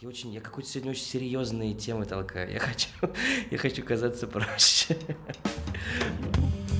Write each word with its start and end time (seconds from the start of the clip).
Я 0.00 0.08
очень, 0.08 0.32
я 0.32 0.40
какой-то 0.40 0.68
сегодня 0.68 0.92
очень 0.92 1.02
серьезные 1.02 1.74
темы 1.74 2.04
толкаю. 2.04 2.52
Я 2.52 2.60
хочу, 2.60 2.88
я 3.50 3.58
хочу 3.58 3.82
казаться 3.82 4.28
проще. 4.28 4.96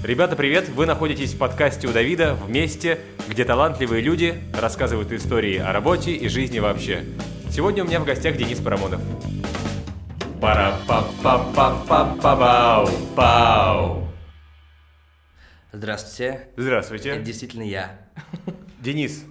Ребята, 0.04 0.36
привет! 0.36 0.68
Вы 0.68 0.86
находитесь 0.86 1.34
в 1.34 1.38
подкасте 1.38 1.88
у 1.88 1.92
Давида 1.92 2.34
в 2.34 2.48
месте, 2.48 3.00
где 3.28 3.44
талантливые 3.44 4.02
люди 4.02 4.40
рассказывают 4.54 5.10
истории 5.10 5.56
о 5.56 5.72
работе 5.72 6.12
и 6.12 6.28
жизни 6.28 6.60
вообще. 6.60 7.04
Сегодня 7.50 7.82
у 7.82 7.88
меня 7.88 7.98
в 7.98 8.04
гостях 8.04 8.36
Денис 8.36 8.60
Парамонов. 8.60 9.00
пара 10.40 10.78
па 10.86 11.04
па 11.20 11.38
па 11.52 11.84
па 11.88 12.16
па 12.22 12.36
бау 12.36 12.88
пау 13.16 14.08
Здравствуйте. 15.72 16.50
Здравствуйте. 16.56 17.08
Это 17.08 17.22
действительно 17.22 17.64
я. 17.64 17.98
Денис, 18.78 19.24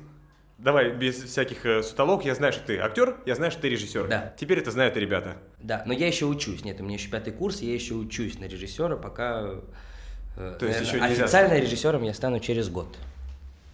Давай, 0.58 0.90
без 0.92 1.16
всяких 1.22 1.66
э, 1.66 1.84
сутолок. 1.84 2.26
Я 2.26 2.34
знаю, 2.34 2.52
что 2.52 2.64
ты 2.66 2.78
актер, 2.80 3.18
я 3.28 3.36
знаю, 3.36 3.52
что 3.52 3.62
ты 3.62 3.70
режиссер. 3.70 4.08
Да. 4.08 4.34
Теперь 4.38 4.58
это 4.60 4.72
знают 4.72 4.98
и 4.98 5.00
ребята. 5.00 5.38
Да, 5.60 5.84
но 5.86 5.94
я 5.94 6.08
еще 6.08 6.26
учусь. 6.26 6.64
Нет, 6.66 6.82
у 6.82 6.84
меня 6.84 6.96
еще 6.96 7.10
пятый 7.10 7.32
курс, 7.32 7.62
я 7.62 7.74
еще 7.74 7.94
учусь 7.94 8.40
на 8.40 8.46
режиссера, 8.46 8.96
пока... 8.96 9.60
э, 10.36 10.58
То 10.60 10.66
есть 10.66 10.80
наверное, 10.80 10.82
еще 10.82 10.98
нельзя- 10.98 11.24
Официально 11.26 11.60
режиссером 11.60 12.04
я 12.04 12.14
стану 12.16 12.40
через 12.40 12.70
год. 12.70 12.88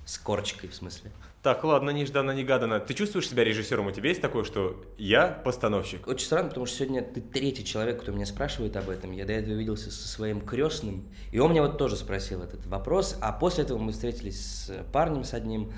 С 0.05 0.17
корочкой, 0.17 0.69
в 0.69 0.75
смысле. 0.75 1.11
Так, 1.41 1.63
ладно, 1.63 1.89
нежданно-негаданно. 1.91 2.79
Ты 2.81 2.93
чувствуешь 2.93 3.29
себя 3.29 3.45
режиссером? 3.45 3.87
У 3.87 3.91
тебя 3.91 4.09
есть 4.09 4.21
такое, 4.21 4.43
что 4.43 4.81
я 4.97 5.27
постановщик? 5.27 6.07
Очень 6.07 6.25
странно, 6.25 6.49
потому 6.49 6.65
что 6.65 6.77
сегодня 6.77 7.01
ты 7.01 7.21
третий 7.21 7.63
человек, 7.65 8.01
кто 8.01 8.11
меня 8.11 8.25
спрашивает 8.25 8.75
об 8.77 8.89
этом. 8.89 9.11
Я 9.13 9.25
до 9.25 9.31
этого 9.33 9.53
виделся 9.53 9.91
со 9.91 10.07
своим 10.07 10.41
крестным, 10.41 11.05
и 11.31 11.39
он 11.39 11.51
меня 11.51 11.61
вот 11.61 11.77
тоже 11.77 11.95
спросил 11.95 12.41
этот 12.43 12.65
вопрос, 12.65 13.17
а 13.21 13.31
после 13.33 13.63
этого 13.63 13.77
мы 13.77 13.91
встретились 13.93 14.39
с 14.45 14.83
парнем 14.93 15.23
с 15.25 15.33
одним, 15.33 15.73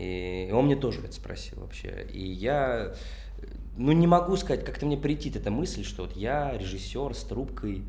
и 0.00 0.50
он 0.52 0.64
мне 0.64 0.76
тоже 0.76 1.00
это 1.00 1.12
спросил 1.12 1.60
вообще. 1.60 2.06
И 2.10 2.24
я, 2.24 2.94
ну 3.76 3.92
не 3.92 4.06
могу 4.06 4.36
сказать, 4.36 4.64
как-то 4.64 4.86
мне 4.86 4.96
прийти 4.96 5.30
эта 5.30 5.50
мысль, 5.50 5.84
что 5.84 6.02
вот 6.02 6.16
я 6.16 6.56
режиссер 6.56 7.14
с 7.14 7.22
трубкой, 7.24 7.82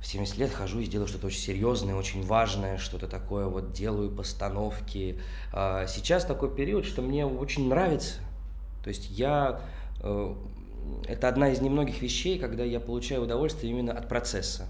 в 0.00 0.06
70 0.06 0.38
лет 0.38 0.50
хожу 0.50 0.80
и 0.80 0.86
делаю 0.86 1.08
что-то 1.08 1.26
очень 1.26 1.40
серьезное, 1.40 1.94
очень 1.94 2.24
важное, 2.24 2.78
что-то 2.78 3.06
такое 3.06 3.46
вот 3.46 3.72
делаю 3.72 4.10
постановки. 4.10 5.20
А 5.52 5.86
Сейчас 5.86 6.24
такой 6.24 6.54
период, 6.54 6.86
что 6.86 7.02
мне 7.02 7.26
очень 7.26 7.68
нравится. 7.68 8.14
То 8.82 8.88
есть 8.88 9.10
я... 9.10 9.60
э, 10.02 10.34
Это 11.06 11.28
одна 11.28 11.50
из 11.50 11.60
немногих 11.60 12.00
вещей, 12.00 12.38
когда 12.38 12.64
я 12.64 12.80
получаю 12.80 13.24
удовольствие 13.24 13.70
именно 13.70 13.92
от 13.92 14.08
процесса. 14.08 14.66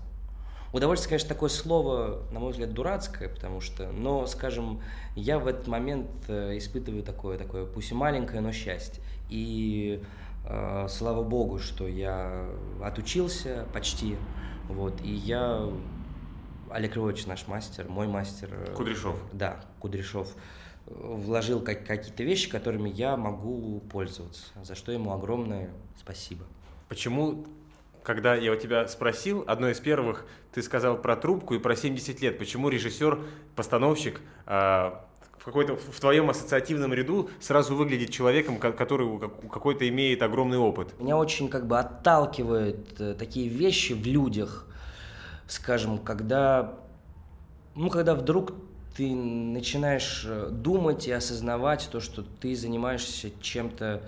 Удовольствие, 0.73 1.09
конечно, 1.11 1.29
такое 1.29 1.49
слово, 1.49 2.23
на 2.31 2.39
мой 2.39 2.53
взгляд, 2.53 2.73
дурацкое, 2.73 3.29
потому 3.29 3.61
что, 3.61 3.91
но, 3.91 4.27
скажем, 4.27 4.81
я 5.17 5.39
в 5.41 5.49
этот 5.49 5.67
момент 5.67 6.09
э, 6.29 6.57
испытываю 6.59 7.03
такое, 7.03 7.39
такое, 7.39 7.67
пусть 7.67 7.91
и 7.91 7.95
маленькое, 7.95 8.41
но 8.41 8.53
счастье. 8.53 9.03
И 9.29 10.01
э, 10.45 10.87
слава 10.89 11.25
богу, 11.25 11.59
что 11.59 11.89
я 11.89 12.49
отучился 12.83 13.67
почти, 13.73 14.17
вот, 14.69 15.01
и 15.03 15.11
я, 15.12 15.69
Олег 16.71 16.95
Львович 16.95 17.27
наш 17.27 17.49
мастер, 17.49 17.89
мой 17.89 18.07
мастер. 18.07 18.51
э, 18.53 18.73
Кудряшов. 18.75 19.17
Да, 19.33 19.61
Кудряшов 19.81 20.33
э, 20.87 20.93
вложил 20.95 21.61
как, 21.62 21.84
какие-то 21.84 22.23
вещи, 22.23 22.49
которыми 22.49 22.89
я 22.91 23.17
могу 23.17 23.81
пользоваться, 23.91 24.45
за 24.62 24.77
что 24.77 24.93
ему 24.93 25.12
огромное 25.12 25.71
спасибо. 25.99 26.45
Почему, 26.89 27.45
когда 28.03 28.34
я 28.34 28.53
у 28.53 28.56
тебя 28.56 28.89
спросил, 28.89 29.45
одно 29.47 29.69
из 29.69 29.81
первых, 29.81 30.27
ты 30.53 30.62
сказал 30.62 30.97
про 30.97 31.17
трубку 31.17 31.55
и 31.55 31.59
про 31.59 31.77
70 31.77 32.20
лет. 32.20 32.39
Почему 32.39 32.69
режиссер, 32.69 33.19
постановщик 33.56 34.20
а, 34.47 35.05
в, 35.39 35.45
какой-то, 35.45 35.77
в 35.77 36.01
твоем 36.01 36.31
ассоциативном 36.31 36.93
ряду 36.93 37.31
сразу 37.41 37.75
выглядит 37.75 38.11
человеком, 38.11 38.59
ко- 38.59 38.73
который 38.73 39.19
какой-то 39.51 39.89
имеет 39.89 40.23
огромный 40.23 40.59
опыт? 40.59 40.98
Меня 41.01 41.17
очень 41.17 41.48
как 41.48 41.67
бы 41.67 41.78
отталкивают 41.78 43.01
э, 43.01 43.15
такие 43.15 43.48
вещи 43.48 43.93
в 43.93 44.06
людях, 44.06 44.67
скажем, 45.47 45.98
когда, 45.98 46.75
ну, 47.75 47.91
когда 47.91 48.15
вдруг 48.15 48.53
ты 48.97 49.15
начинаешь 49.15 50.25
э, 50.27 50.49
думать 50.50 51.06
и 51.06 51.12
осознавать 51.12 51.88
то, 51.91 52.00
что 52.00 52.22
ты 52.22 52.55
занимаешься 52.55 53.31
чем-то 53.41 54.03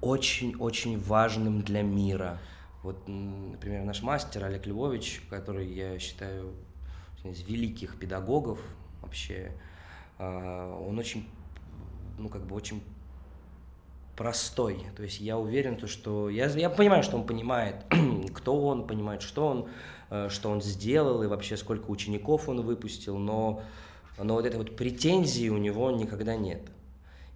очень-очень 0.00 0.98
важным 0.98 1.60
для 1.62 1.82
мира. 1.82 2.38
Вот, 2.82 3.06
например, 3.06 3.84
наш 3.84 4.02
мастер 4.02 4.44
Олег 4.44 4.66
Львович, 4.66 5.22
который 5.28 5.66
я 5.66 5.98
считаю 5.98 6.54
из 7.24 7.42
великих 7.42 7.98
педагогов 7.98 8.58
вообще, 9.02 9.52
а, 10.18 10.78
он 10.88 10.98
очень, 10.98 11.28
ну, 12.18 12.28
как 12.28 12.46
бы 12.46 12.54
очень 12.54 12.82
простой. 14.16 14.84
То 14.96 15.02
есть 15.02 15.20
я 15.20 15.38
уверен, 15.38 15.76
то, 15.76 15.86
что... 15.86 16.28
Я, 16.28 16.46
я 16.46 16.68
понимаю, 16.68 17.02
что 17.02 17.16
он 17.16 17.26
понимает, 17.26 17.84
кто 18.34 18.66
он, 18.66 18.86
понимает, 18.86 19.22
что 19.22 19.46
он, 19.46 19.68
э, 20.10 20.28
что 20.28 20.50
он 20.50 20.60
сделал 20.60 21.22
и 21.22 21.26
вообще 21.26 21.56
сколько 21.56 21.90
учеников 21.90 22.46
он 22.48 22.60
выпустил, 22.60 23.16
но, 23.16 23.62
но 24.18 24.34
вот 24.34 24.44
этой 24.44 24.56
вот 24.56 24.76
претензии 24.76 25.48
у 25.48 25.56
него 25.56 25.90
никогда 25.90 26.36
нет. 26.36 26.60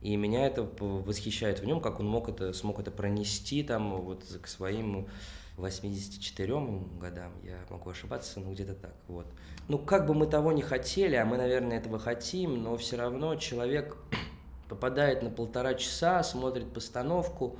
И 0.05 0.17
меня 0.17 0.47
это 0.47 0.69
восхищает 0.79 1.61
в 1.61 1.65
нем, 1.65 1.81
как 1.81 1.99
он 1.99 2.07
мог 2.07 2.29
это, 2.29 2.53
смог 2.53 2.79
это 2.79 2.91
пронести 2.91 3.63
там 3.63 4.03
вот 4.03 4.23
к 4.43 4.47
своим 4.47 5.09
84 5.57 6.55
годам, 7.01 7.33
я 7.43 7.57
могу 7.71 7.89
ошибаться, 7.89 8.39
но 8.39 8.53
где-то 8.53 8.75
так, 8.75 8.95
вот. 9.09 9.27
Ну, 9.67 9.79
как 9.79 10.07
бы 10.07 10.13
мы 10.13 10.27
того 10.27 10.53
не 10.53 10.61
хотели, 10.61 11.17
а 11.17 11.25
мы, 11.25 11.39
наверное, 11.39 11.79
этого 11.79 11.99
хотим, 11.99 12.63
но 12.63 12.77
все 12.77 12.99
равно 12.99 13.37
человек 13.37 13.97
попадает 14.69 15.23
на 15.23 15.31
полтора 15.31 15.73
часа, 15.73 16.23
смотрит 16.23 16.71
постановку. 16.71 17.57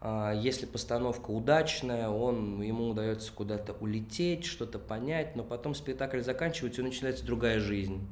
А, 0.00 0.32
Если 0.32 0.66
постановка 0.66 1.30
удачная, 1.30 2.08
он, 2.08 2.62
ему 2.62 2.88
удается 2.88 3.30
куда-то 3.32 3.74
улететь, 3.74 4.44
что-то 4.44 4.80
понять, 4.80 5.36
но 5.36 5.44
потом 5.44 5.76
спектакль 5.76 6.20
заканчивается, 6.20 6.80
и 6.80 6.84
начинается 6.84 7.24
другая 7.24 7.60
жизнь. 7.60 8.08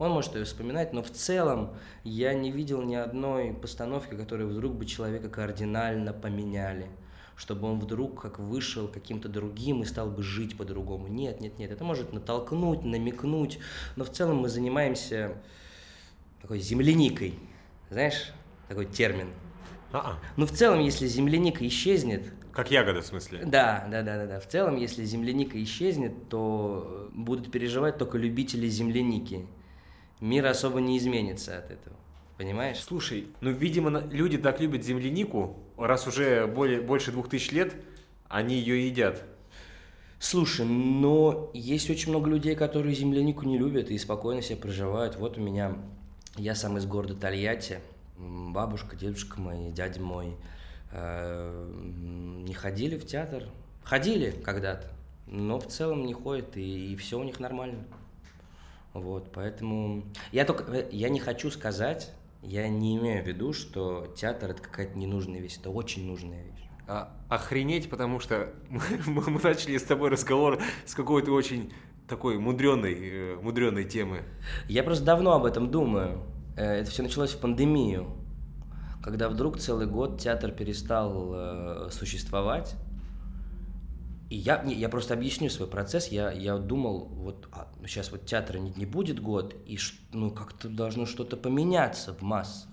Он 0.00 0.12
может 0.12 0.34
ее 0.34 0.44
вспоминать, 0.44 0.94
но 0.94 1.02
в 1.02 1.10
целом 1.10 1.76
я 2.04 2.32
не 2.32 2.50
видел 2.50 2.80
ни 2.82 2.94
одной 2.94 3.52
постановки, 3.52 4.14
которой 4.14 4.46
вдруг 4.46 4.72
бы 4.74 4.86
человека 4.86 5.28
кардинально 5.28 6.14
поменяли, 6.14 6.86
чтобы 7.36 7.68
он 7.68 7.78
вдруг 7.78 8.18
как 8.22 8.38
вышел 8.38 8.88
каким-то 8.88 9.28
другим 9.28 9.82
и 9.82 9.84
стал 9.84 10.08
бы 10.10 10.22
жить 10.22 10.56
по-другому. 10.56 11.06
Нет, 11.06 11.42
нет, 11.42 11.58
нет, 11.58 11.70
это 11.70 11.84
может 11.84 12.14
натолкнуть, 12.14 12.82
намекнуть, 12.82 13.58
но 13.96 14.04
в 14.04 14.10
целом 14.10 14.38
мы 14.38 14.48
занимаемся 14.48 15.36
такой 16.40 16.60
земляникой, 16.60 17.34
знаешь, 17.90 18.32
такой 18.68 18.86
термин. 18.86 19.28
А-а. 19.92 20.18
Ну, 20.38 20.46
в 20.46 20.50
целом, 20.50 20.80
если 20.80 21.06
земляника 21.08 21.66
исчезнет, 21.68 22.32
Как 22.52 22.70
ягода, 22.70 23.02
в 23.02 23.06
смысле? 23.06 23.44
да, 23.44 23.86
да, 23.90 24.00
да, 24.00 24.16
да, 24.16 24.26
да. 24.26 24.40
В 24.40 24.46
целом, 24.48 24.76
если 24.76 25.04
земляника 25.04 25.62
исчезнет, 25.62 26.30
то 26.30 27.10
будут 27.12 27.50
переживать 27.52 27.98
только 27.98 28.16
любители 28.16 28.66
земляники. 28.66 29.46
Мир 30.20 30.46
особо 30.46 30.80
не 30.80 30.98
изменится 30.98 31.58
от 31.58 31.70
этого. 31.70 31.96
Понимаешь? 32.36 32.78
Слушай, 32.78 33.28
ну, 33.40 33.50
видимо, 33.50 34.00
люди 34.10 34.38
так 34.38 34.60
любят 34.60 34.82
землянику, 34.82 35.58
раз 35.76 36.06
уже 36.06 36.46
более, 36.46 36.80
больше 36.80 37.12
двух 37.12 37.28
тысяч 37.28 37.52
лет, 37.52 37.74
они 38.28 38.56
ее 38.56 38.86
едят. 38.86 39.22
Слушай, 40.18 40.66
но 40.66 41.50
есть 41.54 41.88
очень 41.88 42.10
много 42.10 42.28
людей, 42.30 42.54
которые 42.54 42.94
землянику 42.94 43.46
не 43.46 43.58
любят 43.58 43.90
и 43.90 43.98
спокойно 43.98 44.42
себе 44.42 44.56
проживают. 44.56 45.16
Вот 45.16 45.38
у 45.38 45.40
меня, 45.40 45.76
я 46.36 46.54
сам 46.54 46.76
из 46.76 46.86
города 46.86 47.14
Тольятти, 47.14 47.80
бабушка, 48.18 48.96
дедушка 48.96 49.40
мой, 49.40 49.70
дядя 49.72 50.00
мой 50.00 50.36
э, 50.92 51.72
не 52.44 52.52
ходили 52.52 52.98
в 52.98 53.06
театр. 53.06 53.44
Ходили 53.82 54.30
когда-то, 54.30 54.88
но 55.26 55.58
в 55.58 55.66
целом 55.66 56.04
не 56.04 56.12
ходят, 56.12 56.56
и, 56.56 56.94
все 56.96 57.18
у 57.18 57.24
них 57.24 57.40
нормально. 57.40 57.84
Вот, 58.92 59.30
поэтому 59.32 60.04
я 60.32 60.44
только, 60.44 60.64
э, 60.72 60.88
я 60.90 61.08
не 61.08 61.20
хочу 61.20 61.50
сказать, 61.50 62.12
я 62.42 62.68
не 62.68 62.96
имею 62.96 63.22
в 63.22 63.26
виду, 63.26 63.52
что 63.52 64.12
театр 64.16 64.50
это 64.50 64.62
какая-то 64.62 64.98
ненужная 64.98 65.40
вещь, 65.40 65.58
это 65.58 65.70
очень 65.70 66.06
нужная 66.06 66.42
вещь. 66.44 66.64
А, 66.88 67.12
охренеть, 67.28 67.88
потому 67.88 68.18
что 68.18 68.52
мы, 68.68 68.80
мы- 69.06 69.30
мы 69.30 69.40
начали 69.40 69.76
с 69.76 69.84
тобой 69.84 70.10
разговор 70.10 70.60
с 70.86 70.94
какой-то 70.94 71.32
очень 71.32 71.72
такой 72.08 72.38
мудренной, 72.38 73.36
мудренной 73.40 73.84
темы. 73.84 74.22
Я 74.68 74.82
просто 74.82 75.04
давно 75.04 75.34
об 75.34 75.44
этом 75.44 75.70
думаю. 75.70 76.22
Э, 76.56 76.80
Это 76.80 76.90
все 76.90 77.02
началось 77.04 77.30
в 77.32 77.38
пандемию, 77.38 78.08
когда 79.04 79.28
вдруг 79.28 79.58
целый 79.58 79.86
год 79.86 80.20
театр 80.20 80.50
перестал 80.50 81.30
э, 81.32 81.88
существовать. 81.92 82.74
И 84.30 84.36
я, 84.36 84.62
не, 84.62 84.74
я 84.74 84.88
просто 84.88 85.14
объясню 85.14 85.50
свой 85.50 85.68
процесс. 85.68 86.08
Я, 86.08 86.30
я 86.32 86.56
думал, 86.56 87.06
вот 87.06 87.48
а, 87.52 87.68
ну 87.80 87.86
сейчас 87.88 88.12
вот 88.12 88.26
театра 88.26 88.58
не, 88.58 88.72
не 88.76 88.86
будет 88.86 89.20
год, 89.20 89.56
и 89.66 89.76
ш- 89.76 89.96
ну 90.12 90.30
как-то 90.30 90.68
должно 90.68 91.04
что-то 91.04 91.36
поменяться 91.36 92.14
в 92.14 92.22
массах. 92.22 92.70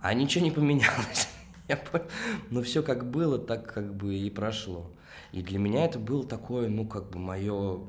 А 0.00 0.14
ничего 0.14 0.44
не 0.44 0.50
поменялось. 0.50 1.28
Понял. 1.90 2.06
Ну 2.50 2.62
все 2.62 2.82
как 2.82 3.10
было, 3.10 3.38
так 3.38 3.72
как 3.72 3.94
бы 3.96 4.14
и 4.14 4.30
прошло. 4.30 4.92
И 5.32 5.42
для 5.42 5.58
меня 5.58 5.84
это 5.84 5.98
было 5.98 6.24
такое, 6.24 6.68
ну 6.68 6.86
как 6.86 7.10
бы 7.10 7.18
мое 7.18 7.80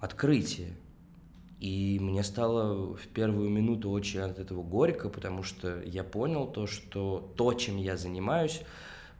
открытие. 0.00 0.76
И 1.60 1.98
мне 2.00 2.24
стало 2.24 2.96
в 2.96 3.06
первую 3.08 3.50
минуту 3.50 3.90
очень 3.90 4.20
от 4.20 4.38
этого 4.38 4.62
горько, 4.62 5.10
потому 5.10 5.42
что 5.42 5.82
я 5.82 6.02
понял 6.02 6.46
то, 6.46 6.66
что 6.66 7.32
то, 7.36 7.52
чем 7.52 7.76
я 7.76 7.98
занимаюсь, 7.98 8.62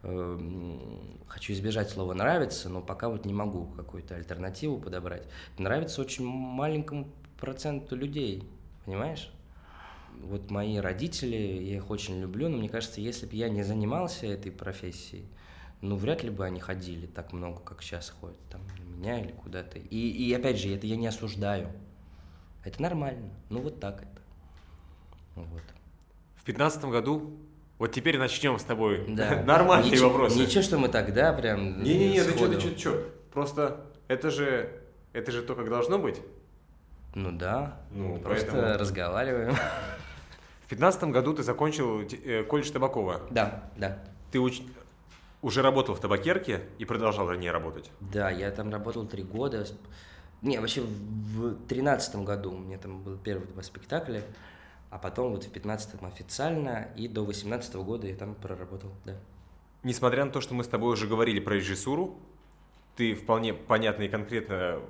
хочу 0.02 1.52
избежать 1.52 1.90
слова 1.90 2.14
«нравится», 2.14 2.68
но 2.68 2.80
пока 2.80 3.08
вот 3.08 3.26
не 3.26 3.34
могу 3.34 3.66
какую-то 3.66 4.16
альтернативу 4.16 4.78
подобрать. 4.78 5.26
Нравится 5.58 6.00
очень 6.00 6.24
маленькому 6.24 7.08
проценту 7.38 7.96
людей, 7.96 8.48
понимаешь? 8.86 9.30
Вот 10.22 10.50
мои 10.50 10.78
родители, 10.78 11.36
я 11.36 11.76
их 11.76 11.90
очень 11.90 12.20
люблю, 12.20 12.48
но 12.48 12.56
мне 12.58 12.68
кажется, 12.68 13.00
если 13.00 13.26
бы 13.26 13.36
я 13.36 13.48
не 13.48 13.62
занимался 13.62 14.26
этой 14.26 14.50
профессией, 14.50 15.26
ну, 15.82 15.96
вряд 15.96 16.22
ли 16.22 16.30
бы 16.30 16.44
они 16.44 16.60
ходили 16.60 17.06
так 17.06 17.32
много, 17.32 17.60
как 17.60 17.82
сейчас 17.82 18.10
ходят, 18.10 18.38
там, 18.50 18.60
на 18.66 18.82
меня 18.96 19.20
или 19.20 19.32
куда-то. 19.32 19.78
И, 19.78 20.10
и 20.10 20.32
опять 20.34 20.58
же, 20.58 20.74
это 20.74 20.86
я 20.86 20.96
не 20.96 21.06
осуждаю. 21.06 21.70
Это 22.64 22.82
нормально. 22.82 23.30
Ну, 23.48 23.60
вот 23.60 23.80
так 23.80 24.02
это. 24.02 24.20
Вот. 25.36 25.62
В 26.36 26.44
пятнадцатом 26.44 26.90
году 26.90 27.38
вот 27.80 27.92
теперь 27.92 28.18
начнем 28.18 28.58
с 28.58 28.62
тобой. 28.62 29.04
Да. 29.08 29.42
Нормальные 29.46 29.90
ничего, 29.90 30.10
вопросы. 30.10 30.38
Ничего, 30.38 30.62
что 30.62 30.78
мы 30.78 30.88
тогда 30.88 31.32
прям... 31.32 31.82
Не-не-не, 31.82 32.22
ты 32.22 32.30
что, 32.36 32.46
ты 32.48 32.60
что, 32.60 32.70
ты 32.70 32.78
что? 32.78 33.04
Просто 33.32 33.80
это 34.06 34.30
же, 34.30 34.70
это 35.12 35.32
же 35.32 35.42
то, 35.42 35.54
как 35.56 35.68
должно 35.68 35.98
быть. 35.98 36.20
Ну 37.14 37.32
да. 37.32 37.80
Ну, 37.90 38.18
Просто 38.18 38.52
поэтому- 38.52 38.78
разговариваем. 38.78 39.54
В 40.66 40.68
пятнадцатом 40.68 41.10
году 41.10 41.32
ты 41.32 41.42
закончил 41.42 42.02
э, 42.02 42.44
колледж 42.44 42.70
Табакова. 42.70 43.22
Да, 43.30 43.64
да. 43.76 43.98
Ты 44.30 44.38
уч- 44.38 44.62
уже 45.42 45.62
работал 45.62 45.94
в 45.94 46.00
табакерке 46.00 46.60
и 46.78 46.84
продолжал 46.84 47.26
на 47.28 47.32
ней 47.32 47.50
работать. 47.50 47.90
Да, 48.00 48.30
я 48.30 48.50
там 48.50 48.70
работал 48.70 49.06
три 49.06 49.22
года. 49.24 49.66
Не, 50.42 50.58
вообще 50.58 50.82
в 50.82 51.54
тринадцатом 51.66 52.24
году 52.24 52.52
у 52.52 52.58
меня 52.58 52.78
там 52.78 53.02
было 53.02 53.16
первые 53.16 53.48
два 53.48 53.62
спектакля, 53.62 54.22
а 54.90 54.98
потом 54.98 55.32
вот 55.32 55.44
в 55.44 55.50
пятнадцатом 55.50 56.04
официально, 56.04 56.88
и 56.96 57.08
до 57.08 57.24
восемнадцатого 57.24 57.82
года 57.84 58.06
я 58.06 58.16
там 58.16 58.34
проработал, 58.34 58.90
да. 59.04 59.16
Несмотря 59.82 60.24
на 60.24 60.30
то, 60.30 60.40
что 60.40 60.54
мы 60.54 60.62
с 60.62 60.68
тобой 60.68 60.92
уже 60.92 61.06
говорили 61.06 61.40
про 61.40 61.54
режиссуру, 61.54 62.18
ты 62.96 63.14
вполне 63.14 63.54
понятно 63.54 64.02
и 64.02 64.08
конкретно 64.08 64.80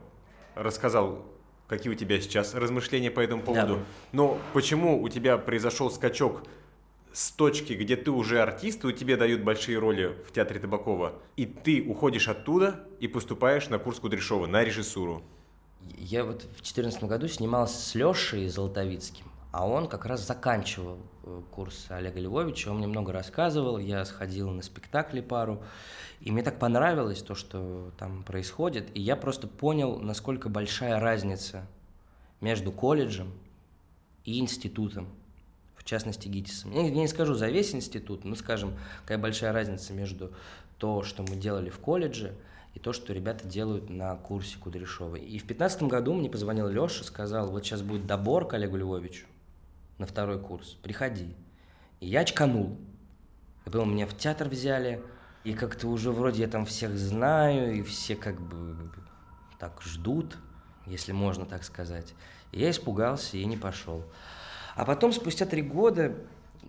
рассказал, 0.56 1.24
какие 1.68 1.92
у 1.92 1.94
тебя 1.94 2.20
сейчас 2.20 2.54
размышления 2.54 3.10
по 3.10 3.20
этому 3.20 3.42
поводу. 3.42 3.76
Да. 3.76 3.82
Но 4.12 4.38
почему 4.52 5.00
у 5.00 5.08
тебя 5.08 5.38
произошел 5.38 5.90
скачок 5.90 6.42
с 7.12 7.30
точки, 7.30 7.74
где 7.74 7.96
ты 7.96 8.10
уже 8.10 8.40
артист, 8.40 8.84
и 8.84 8.92
тебе 8.92 9.16
дают 9.16 9.42
большие 9.42 9.78
роли 9.78 10.16
в 10.26 10.32
театре 10.32 10.58
Табакова, 10.58 11.14
и 11.36 11.46
ты 11.46 11.84
уходишь 11.86 12.28
оттуда 12.28 12.86
и 12.98 13.06
поступаешь 13.06 13.68
на 13.68 13.78
курс 13.78 14.00
Кудряшова, 14.00 14.46
на 14.46 14.64
режиссуру? 14.64 15.22
Я 15.96 16.24
вот 16.24 16.46
в 16.56 16.62
четырнадцатом 16.62 17.08
году 17.08 17.28
снимался 17.28 17.80
с 17.80 17.94
Лешей 17.94 18.48
Золотовицким, 18.48 19.26
а 19.52 19.66
он 19.66 19.88
как 19.88 20.06
раз 20.06 20.26
заканчивал 20.26 20.98
э, 21.24 21.42
курс 21.50 21.86
Олега 21.88 22.20
Львовича, 22.20 22.70
он 22.70 22.78
мне 22.78 22.86
много 22.86 23.12
рассказывал, 23.12 23.78
я 23.78 24.04
сходил 24.04 24.50
на 24.50 24.62
спектакли 24.62 25.20
пару, 25.20 25.62
и 26.20 26.30
мне 26.30 26.42
так 26.42 26.58
понравилось 26.58 27.22
то, 27.22 27.34
что 27.34 27.90
там 27.98 28.22
происходит, 28.22 28.88
и 28.94 29.00
я 29.00 29.16
просто 29.16 29.48
понял, 29.48 29.98
насколько 29.98 30.48
большая 30.48 31.00
разница 31.00 31.66
между 32.40 32.70
колледжем 32.70 33.32
и 34.24 34.38
институтом, 34.38 35.08
в 35.74 35.82
частности 35.84 36.28
ГИТИСом. 36.28 36.70
Я 36.72 36.88
не 36.88 37.08
скажу 37.08 37.34
за 37.34 37.48
весь 37.48 37.74
институт, 37.74 38.24
но 38.24 38.36
скажем, 38.36 38.74
какая 39.02 39.18
большая 39.18 39.52
разница 39.52 39.92
между 39.92 40.32
то, 40.78 41.02
что 41.02 41.24
мы 41.24 41.34
делали 41.34 41.70
в 41.70 41.78
колледже, 41.80 42.34
и 42.74 42.78
то, 42.78 42.92
что 42.92 43.12
ребята 43.12 43.48
делают 43.48 43.90
на 43.90 44.14
курсе 44.14 44.56
Кудряшова. 44.58 45.16
И 45.16 45.38
в 45.38 45.44
2015 45.46 45.82
году 45.84 46.14
мне 46.14 46.30
позвонил 46.30 46.68
Леша, 46.68 47.02
сказал, 47.02 47.50
вот 47.50 47.64
сейчас 47.64 47.82
будет 47.82 48.06
добор 48.06 48.46
к 48.46 48.54
Олегу 48.54 48.76
Львовичу 48.76 49.26
на 50.00 50.06
второй 50.06 50.40
курс, 50.40 50.78
приходи. 50.82 51.36
И 52.00 52.06
я 52.06 52.20
очканул. 52.20 52.78
И 53.66 53.70
потом 53.70 53.92
меня 53.92 54.06
в 54.06 54.16
театр 54.16 54.48
взяли, 54.48 55.02
и 55.44 55.52
как-то 55.52 55.88
уже 55.88 56.10
вроде 56.10 56.42
я 56.42 56.48
там 56.48 56.64
всех 56.64 56.96
знаю, 56.96 57.74
и 57.74 57.82
все 57.82 58.16
как 58.16 58.40
бы 58.40 58.90
так 59.58 59.80
ждут, 59.82 60.38
если 60.86 61.12
можно 61.12 61.44
так 61.44 61.64
сказать. 61.64 62.14
И 62.50 62.60
я 62.60 62.70
испугался 62.70 63.36
и 63.36 63.44
не 63.44 63.58
пошел. 63.58 64.02
А 64.74 64.86
потом, 64.86 65.12
спустя 65.12 65.44
три 65.44 65.60
года, 65.60 66.16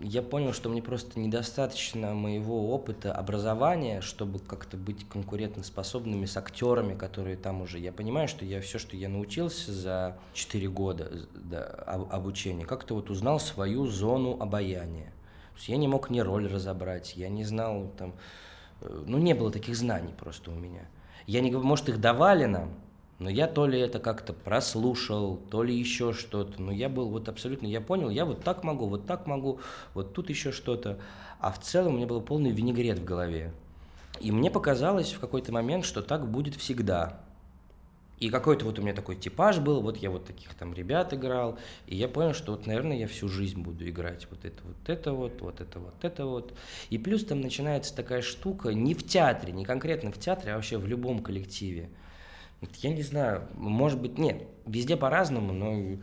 я 0.03 0.21
понял, 0.21 0.53
что 0.53 0.69
мне 0.69 0.81
просто 0.81 1.19
недостаточно 1.19 2.13
моего 2.13 2.73
опыта 2.73 3.13
образования, 3.13 4.01
чтобы 4.01 4.39
как-то 4.39 4.77
быть 4.77 5.07
конкурентоспособными 5.07 6.25
с 6.25 6.37
актерами, 6.37 6.95
которые 6.95 7.37
там 7.37 7.61
уже. 7.61 7.79
Я 7.79 7.91
понимаю, 7.91 8.27
что 8.27 8.45
я 8.45 8.61
все, 8.61 8.79
что 8.79 8.95
я 8.95 9.09
научился 9.09 9.71
за 9.71 10.17
4 10.33 10.67
года 10.69 11.11
да, 11.33 11.63
об- 11.85 12.11
обучения, 12.11 12.65
как-то 12.65 12.95
вот 12.95 13.09
узнал 13.09 13.39
свою 13.39 13.85
зону 13.87 14.37
обаяния. 14.39 15.13
То 15.51 15.57
есть 15.57 15.69
я 15.69 15.77
не 15.77 15.87
мог 15.87 16.09
ни 16.09 16.19
роль 16.19 16.47
разобрать, 16.47 17.15
я 17.15 17.29
не 17.29 17.43
знал 17.43 17.91
там, 17.97 18.13
э, 18.81 19.03
ну 19.05 19.17
не 19.17 19.33
было 19.33 19.51
таких 19.51 19.75
знаний 19.75 20.13
просто 20.17 20.51
у 20.51 20.55
меня. 20.55 20.87
Я 21.27 21.41
не 21.41 21.51
говорю, 21.51 21.67
может 21.67 21.89
их 21.89 22.01
давали 22.01 22.45
нам, 22.45 22.73
но 23.21 23.29
я 23.29 23.45
то 23.45 23.67
ли 23.67 23.79
это 23.79 23.99
как-то 23.99 24.33
прослушал, 24.33 25.37
то 25.51 25.61
ли 25.61 25.77
еще 25.77 26.11
что-то. 26.11 26.59
Но 26.59 26.71
я 26.71 26.89
был 26.89 27.07
вот 27.07 27.29
абсолютно, 27.29 27.67
я 27.67 27.79
понял, 27.79 28.09
я 28.09 28.25
вот 28.25 28.43
так 28.43 28.63
могу, 28.63 28.87
вот 28.87 29.05
так 29.05 29.27
могу, 29.27 29.59
вот 29.93 30.13
тут 30.13 30.29
еще 30.29 30.51
что-то. 30.51 30.97
А 31.39 31.51
в 31.51 31.59
целом 31.59 31.93
у 31.93 31.97
меня 31.97 32.07
был 32.07 32.21
полный 32.21 32.49
винегрет 32.49 32.97
в 32.97 33.05
голове. 33.05 33.53
И 34.19 34.31
мне 34.31 34.49
показалось 34.49 35.11
в 35.11 35.19
какой-то 35.19 35.51
момент, 35.51 35.85
что 35.85 36.01
так 36.01 36.27
будет 36.27 36.55
всегда. 36.55 37.21
И 38.17 38.29
какой-то 38.29 38.65
вот 38.65 38.79
у 38.79 38.81
меня 38.81 38.93
такой 38.95 39.15
типаж 39.15 39.59
был, 39.59 39.81
вот 39.81 39.97
я 39.97 40.09
вот 40.09 40.25
таких 40.25 40.55
там 40.55 40.73
ребят 40.73 41.13
играл, 41.13 41.59
и 41.85 41.95
я 41.95 42.07
понял, 42.07 42.33
что 42.33 42.53
вот, 42.53 42.65
наверное, 42.65 42.97
я 42.97 43.07
всю 43.07 43.27
жизнь 43.27 43.61
буду 43.61 43.87
играть 43.87 44.27
вот 44.31 44.45
это 44.45 44.63
вот 44.63 44.89
это 44.89 45.13
вот, 45.13 45.41
вот 45.41 45.61
это 45.61 45.79
вот 45.79 45.95
это 46.01 46.25
вот. 46.25 46.53
И 46.89 46.97
плюс 46.97 47.23
там 47.23 47.39
начинается 47.39 47.95
такая 47.95 48.23
штука, 48.23 48.73
не 48.73 48.95
в 48.95 49.05
театре, 49.05 49.53
не 49.53 49.63
конкретно 49.63 50.11
в 50.11 50.17
театре, 50.17 50.53
а 50.53 50.55
вообще 50.55 50.79
в 50.79 50.87
любом 50.87 51.19
коллективе. 51.19 51.91
Я 52.61 52.91
не 52.91 53.01
знаю, 53.01 53.47
может 53.55 53.99
быть, 53.99 54.17
нет, 54.17 54.43
везде 54.65 54.95
по-разному, 54.97 55.53
но... 55.53 55.97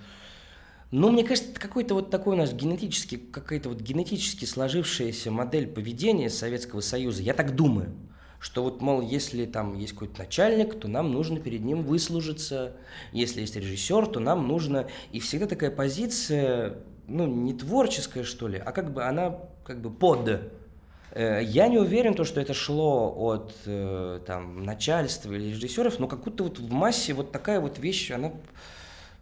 Ну, 0.90 1.10
мне 1.10 1.22
кажется, 1.22 1.50
это 1.50 1.60
какой-то 1.60 1.94
вот 1.94 2.10
такой 2.10 2.34
у 2.34 2.38
нас 2.38 2.52
генетически, 2.52 3.16
какая-то 3.16 3.69
вот 3.69 3.81
генетически 3.81 4.46
сложившаяся 4.46 5.31
модель 5.31 5.66
поведения 5.66 6.31
Советского 6.31 6.81
Союза. 6.81 7.22
Я 7.22 7.34
так 7.34 7.55
думаю, 7.55 7.94
что 8.40 8.62
вот, 8.64 8.81
мол, 8.81 9.02
если 9.02 9.44
там 9.44 9.75
есть 9.75 9.93
какой-то 9.93 10.19
начальник, 10.19 10.81
то 10.81 10.88
нам 10.88 11.12
нужно 11.12 11.40
перед 11.40 11.62
ним 11.62 11.82
выслужиться. 11.82 12.76
Если 13.12 13.43
есть 13.43 13.55
режиссер, 13.55 14.06
то 14.06 14.20
нам 14.20 14.49
нужно... 14.49 14.88
И 15.12 15.20
всегда 15.20 15.46
такая 15.46 15.70
позиция, 15.70 16.78
ну, 17.06 17.26
не 17.26 17.52
творческая, 17.52 18.25
что 18.25 18.49
ли, 18.49 18.58
а 18.58 18.72
как 18.72 18.93
бы 18.93 19.05
она 19.05 19.40
как 19.64 19.82
бы 19.82 19.90
под 19.90 20.50
Я 21.14 21.69
не 21.69 21.78
уверен, 21.78 22.14
то, 22.14 22.25
что 22.25 22.40
это 22.40 22.52
шло 22.52 23.12
от 23.16 23.55
э, 23.65 24.20
там, 24.27 24.62
начальства 24.62 25.32
или 25.32 25.50
режиссеров, 25.50 25.98
но 25.98 26.06
как 26.06 26.22
будто 26.22 26.44
вот 26.44 26.58
в 26.58 26.70
массе 26.70 27.15
вот 27.15 27.32
такая 27.32 27.60
вот 27.60 27.79
вещь, 27.79 28.10
она 28.10 28.32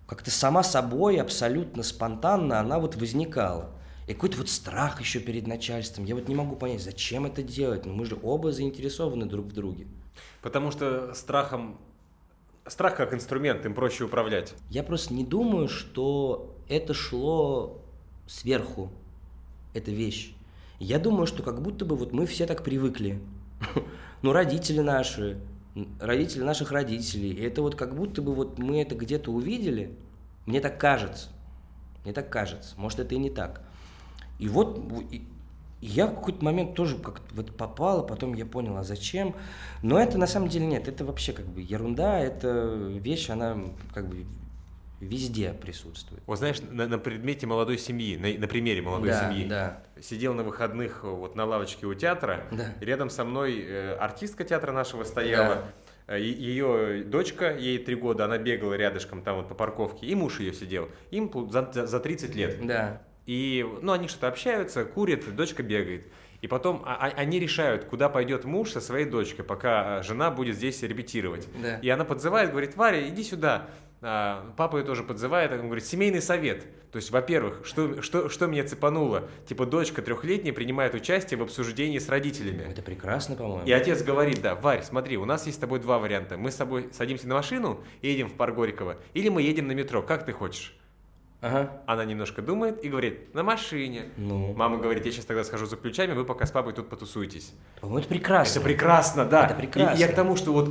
как-то 0.06 0.30
сама 0.30 0.62
собой, 0.62 1.20
абсолютно 1.20 1.82
спонтанно, 1.82 2.60
она 2.60 2.78
вот 2.78 2.96
возникала. 2.96 3.70
И 4.06 4.14
какой-то 4.14 4.38
вот 4.38 4.48
страх 4.48 5.00
еще 5.00 5.18
перед 5.18 5.46
начальством. 5.48 6.04
Я 6.04 6.14
вот 6.14 6.28
не 6.28 6.34
могу 6.34 6.54
понять, 6.54 6.80
зачем 6.80 7.26
это 7.26 7.42
делать. 7.42 7.86
Ну, 7.86 7.92
мы 7.92 8.04
же 8.06 8.16
оба 8.22 8.52
заинтересованы 8.52 9.26
друг 9.26 9.46
в 9.46 9.52
друге. 9.52 9.86
Потому 10.42 10.70
что 10.70 11.12
страхом... 11.14 11.78
Страх 12.68 12.96
как 12.96 13.14
инструмент, 13.14 13.64
им 13.64 13.74
проще 13.74 14.04
управлять. 14.04 14.54
Я 14.70 14.82
просто 14.82 15.14
не 15.14 15.24
думаю, 15.24 15.68
что 15.68 16.56
это 16.68 16.94
шло 16.94 17.80
сверху, 18.26 18.90
эта 19.72 19.90
вещь. 19.90 20.35
Я 20.78 20.98
думаю, 20.98 21.26
что 21.26 21.42
как 21.42 21.62
будто 21.62 21.84
бы 21.84 21.96
вот 21.96 22.12
мы 22.12 22.26
все 22.26 22.46
так 22.46 22.62
привыкли. 22.62 23.20
Ну, 24.22 24.32
родители 24.32 24.80
наши, 24.80 25.38
родители 26.00 26.42
наших 26.42 26.72
родителей. 26.72 27.32
И 27.32 27.42
это 27.42 27.60
вот 27.60 27.74
как 27.74 27.94
будто 27.94 28.22
бы 28.22 28.34
вот 28.34 28.58
мы 28.58 28.80
это 28.80 28.94
где-то 28.94 29.30
увидели. 29.30 29.94
Мне 30.46 30.60
так 30.60 30.80
кажется. 30.80 31.28
Мне 32.02 32.14
так 32.14 32.30
кажется. 32.30 32.74
Может, 32.78 33.00
это 33.00 33.14
и 33.14 33.18
не 33.18 33.28
так. 33.28 33.60
И 34.38 34.48
вот 34.48 34.80
я 35.80 36.06
в 36.06 36.14
какой-то 36.14 36.44
момент 36.44 36.74
тоже 36.74 36.96
как-то 36.96 37.34
вот 37.34 37.56
попал, 37.56 38.00
а 38.00 38.02
потом 38.02 38.34
я 38.34 38.46
понял, 38.46 38.76
а 38.76 38.82
зачем. 38.82 39.34
Но 39.82 40.00
это 40.00 40.18
на 40.18 40.26
самом 40.26 40.48
деле 40.48 40.66
нет, 40.66 40.88
это 40.88 41.04
вообще 41.04 41.32
как 41.32 41.46
бы 41.46 41.60
ерунда, 41.60 42.18
это 42.18 42.64
вещь, 42.98 43.28
она 43.30 43.58
как 43.92 44.08
бы 44.08 44.24
везде 45.00 45.52
присутствует. 45.52 46.22
Вот 46.26 46.38
знаешь, 46.38 46.58
на, 46.70 46.86
на 46.88 46.98
предмете 46.98 47.46
молодой 47.46 47.78
семьи, 47.78 48.16
на, 48.16 48.40
на 48.40 48.48
примере 48.48 48.82
молодой 48.82 49.10
да, 49.10 49.28
семьи, 49.30 49.46
Да, 49.46 49.82
сидел 50.00 50.34
на 50.34 50.42
выходных 50.42 51.00
э, 51.02 51.06
вот 51.08 51.36
на 51.36 51.44
лавочке 51.44 51.86
у 51.86 51.94
театра, 51.94 52.44
Да. 52.50 52.74
и 52.80 52.84
рядом 52.84 53.10
со 53.10 53.24
мной 53.24 53.60
э, 53.60 53.94
артистка 53.96 54.44
театра 54.44 54.72
нашего 54.72 55.04
стояла, 55.04 55.64
Э, 56.08 56.20
и- 56.20 56.32
ее 56.32 57.02
дочка, 57.04 57.52
ей 57.52 57.78
три 57.78 57.96
года, 57.96 58.26
она 58.26 58.38
бегала 58.38 58.74
рядышком 58.74 59.22
там 59.22 59.38
вот 59.38 59.48
по 59.48 59.54
парковке, 59.56 60.06
и 60.06 60.14
муж 60.14 60.38
ее 60.38 60.52
сидел, 60.52 60.88
им 61.10 61.30
за, 61.50 61.68
за- 61.72 61.86
за 61.86 61.98
30 62.00 62.34
лет. 62.36 62.64
да. 62.66 63.02
И, 63.26 63.66
ну, 63.82 63.90
они 63.90 64.06
что-то 64.06 64.28
общаются, 64.28 64.84
курят, 64.84 65.34
дочка 65.34 65.64
бегает. 65.64 66.06
И 66.42 66.46
потом 66.46 66.82
а- 66.86 66.94
а- 67.08 67.12
они 67.16 67.40
решают, 67.40 67.86
куда 67.86 68.08
пойдет 68.08 68.44
муж 68.44 68.70
со 68.70 68.80
своей 68.80 69.04
дочкой, 69.04 69.44
пока 69.44 69.98
а, 69.98 70.02
жена 70.04 70.30
будет 70.30 70.54
здесь 70.54 70.80
репетировать. 70.82 71.48
Да. 71.60 71.78
И 71.78 71.88
она 71.88 72.04
подзывает, 72.04 72.50
говорит, 72.52 72.76
Варя, 72.76 73.08
иди 73.08 73.24
сюда. 73.24 73.68
А, 74.02 74.52
папа 74.56 74.76
ее 74.76 74.84
тоже 74.84 75.02
подзывает, 75.02 75.52
он 75.52 75.66
говорит, 75.66 75.84
семейный 75.84 76.20
совет. 76.20 76.66
То 76.92 76.96
есть, 76.96 77.10
во-первых, 77.10 77.66
что, 77.66 78.00
что, 78.02 78.28
что 78.28 78.46
меня 78.46 78.64
цепануло? 78.64 79.28
Типа, 79.46 79.66
дочка 79.66 80.02
трехлетняя 80.02 80.52
принимает 80.52 80.94
участие 80.94 81.38
в 81.38 81.42
обсуждении 81.42 81.98
с 81.98 82.08
родителями. 82.08 82.66
Это 82.70 82.82
прекрасно, 82.82 83.36
по-моему. 83.36 83.66
И 83.66 83.72
отец 83.72 84.02
говорит, 84.02 84.40
да, 84.40 84.54
Варь, 84.54 84.82
смотри, 84.82 85.16
у 85.16 85.24
нас 85.24 85.46
есть 85.46 85.58
с 85.58 85.60
тобой 85.60 85.80
два 85.80 85.98
варианта. 85.98 86.36
Мы 86.36 86.50
с 86.50 86.56
тобой 86.56 86.88
садимся 86.92 87.28
на 87.28 87.34
машину 87.34 87.80
и 88.00 88.08
едем 88.08 88.28
в 88.28 88.34
парк 88.34 88.54
Горького, 88.54 88.96
или 89.14 89.28
мы 89.28 89.42
едем 89.42 89.66
на 89.66 89.72
метро, 89.72 90.02
как 90.02 90.24
ты 90.24 90.32
хочешь? 90.32 90.76
Ага. 91.40 91.82
Она 91.86 92.04
немножко 92.04 92.42
думает 92.42 92.82
и 92.82 92.88
говорит, 92.88 93.34
на 93.34 93.42
машине. 93.42 94.06
Ну. 94.16 94.54
Мама 94.54 94.78
говорит, 94.78 95.04
я 95.04 95.12
сейчас 95.12 95.26
тогда 95.26 95.44
схожу 95.44 95.66
за 95.66 95.76
ключами, 95.76 96.12
вы 96.12 96.24
пока 96.24 96.46
с 96.46 96.50
папой 96.50 96.72
тут 96.72 96.88
потусуетесь. 96.88 97.52
По-моему, 97.80 98.00
это 98.00 98.08
прекрасно. 98.08 98.58
Это 98.58 98.68
прекрасно, 98.68 99.24
да. 99.26 99.46
Это 99.46 99.54
прекрасно. 99.54 99.96
И 99.96 100.00
я 100.00 100.08
к 100.08 100.14
тому, 100.14 100.36
что 100.36 100.52
вот 100.52 100.68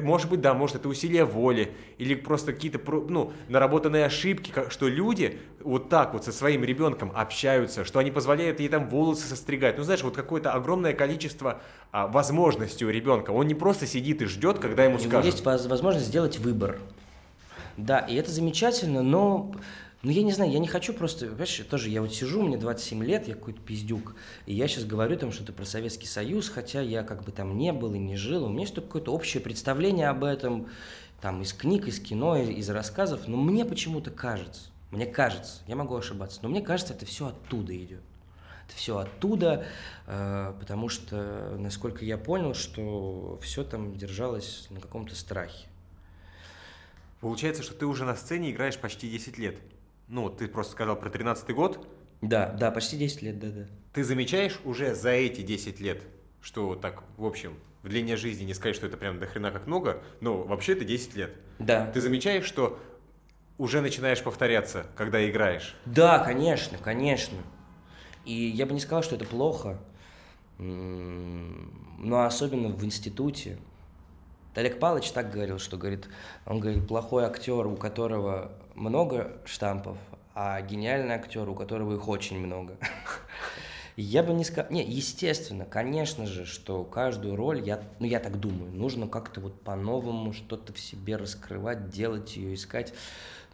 может 0.00 0.28
быть, 0.28 0.40
да, 0.40 0.54
может, 0.54 0.76
это 0.76 0.88
усилие 0.88 1.24
воли, 1.24 1.72
или 1.98 2.14
просто 2.14 2.52
какие-то, 2.52 2.80
ну, 3.08 3.32
наработанные 3.48 4.04
ошибки, 4.06 4.52
что 4.68 4.88
люди 4.88 5.38
вот 5.60 5.88
так 5.88 6.12
вот 6.12 6.24
со 6.24 6.32
своим 6.32 6.64
ребенком 6.64 7.12
общаются, 7.14 7.84
что 7.84 7.98
они 7.98 8.10
позволяют 8.10 8.60
ей 8.60 8.68
там 8.68 8.88
волосы 8.88 9.26
состригать. 9.26 9.78
Ну, 9.78 9.84
знаешь, 9.84 10.02
вот 10.02 10.16
какое-то 10.16 10.52
огромное 10.52 10.92
количество 10.92 11.60
а, 11.92 12.06
возможностей 12.06 12.84
у 12.84 12.90
ребенка. 12.90 13.30
Он 13.30 13.46
не 13.46 13.54
просто 13.54 13.86
сидит 13.86 14.22
и 14.22 14.26
ждет, 14.26 14.58
когда 14.58 14.84
ему 14.84 14.96
У 14.96 14.98
него 14.98 15.08
скажут. 15.08 15.32
есть 15.32 15.44
возможность 15.44 16.06
сделать 16.06 16.38
выбор. 16.38 16.78
Да, 17.76 17.98
и 17.98 18.14
это 18.14 18.30
замечательно, 18.30 19.02
но 19.02 19.52
ну, 20.04 20.10
я 20.10 20.22
не 20.22 20.32
знаю, 20.32 20.52
я 20.52 20.58
не 20.58 20.68
хочу 20.68 20.92
просто, 20.92 21.26
понимаешь, 21.26 21.62
тоже 21.70 21.88
я 21.88 22.02
вот 22.02 22.14
сижу, 22.14 22.42
мне 22.42 22.58
27 22.58 23.02
лет, 23.02 23.26
я 23.26 23.34
какой-то 23.34 23.60
пиздюк, 23.62 24.14
и 24.44 24.52
я 24.52 24.68
сейчас 24.68 24.84
говорю 24.84 25.16
там 25.16 25.32
что-то 25.32 25.54
про 25.54 25.64
Советский 25.64 26.06
Союз, 26.06 26.50
хотя 26.50 26.82
я 26.82 27.02
как 27.02 27.24
бы 27.24 27.32
там 27.32 27.56
не 27.56 27.72
был 27.72 27.94
и 27.94 27.98
не 27.98 28.16
жил, 28.16 28.44
у 28.44 28.48
меня 28.50 28.62
есть 28.62 28.74
какое-то 28.74 29.12
общее 29.14 29.42
представление 29.42 30.08
об 30.08 30.22
этом, 30.22 30.68
там, 31.22 31.40
из 31.40 31.54
книг, 31.54 31.88
из 31.88 32.00
кино, 32.00 32.36
из 32.36 32.68
рассказов, 32.68 33.26
но 33.28 33.38
мне 33.38 33.64
почему-то 33.64 34.10
кажется, 34.10 34.68
мне 34.90 35.06
кажется, 35.06 35.62
я 35.66 35.74
могу 35.74 35.96
ошибаться, 35.96 36.40
но 36.42 36.50
мне 36.50 36.60
кажется, 36.60 36.92
это 36.92 37.06
все 37.06 37.28
оттуда 37.28 37.74
идет. 37.74 38.02
Это 38.66 38.76
все 38.76 38.98
оттуда, 38.98 39.66
э, 40.06 40.54
потому 40.58 40.88
что, 40.88 41.56
насколько 41.58 42.04
я 42.04 42.16
понял, 42.16 42.54
что 42.54 43.38
все 43.42 43.64
там 43.64 43.96
держалось 43.96 44.66
на 44.70 44.80
каком-то 44.80 45.14
страхе. 45.14 45.66
Получается, 47.20 47.62
что 47.62 47.74
ты 47.74 47.86
уже 47.86 48.04
на 48.04 48.16
сцене 48.16 48.50
играешь 48.50 48.78
почти 48.78 49.10
10 49.10 49.38
лет. 49.38 49.56
Ну, 50.08 50.28
ты 50.30 50.48
просто 50.48 50.72
сказал 50.72 50.96
про 50.96 51.10
13 51.10 51.50
год. 51.54 51.88
Да, 52.20 52.52
да, 52.52 52.70
почти 52.70 52.96
10 52.96 53.22
лет, 53.22 53.38
да, 53.38 53.48
да. 53.48 53.66
Ты 53.92 54.04
замечаешь 54.04 54.60
уже 54.64 54.94
за 54.94 55.10
эти 55.10 55.42
10 55.42 55.80
лет, 55.80 56.02
что 56.40 56.74
так, 56.74 57.04
в 57.16 57.24
общем, 57.24 57.58
в 57.82 57.88
длине 57.88 58.16
жизни 58.16 58.44
не 58.44 58.54
сказать, 58.54 58.76
что 58.76 58.86
это 58.86 58.96
прям 58.96 59.18
до 59.18 59.26
хрена 59.26 59.50
как 59.50 59.66
много, 59.66 60.02
но 60.20 60.42
вообще 60.42 60.72
это 60.72 60.84
10 60.84 61.16
лет. 61.16 61.36
Да. 61.58 61.90
Ты 61.92 62.00
замечаешь, 62.00 62.44
что 62.44 62.78
уже 63.58 63.80
начинаешь 63.80 64.22
повторяться, 64.22 64.86
когда 64.96 65.28
играешь? 65.28 65.76
Да, 65.84 66.18
конечно, 66.18 66.78
конечно. 66.78 67.38
И 68.24 68.32
я 68.32 68.66
бы 68.66 68.72
не 68.72 68.80
сказал, 68.80 69.02
что 69.02 69.16
это 69.16 69.26
плохо, 69.26 69.78
но 70.58 72.24
особенно 72.24 72.68
в 72.68 72.84
институте. 72.84 73.58
Олег 74.54 74.78
Павлович 74.78 75.10
так 75.10 75.30
говорил, 75.30 75.58
что 75.58 75.76
говорит, 75.76 76.08
он 76.46 76.60
говорит, 76.60 76.86
плохой 76.86 77.24
актер, 77.24 77.66
у 77.66 77.76
которого 77.76 78.52
много 78.74 79.32
штампов, 79.44 79.98
а 80.34 80.60
гениальный 80.62 81.14
актер, 81.14 81.48
у 81.48 81.54
которого 81.54 81.94
их 81.94 82.06
очень 82.08 82.38
много. 82.38 82.76
Я 83.96 84.22
бы 84.24 84.32
не 84.32 84.44
сказал... 84.44 84.72
Не, 84.72 84.84
естественно, 84.84 85.64
конечно 85.64 86.26
же, 86.26 86.46
что 86.46 86.82
каждую 86.82 87.36
роль, 87.36 87.62
я, 87.62 87.80
ну, 88.00 88.06
я 88.06 88.18
так 88.18 88.40
думаю, 88.40 88.72
нужно 88.72 89.06
как-то 89.06 89.40
вот 89.40 89.60
по-новому 89.60 90.32
что-то 90.32 90.72
в 90.72 90.80
себе 90.80 91.14
раскрывать, 91.14 91.90
делать 91.90 92.36
ее, 92.36 92.54
искать. 92.54 92.92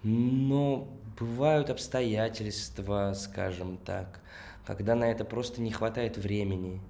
Но 0.02 0.88
бывают 1.19 1.69
обстоятельства, 1.69 3.12
скажем 3.14 3.76
так, 3.76 4.21
когда 4.64 4.95
на 4.95 5.11
это 5.11 5.26
просто 5.26 5.61
не 5.61 5.73
хватает 5.73 6.16
времени. 6.16 6.80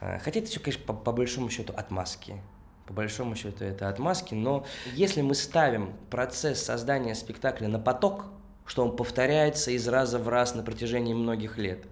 А, 0.00 0.18
хотя 0.18 0.40
это 0.40 0.48
все, 0.48 0.58
конечно, 0.58 0.84
по, 0.84 0.94
по 0.94 1.12
большому 1.12 1.48
счету 1.48 1.72
отмазки. 1.76 2.40
По 2.86 2.92
большому 2.92 3.36
счету 3.36 3.64
это 3.64 3.88
отмазки, 3.88 4.34
но 4.34 4.64
если 4.94 5.22
мы 5.22 5.34
ставим 5.34 5.92
процесс 6.10 6.62
создания 6.62 7.14
спектакля 7.14 7.68
на 7.68 7.78
поток, 7.78 8.26
что 8.66 8.84
он 8.84 8.96
повторяется 8.96 9.70
из 9.70 9.86
раза 9.88 10.18
в 10.18 10.28
раз 10.28 10.54
на 10.54 10.62
протяжении 10.62 11.14
многих 11.14 11.58
лет, 11.58 11.84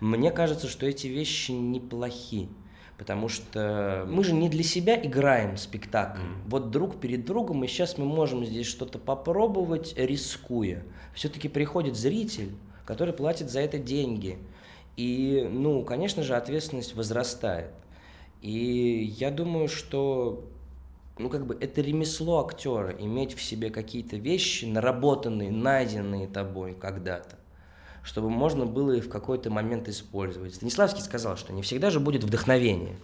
мне 0.00 0.30
кажется, 0.30 0.68
что 0.68 0.86
эти 0.86 1.06
вещи 1.06 1.52
неплохи. 1.52 2.48
Потому 2.98 3.28
что 3.28 4.04
мы 4.08 4.22
же 4.22 4.32
не 4.32 4.48
для 4.48 4.62
себя 4.62 5.00
играем 5.00 5.56
спектакль. 5.56 6.20
Mm. 6.20 6.36
Вот 6.46 6.70
друг 6.70 7.00
перед 7.00 7.24
другом, 7.24 7.64
и 7.64 7.66
сейчас 7.66 7.98
мы 7.98 8.04
можем 8.04 8.44
здесь 8.44 8.66
что-то 8.66 8.98
попробовать, 8.98 9.94
рискуя. 9.96 10.84
Все-таки 11.14 11.48
приходит 11.48 11.96
зритель, 11.96 12.54
который 12.84 13.12
платит 13.12 13.50
за 13.50 13.60
это 13.60 13.78
деньги. 13.78 14.38
И, 14.96 15.48
ну, 15.50 15.82
конечно 15.84 16.22
же, 16.22 16.36
ответственность 16.36 16.94
возрастает. 16.94 17.70
И 18.42 19.14
я 19.18 19.30
думаю, 19.30 19.68
что 19.68 20.44
ну, 21.16 21.30
как 21.30 21.46
бы 21.46 21.56
это 21.60 21.80
ремесло 21.80 22.44
актера, 22.44 22.90
иметь 22.98 23.34
в 23.34 23.42
себе 23.42 23.70
какие-то 23.70 24.16
вещи, 24.16 24.64
наработанные, 24.64 25.50
найденные 25.50 26.26
тобой 26.26 26.74
когда-то, 26.74 27.36
чтобы 28.02 28.30
можно 28.30 28.66
было 28.66 28.92
их 28.92 29.04
в 29.04 29.08
какой-то 29.08 29.48
момент 29.48 29.88
использовать. 29.88 30.56
Станиславский 30.56 31.02
сказал, 31.02 31.36
что 31.36 31.52
не 31.52 31.62
всегда 31.62 31.90
же 31.90 32.00
будет 32.00 32.24
вдохновение. 32.24 32.96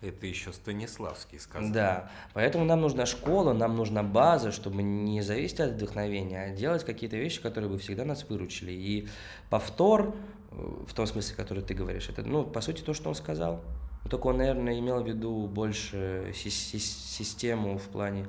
Это 0.00 0.26
еще 0.26 0.52
Станиславский 0.52 1.38
сказал. 1.38 1.70
Да, 1.72 2.10
поэтому 2.34 2.64
нам 2.64 2.80
нужна 2.80 3.06
школа, 3.06 3.52
нам 3.52 3.76
нужна 3.76 4.02
база, 4.02 4.50
чтобы 4.50 4.82
не 4.82 5.22
зависеть 5.22 5.60
от 5.60 5.70
вдохновения, 5.72 6.42
а 6.42 6.50
делать 6.50 6.84
какие-то 6.84 7.16
вещи, 7.16 7.40
которые 7.40 7.70
бы 7.70 7.78
всегда 7.78 8.04
нас 8.04 8.28
выручили. 8.28 8.72
И 8.72 9.08
повтор, 9.48 10.12
в 10.50 10.92
том 10.92 11.06
смысле, 11.06 11.36
который 11.36 11.62
ты 11.62 11.74
говоришь, 11.74 12.08
это, 12.08 12.24
ну, 12.24 12.42
по 12.42 12.60
сути, 12.60 12.82
то, 12.82 12.94
что 12.94 13.10
он 13.10 13.14
сказал. 13.14 13.60
Только 14.08 14.26
он, 14.26 14.38
наверное, 14.38 14.78
имел 14.78 15.02
в 15.02 15.06
виду 15.06 15.46
больше 15.46 16.32
систему 16.34 17.78
в 17.78 17.84
плане 17.84 18.26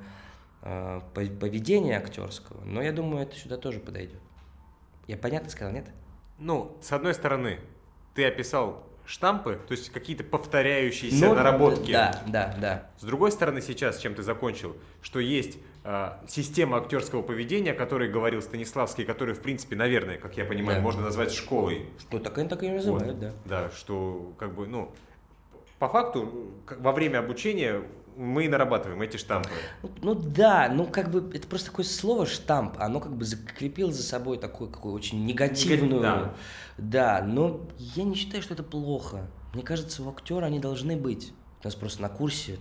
э, 0.62 1.01
поведения 1.13 1.98
актерского, 1.98 2.63
но 2.63 2.82
я 2.82 2.92
думаю, 2.92 3.24
это 3.24 3.36
сюда 3.36 3.58
тоже 3.58 3.80
подойдет. 3.80 4.20
Я 5.08 5.18
понятно 5.18 5.50
сказал, 5.50 5.74
нет? 5.74 5.88
Ну, 6.39 6.77
с 6.82 6.92
одной 6.92 7.13
стороны, 7.13 7.60
ты 8.13 8.25
описал 8.25 8.84
штампы, 9.06 9.60
то 9.68 9.74
есть 9.74 9.89
какие-то 9.89 10.24
повторяющиеся 10.24 11.25
ну, 11.25 11.36
наработки. 11.36 11.92
Да, 11.92 12.22
да, 12.27 12.56
да. 12.60 12.89
С 12.98 13.03
другой 13.03 13.32
стороны, 13.32 13.62
сейчас, 13.62 13.98
чем 14.00 14.15
ты 14.15 14.24
закончил, 14.24 14.77
что 15.01 15.20
есть 15.20 15.58
э, 15.84 16.12
система 16.27 16.77
актерского 16.77 17.22
поведения, 17.22 17.72
о 17.72 17.75
которой 17.75 18.10
говорил 18.10 18.42
Станиславский, 18.42 19.03
который, 19.03 19.34
в 19.34 19.42
принципе, 19.42 19.75
наверное, 19.75 20.18
как 20.18 20.38
я 20.38 20.46
понимаю, 20.46 20.77
да. 20.77 20.84
можно 20.84 21.01
назвать 21.01 21.34
школой. 21.34 21.88
Ну, 22.12 22.20
так 22.20 22.38
они 22.38 22.48
так 22.48 22.63
и 22.63 22.70
называют, 22.70 23.08
вот, 23.08 23.20
да. 23.20 23.34
Да, 23.46 23.72
что 23.75 24.34
как 24.38 24.56
бы, 24.56 24.68
ну, 24.68 24.94
по 25.84 25.90
факту 25.90 26.54
во 26.80 26.94
время 26.94 27.20
обучения 27.20 27.84
мы 28.16 28.48
нарабатываем 28.48 29.02
эти 29.02 29.18
штампы. 29.18 29.50
Ну, 29.82 29.90
ну 30.02 30.16
да, 30.16 30.72
ну 30.74 30.86
как 30.86 31.12
бы 31.12 31.30
это 31.36 31.46
просто 31.46 31.72
такое 31.72 31.84
слово 31.84 32.25
штамп, 32.25 32.75
оно 32.80 33.02
как 33.02 33.13
бы 33.13 33.25
закрепило 33.25 33.92
за 33.92 34.02
собой 34.02 34.38
такую 34.38 34.70
какую 34.70 34.96
очень 34.96 35.25
негативную. 35.25 36.02
Да. 36.02 36.36
да, 36.78 37.22
но 37.22 37.68
я 37.78 38.06
не 38.06 38.16
считаю, 38.16 38.42
что 38.42 38.54
это 38.54 38.63
плохо. 38.63 39.28
Мне 39.54 39.62
кажется, 39.62 40.04
у 40.04 40.10
актера 40.10 40.46
они 40.46 40.60
должны 40.60 40.96
быть. 40.96 41.34
У 41.62 41.68
нас 41.68 41.75
просто 41.75 42.02
на 42.02 42.08
курсе. 42.08 42.58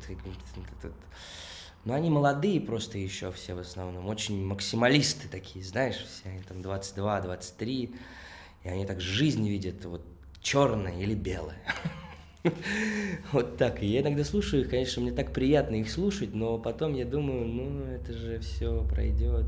Но 1.85 1.95
они 1.95 2.11
молодые 2.11 2.61
просто 2.61 2.99
еще 2.99 3.31
все 3.31 3.55
в 3.55 3.61
основном, 3.61 4.09
очень 4.09 4.45
максималисты 4.45 5.29
такие, 5.29 5.65
знаешь, 5.65 5.95
все 5.95 6.29
они 6.29 6.43
там 6.43 6.61
22, 6.61 7.21
23, 7.21 7.95
и 8.65 8.69
они 8.69 8.85
так 8.85 9.01
жизнь 9.01 9.49
видят, 9.49 9.85
вот 9.85 10.03
черное 10.41 11.01
или 11.01 11.15
белое. 11.15 11.63
Вот 13.33 13.57
так. 13.57 13.83
я 13.83 14.01
иногда 14.01 14.25
слушаю 14.25 14.63
их, 14.63 14.71
конечно, 14.71 15.03
мне 15.03 15.13
так 15.13 15.33
приятно 15.33 15.77
их 15.77 15.91
слушать, 15.91 16.35
но 16.35 16.59
потом 16.59 16.95
я 16.95 17.05
думаю, 17.05 17.47
ну, 17.47 17.85
это 17.85 18.13
же 18.13 18.41
все 18.41 18.85
пройдет. 18.85 19.47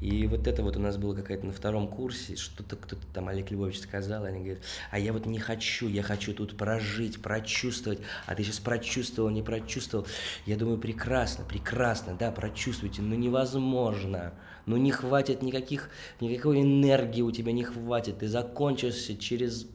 И 0.00 0.28
вот 0.28 0.46
это 0.46 0.62
вот 0.62 0.76
у 0.76 0.80
нас 0.80 0.96
было 0.96 1.12
какая-то 1.12 1.44
на 1.44 1.52
втором 1.52 1.88
курсе, 1.88 2.36
что-то 2.36 2.76
кто-то 2.76 3.02
там 3.12 3.26
Олег 3.26 3.50
Львович 3.50 3.80
сказал, 3.80 4.24
они 4.24 4.38
говорят, 4.38 4.62
а 4.92 4.98
я 4.98 5.12
вот 5.12 5.26
не 5.26 5.40
хочу, 5.40 5.88
я 5.88 6.04
хочу 6.04 6.32
тут 6.34 6.56
прожить, 6.56 7.20
прочувствовать, 7.20 7.98
а 8.26 8.36
ты 8.36 8.44
сейчас 8.44 8.60
прочувствовал, 8.60 9.30
не 9.30 9.42
прочувствовал. 9.42 10.06
Я 10.46 10.56
думаю, 10.56 10.78
прекрасно, 10.78 11.44
прекрасно, 11.44 12.16
да, 12.16 12.30
прочувствуйте, 12.30 13.02
но 13.02 13.16
невозможно, 13.16 14.34
ну 14.66 14.76
не 14.76 14.92
хватит 14.92 15.42
никаких, 15.42 15.90
никакой 16.20 16.62
энергии 16.62 17.22
у 17.22 17.32
тебя 17.32 17.50
не 17.50 17.64
хватит, 17.64 18.18
ты 18.18 18.28
закончишься 18.28 19.16
через 19.16 19.66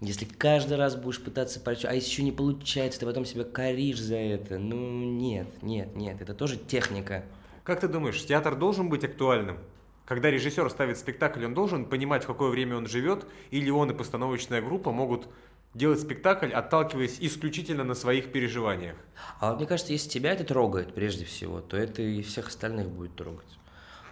если 0.00 0.24
каждый 0.24 0.76
раз 0.78 0.96
будешь 0.96 1.22
пытаться 1.22 1.60
прочувствовать, 1.60 1.92
а 1.92 1.96
если 1.96 2.10
еще 2.10 2.22
не 2.22 2.32
получается, 2.32 3.00
ты 3.00 3.06
потом 3.06 3.24
себя 3.24 3.44
коришь 3.44 4.00
за 4.00 4.16
это, 4.16 4.58
ну 4.58 4.76
нет, 4.76 5.62
нет, 5.62 5.94
нет, 5.94 6.20
это 6.20 6.34
тоже 6.34 6.56
техника. 6.56 7.24
Как 7.64 7.80
ты 7.80 7.88
думаешь, 7.88 8.24
театр 8.24 8.56
должен 8.56 8.88
быть 8.88 9.04
актуальным? 9.04 9.58
Когда 10.06 10.30
режиссер 10.30 10.68
ставит 10.70 10.98
спектакль, 10.98 11.44
он 11.44 11.54
должен 11.54 11.84
понимать, 11.84 12.24
в 12.24 12.26
какое 12.26 12.50
время 12.50 12.76
он 12.76 12.86
живет, 12.86 13.26
или 13.50 13.70
он 13.70 13.90
и 13.90 13.94
постановочная 13.94 14.60
группа 14.62 14.90
могут 14.90 15.28
делать 15.74 16.00
спектакль, 16.00 16.50
отталкиваясь 16.50 17.18
исключительно 17.20 17.84
на 17.84 17.94
своих 17.94 18.32
переживаниях. 18.32 18.96
А 19.38 19.54
мне 19.54 19.66
кажется, 19.66 19.92
если 19.92 20.08
тебя 20.08 20.32
это 20.32 20.44
трогает 20.44 20.94
прежде 20.94 21.26
всего, 21.26 21.60
то 21.60 21.76
это 21.76 22.02
и 22.02 22.22
всех 22.22 22.48
остальных 22.48 22.88
будет 22.88 23.14
трогать. 23.14 23.46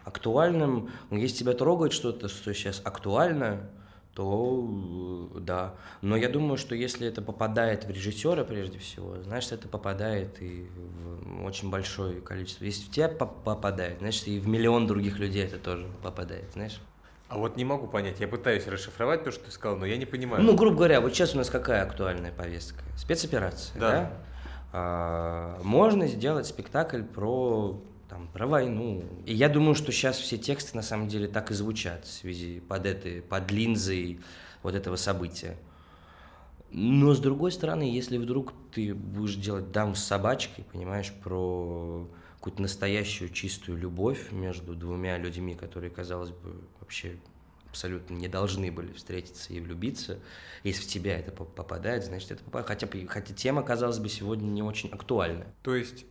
Актуальным, 0.05 0.91
если 1.11 1.39
тебя 1.39 1.55
трогает 1.55 1.93
что-то, 1.93 2.29
что 2.29 2.55
сейчас 2.55 2.81
актуально, 2.85 3.69
то 4.19 5.31
э, 5.37 5.39
да. 5.39 5.75
Но 6.03 6.17
я 6.17 6.29
думаю, 6.29 6.57
что 6.57 6.75
если 6.75 7.07
это 7.07 7.23
попадает 7.23 7.85
в 7.85 7.91
режиссера 7.91 8.43
прежде 8.43 8.81
всего, 8.81 9.23
значит, 9.23 9.53
это 9.53 9.69
попадает 9.69 10.43
и 10.43 10.67
в 10.75 11.45
очень 11.45 11.71
большое 11.71 12.21
количество. 12.21 12.65
Если 12.65 12.87
в 12.87 12.91
тебя 12.91 13.09
попадает, 13.09 13.99
значит, 14.01 14.27
и 14.27 14.41
в 14.41 14.49
миллион 14.49 14.89
других 14.89 15.21
людей 15.21 15.45
это 15.45 15.59
тоже 15.59 15.87
попадает, 16.03 16.53
знаешь. 16.55 16.81
А 17.29 17.39
вот 17.39 17.57
не 17.57 17.65
могу 17.65 17.87
понять, 17.87 18.19
я 18.19 18.27
пытаюсь 18.27 18.67
расшифровать 18.67 19.23
то, 19.23 19.31
что 19.31 19.45
ты 19.45 19.53
сказал, 19.53 19.77
но 19.77 19.87
я 19.87 19.97
не 19.97 20.07
понимаю. 20.07 20.43
Ну, 20.43 20.57
грубо 20.57 20.79
говоря, 20.79 21.01
вот 21.01 21.15
сейчас 21.15 21.35
у 21.35 21.39
нас 21.39 21.49
какая 21.49 21.85
актуальная 21.85 22.33
повестка? 22.33 22.83
Спецоперация, 22.97 23.79
да? 23.79 23.91
да? 23.91 24.13
А, 24.73 25.63
можно 25.63 26.09
сделать 26.09 26.47
спектакль 26.47 27.05
про 27.05 27.81
там, 28.09 28.29
про 28.29 28.47
войну. 28.47 29.05
И 29.27 29.35
я 29.35 29.49
думаю, 29.49 29.75
что 29.75 29.93
сейчас 29.93 30.19
все 30.19 30.39
тексты 30.39 30.77
на 30.77 30.83
самом 30.83 31.09
деле 31.09 31.29
так 31.29 31.51
и 31.51 31.55
звучат 31.55 32.05
в 32.05 32.13
связи 32.13 32.61
под 32.61 32.87
этой, 32.87 33.23
под 33.23 33.51
линзой 33.51 34.21
вот 34.63 34.75
этого 34.75 34.97
события. 34.97 35.57
Но 36.71 37.15
с 37.15 37.21
другой 37.21 37.53
стороны, 37.53 37.83
если 37.83 38.19
вдруг 38.19 38.53
ты 38.73 38.95
будешь 38.95 39.37
делать 39.37 39.73
дам 39.73 39.95
с 39.95 40.05
собачкой, 40.05 40.65
понимаешь, 40.71 41.13
про 41.25 42.09
какую-то 42.37 42.63
настоящую 42.63 43.31
чистую 43.31 43.79
любовь 43.79 44.33
между 44.33 44.75
двумя 44.75 45.19
людьми, 45.19 45.55
которые, 45.55 45.91
казалось 45.91 46.31
бы, 46.31 46.61
вообще 46.81 47.17
абсолютно 47.69 48.15
не 48.15 48.29
должны 48.29 48.71
были 48.71 48.93
встретиться 48.93 49.53
и 49.53 49.61
влюбиться. 49.61 50.19
Если 50.63 50.83
в 50.83 50.87
тебя 50.87 51.19
это 51.19 51.33
попадает, 51.33 52.05
значит, 52.05 52.33
это 52.33 52.45
попадает. 52.45 52.69
Хотя, 52.69 53.07
хотя 53.09 53.35
тема, 53.35 53.63
казалось 53.63 53.99
бы, 53.99 54.09
сегодня 54.09 54.47
не 54.47 54.63
очень 54.63 54.91
актуальна. 54.91 55.47
То 55.63 55.75
есть 55.75 56.05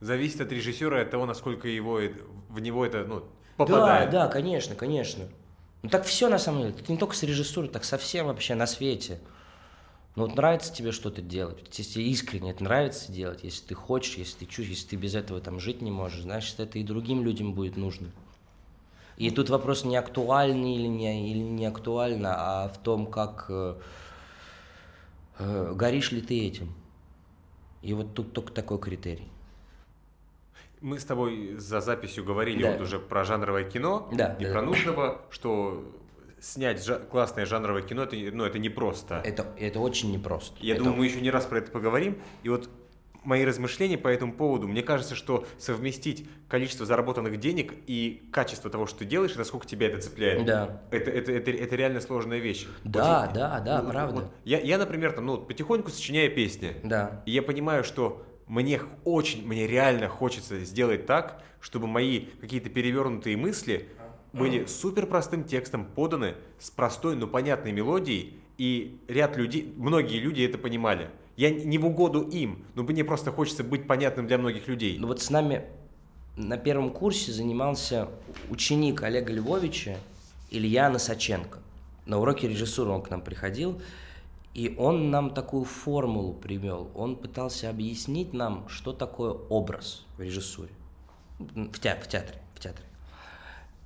зависит 0.00 0.40
от 0.40 0.52
режиссера, 0.52 1.00
от 1.00 1.10
того, 1.10 1.26
насколько 1.26 1.68
его, 1.68 2.00
в 2.48 2.60
него 2.60 2.84
это 2.84 3.04
ну, 3.04 3.24
попадает. 3.56 4.10
Да, 4.10 4.26
да, 4.26 4.32
конечно, 4.32 4.74
конечно. 4.74 5.24
Ну 5.82 5.88
так 5.88 6.04
все 6.04 6.28
на 6.28 6.38
самом 6.38 6.62
деле. 6.62 6.74
Это 6.78 6.90
не 6.90 6.98
только 6.98 7.14
с 7.14 7.22
режиссурой, 7.22 7.68
так 7.68 7.84
совсем 7.84 8.26
вообще 8.26 8.54
на 8.54 8.66
свете. 8.66 9.20
Ну 10.16 10.26
вот 10.26 10.36
нравится 10.36 10.72
тебе 10.72 10.90
что-то 10.90 11.22
делать, 11.22 11.58
если 11.78 12.02
искренне 12.02 12.50
это 12.50 12.64
нравится 12.64 13.12
делать, 13.12 13.44
если 13.44 13.64
ты 13.64 13.74
хочешь, 13.76 14.16
если 14.16 14.40
ты 14.40 14.46
чувствуешь, 14.46 14.70
если 14.70 14.88
ты 14.88 14.96
без 14.96 15.14
этого 15.14 15.40
там 15.40 15.60
жить 15.60 15.82
не 15.82 15.92
можешь, 15.92 16.22
значит, 16.22 16.58
это 16.58 16.80
и 16.80 16.82
другим 16.82 17.22
людям 17.22 17.54
будет 17.54 17.76
нужно. 17.76 18.08
И 19.16 19.30
тут 19.30 19.50
вопрос 19.50 19.84
не 19.84 19.96
актуальный 19.96 20.74
или 20.74 20.88
не, 20.88 21.30
или 21.30 21.38
не 21.38 21.64
актуально, 21.64 22.34
а 22.36 22.68
в 22.68 22.78
том, 22.78 23.06
как 23.06 23.46
э, 23.50 23.76
э, 25.38 25.72
горишь 25.76 26.10
ли 26.10 26.22
ты 26.22 26.46
этим. 26.46 26.74
И 27.82 27.94
вот 27.94 28.14
тут 28.14 28.32
только 28.32 28.52
такой 28.52 28.78
критерий. 28.78 29.28
Мы 30.80 30.98
с 30.98 31.04
тобой 31.04 31.56
за 31.56 31.80
записью 31.80 32.24
говорили 32.24 32.62
да. 32.62 32.72
вот 32.72 32.80
уже 32.80 32.98
про 32.98 33.24
жанровое 33.24 33.64
кино 33.64 34.08
да, 34.12 34.36
и 34.38 34.44
да, 34.44 34.52
про 34.52 34.60
да. 34.60 34.66
нужного, 34.66 35.22
что 35.30 35.84
снять 36.40 36.86
жа- 36.86 37.00
классное 37.00 37.44
жанровое 37.44 37.82
кино, 37.82 38.04
это, 38.04 38.16
ну, 38.16 38.44
это 38.44 38.58
непросто. 38.58 39.20
Это, 39.24 39.46
это 39.58 39.78
очень 39.78 40.10
непросто. 40.10 40.56
Я 40.60 40.74
это... 40.74 40.84
думаю, 40.84 40.98
мы 41.00 41.06
еще 41.06 41.20
не 41.20 41.30
раз 41.30 41.44
про 41.44 41.58
это 41.58 41.70
поговорим. 41.70 42.18
И 42.42 42.48
вот 42.48 42.70
мои 43.24 43.44
размышления 43.44 43.98
по 43.98 44.08
этому 44.08 44.32
поводу, 44.32 44.66
мне 44.66 44.82
кажется, 44.82 45.14
что 45.14 45.46
совместить 45.58 46.26
количество 46.48 46.86
заработанных 46.86 47.38
денег 47.38 47.74
и 47.86 48.28
качество 48.32 48.70
того, 48.70 48.86
что 48.86 49.00
ты 49.00 49.04
делаешь, 49.04 49.34
насколько 49.36 49.66
тебя 49.66 49.88
это 49.88 50.00
цепляет, 50.00 50.44
да. 50.44 50.82
это, 50.90 51.10
это, 51.10 51.32
это, 51.32 51.50
это 51.50 51.76
реально 51.76 52.00
сложная 52.00 52.38
вещь. 52.38 52.66
Да, 52.84 53.26
вот, 53.26 53.34
да, 53.34 53.60
да, 53.60 53.82
ну, 53.82 53.90
правда. 53.90 54.20
Вот, 54.22 54.32
я, 54.44 54.60
я, 54.60 54.78
например, 54.78 55.12
там, 55.12 55.26
ну, 55.26 55.38
потихоньку 55.38 55.90
сочиняю 55.90 56.34
песни. 56.34 56.76
Да. 56.82 57.22
И 57.26 57.32
я 57.32 57.42
понимаю, 57.42 57.84
что 57.84 58.24
мне 58.50 58.80
очень, 59.04 59.46
мне 59.46 59.68
реально 59.68 60.08
хочется 60.08 60.64
сделать 60.64 61.06
так, 61.06 61.40
чтобы 61.60 61.86
мои 61.86 62.26
какие-то 62.40 62.68
перевернутые 62.68 63.36
мысли 63.36 63.88
были 64.32 64.66
супер 64.66 65.06
простым 65.06 65.44
текстом 65.44 65.84
поданы 65.84 66.34
с 66.58 66.68
простой, 66.68 67.14
но 67.14 67.28
понятной 67.28 67.70
мелодией, 67.70 68.34
и 68.58 68.98
ряд 69.06 69.36
людей, 69.36 69.72
многие 69.76 70.18
люди 70.18 70.42
это 70.42 70.58
понимали. 70.58 71.10
Я 71.36 71.50
не 71.50 71.78
в 71.78 71.86
угоду 71.86 72.22
им, 72.22 72.64
но 72.74 72.82
мне 72.82 73.04
просто 73.04 73.30
хочется 73.30 73.62
быть 73.62 73.86
понятным 73.86 74.26
для 74.26 74.36
многих 74.36 74.66
людей. 74.66 74.98
Ну 74.98 75.06
вот 75.06 75.22
с 75.22 75.30
нами 75.30 75.62
на 76.36 76.56
первом 76.58 76.90
курсе 76.90 77.30
занимался 77.30 78.08
ученик 78.50 79.04
Олега 79.04 79.32
Львовича 79.32 79.96
Илья 80.50 80.90
Носаченко. 80.90 81.60
На 82.04 82.18
уроке 82.18 82.48
режиссуры 82.48 82.90
он 82.90 83.02
к 83.02 83.10
нам 83.10 83.22
приходил, 83.22 83.80
и 84.54 84.74
он 84.78 85.10
нам 85.10 85.32
такую 85.32 85.64
формулу 85.64 86.34
привел. 86.34 86.90
Он 86.94 87.16
пытался 87.16 87.70
объяснить 87.70 88.32
нам, 88.32 88.68
что 88.68 88.92
такое 88.92 89.30
образ 89.30 90.04
в 90.16 90.22
режиссуре, 90.22 90.72
в, 91.38 91.78
те, 91.78 91.94
в 92.02 92.08
театре. 92.08 92.40
В 92.54 92.60
театре. 92.60 92.86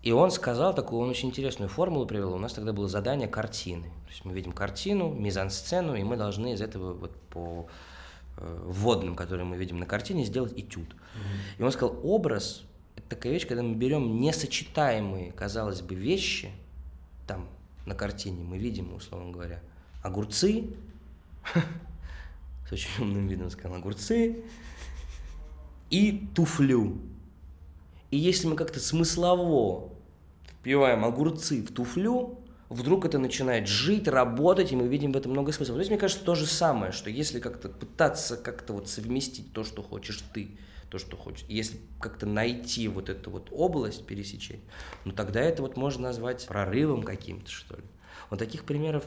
И 0.02 0.12
он 0.12 0.30
сказал 0.30 0.74
такую, 0.74 1.02
он 1.02 1.08
очень 1.08 1.28
интересную 1.30 1.68
формулу 1.68 2.06
привел. 2.06 2.34
У 2.34 2.38
нас 2.38 2.52
тогда 2.52 2.72
было 2.72 2.88
задание 2.88 3.28
картины. 3.28 3.84
То 4.04 4.10
есть 4.10 4.24
мы 4.24 4.34
видим 4.34 4.52
картину, 4.52 5.12
мизансцену, 5.12 5.94
и 5.94 6.02
мы 6.02 6.16
должны 6.16 6.52
из 6.52 6.60
этого 6.60 6.92
вот 6.92 7.16
по 7.30 7.66
э, 8.36 8.62
вводным, 8.66 9.16
которые 9.16 9.46
мы 9.46 9.56
видим 9.56 9.78
на 9.78 9.86
картине, 9.86 10.24
сделать 10.24 10.52
этюд. 10.52 10.88
Mm-hmm. 10.88 11.58
И 11.58 11.62
он 11.62 11.72
сказал, 11.72 11.98
образ– 12.02 12.64
это 12.96 13.08
такая 13.08 13.32
вещь, 13.32 13.46
когда 13.46 13.62
мы 13.62 13.74
берем 13.74 14.20
несочетаемые, 14.20 15.32
казалось 15.32 15.80
бы, 15.80 15.94
вещи, 15.94 16.50
там 17.26 17.48
на 17.86 17.94
картине 17.94 18.44
мы 18.44 18.58
видим, 18.58 18.94
условно 18.94 19.32
говоря, 19.32 19.60
огурцы, 20.04 20.66
с 22.68 22.72
очень 22.72 22.90
умным 23.00 23.26
видом 23.26 23.50
сказал, 23.50 23.78
огурцы, 23.78 24.44
и 25.90 26.28
туфлю. 26.34 26.98
И 28.10 28.18
если 28.18 28.46
мы 28.46 28.54
как-то 28.54 28.78
смыслово 28.78 29.90
впиваем 30.60 31.04
огурцы 31.04 31.62
в 31.62 31.72
туфлю, 31.72 32.38
вдруг 32.68 33.06
это 33.06 33.18
начинает 33.18 33.66
жить, 33.66 34.06
работать, 34.06 34.72
и 34.72 34.76
мы 34.76 34.86
видим 34.86 35.12
в 35.12 35.16
этом 35.16 35.32
много 35.32 35.52
смысла. 35.52 35.74
То 35.74 35.80
есть, 35.80 35.90
мне 35.90 35.98
кажется, 35.98 36.24
то 36.24 36.34
же 36.34 36.46
самое, 36.46 36.92
что 36.92 37.08
если 37.08 37.40
как-то 37.40 37.68
пытаться 37.68 38.36
как-то 38.36 38.74
вот 38.74 38.88
совместить 38.88 39.52
то, 39.52 39.64
что 39.64 39.82
хочешь 39.82 40.22
ты, 40.32 40.50
то, 40.90 40.98
что 40.98 41.16
хочешь, 41.16 41.46
если 41.48 41.80
как-то 41.98 42.26
найти 42.26 42.88
вот 42.88 43.08
эту 43.08 43.30
вот 43.30 43.48
область 43.50 44.06
пересечения, 44.06 44.62
ну 45.04 45.12
тогда 45.12 45.40
это 45.40 45.62
вот 45.62 45.76
можно 45.76 46.02
назвать 46.08 46.46
прорывом 46.46 47.02
каким-то, 47.02 47.50
что 47.50 47.76
ли. 47.76 47.82
Вот 48.30 48.38
таких 48.38 48.64
примеров 48.64 49.04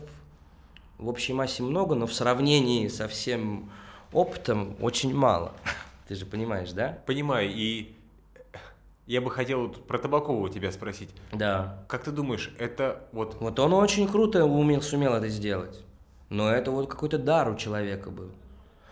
в 0.97 1.07
общей 1.07 1.33
массе 1.33 1.63
много, 1.63 1.95
но 1.95 2.07
в 2.07 2.13
сравнении 2.13 2.87
со 2.87 3.07
всем 3.07 3.69
опытом 4.11 4.75
очень 4.79 5.13
мало. 5.15 5.53
Ты 6.07 6.15
же 6.15 6.25
понимаешь, 6.25 6.71
да? 6.71 6.99
Понимаю, 7.05 7.49
и 7.53 7.95
я 9.05 9.21
бы 9.21 9.31
хотел 9.31 9.69
про 9.69 9.99
Табакова 9.99 10.49
тебя 10.49 10.71
спросить. 10.71 11.09
Да. 11.31 11.85
Как 11.87 12.03
ты 12.03 12.11
думаешь, 12.11 12.53
это 12.59 13.07
вот... 13.13 13.37
Вот 13.39 13.57
он 13.57 13.73
очень 13.73 14.07
круто 14.07 14.45
умел, 14.45 14.81
сумел 14.81 15.13
это 15.13 15.29
сделать. 15.29 15.81
Но 16.29 16.51
это 16.51 16.71
вот 16.71 16.89
какой-то 16.89 17.17
дар 17.17 17.49
у 17.49 17.55
человека 17.55 18.09
был. 18.09 18.31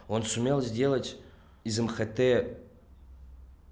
Он 0.08 0.24
сумел 0.24 0.62
сделать 0.62 1.18
из 1.66 1.80
МХТ 1.80 2.58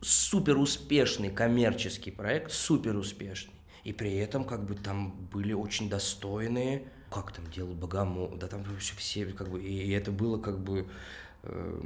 супер 0.02 0.58
успешный 0.58 1.30
коммерческий 1.30 2.12
проект, 2.12 2.52
супер 2.52 2.98
успешный. 2.98 3.54
И 3.86 3.94
при 3.94 4.16
этом 4.18 4.44
как 4.44 4.66
бы 4.66 4.76
там 4.76 5.12
были 5.32 5.54
очень 5.54 5.90
достойные 5.90 6.92
как 7.14 7.32
там 7.32 7.46
делал 7.48 7.74
Богомол, 7.74 8.30
да 8.36 8.48
там 8.48 8.64
вообще 8.64 8.96
все, 8.98 9.26
как 9.26 9.50
бы, 9.50 9.62
и, 9.62 9.92
это 9.92 10.12
было 10.12 10.38
как 10.40 10.60
бы, 10.60 10.88
э, 11.44 11.82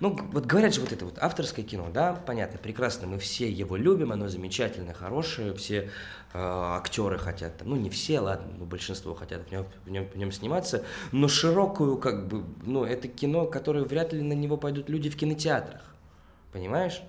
ну, 0.00 0.18
вот 0.32 0.46
говорят 0.46 0.74
же 0.74 0.80
вот 0.80 0.92
это 0.92 1.04
вот 1.04 1.18
авторское 1.18 1.64
кино, 1.64 1.90
да, 1.92 2.14
понятно, 2.14 2.58
прекрасно, 2.58 3.06
мы 3.06 3.18
все 3.18 3.48
его 3.50 3.76
любим, 3.76 4.12
оно 4.12 4.28
замечательное, 4.28 4.94
хорошее, 4.94 5.54
все 5.54 5.82
э, 5.82 5.88
актеры 6.34 7.18
хотят, 7.18 7.62
ну, 7.64 7.76
не 7.76 7.88
все, 7.90 8.20
ладно, 8.20 8.52
но 8.58 8.64
большинство 8.64 9.14
хотят 9.14 9.48
в 9.48 9.52
нем, 9.52 9.66
в, 9.84 9.90
нем, 9.90 10.08
в 10.08 10.16
нем 10.16 10.32
сниматься, 10.32 10.84
но 11.12 11.28
широкую, 11.28 11.98
как 11.98 12.26
бы, 12.26 12.44
ну, 12.64 12.84
это 12.84 13.08
кино, 13.08 13.46
которое 13.46 13.84
вряд 13.84 14.12
ли 14.12 14.22
на 14.22 14.34
него 14.34 14.56
пойдут 14.56 14.88
люди 14.88 15.08
в 15.08 15.16
кинотеатрах, 15.16 15.82
понимаешь? 16.52 17.02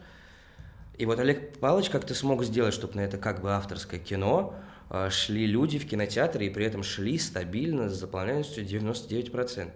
И 0.97 1.05
вот 1.05 1.19
Олег 1.19 1.57
Павлович 1.57 1.89
как-то 1.89 2.13
смог 2.13 2.43
сделать, 2.43 2.73
чтобы 2.73 2.95
на 2.95 3.01
это 3.01 3.17
как 3.17 3.41
бы 3.41 3.51
авторское 3.51 3.99
кино, 3.99 4.53
а, 4.53 4.72
шли 5.09 5.47
люди 5.47 5.79
в 5.79 5.87
кинотеатры 5.87 6.45
и 6.45 6.49
при 6.49 6.65
этом 6.65 6.83
шли 6.83 7.17
стабильно 7.17 7.89
с 7.89 7.93
заполняемостью 7.93 8.65
99%. 8.65 9.71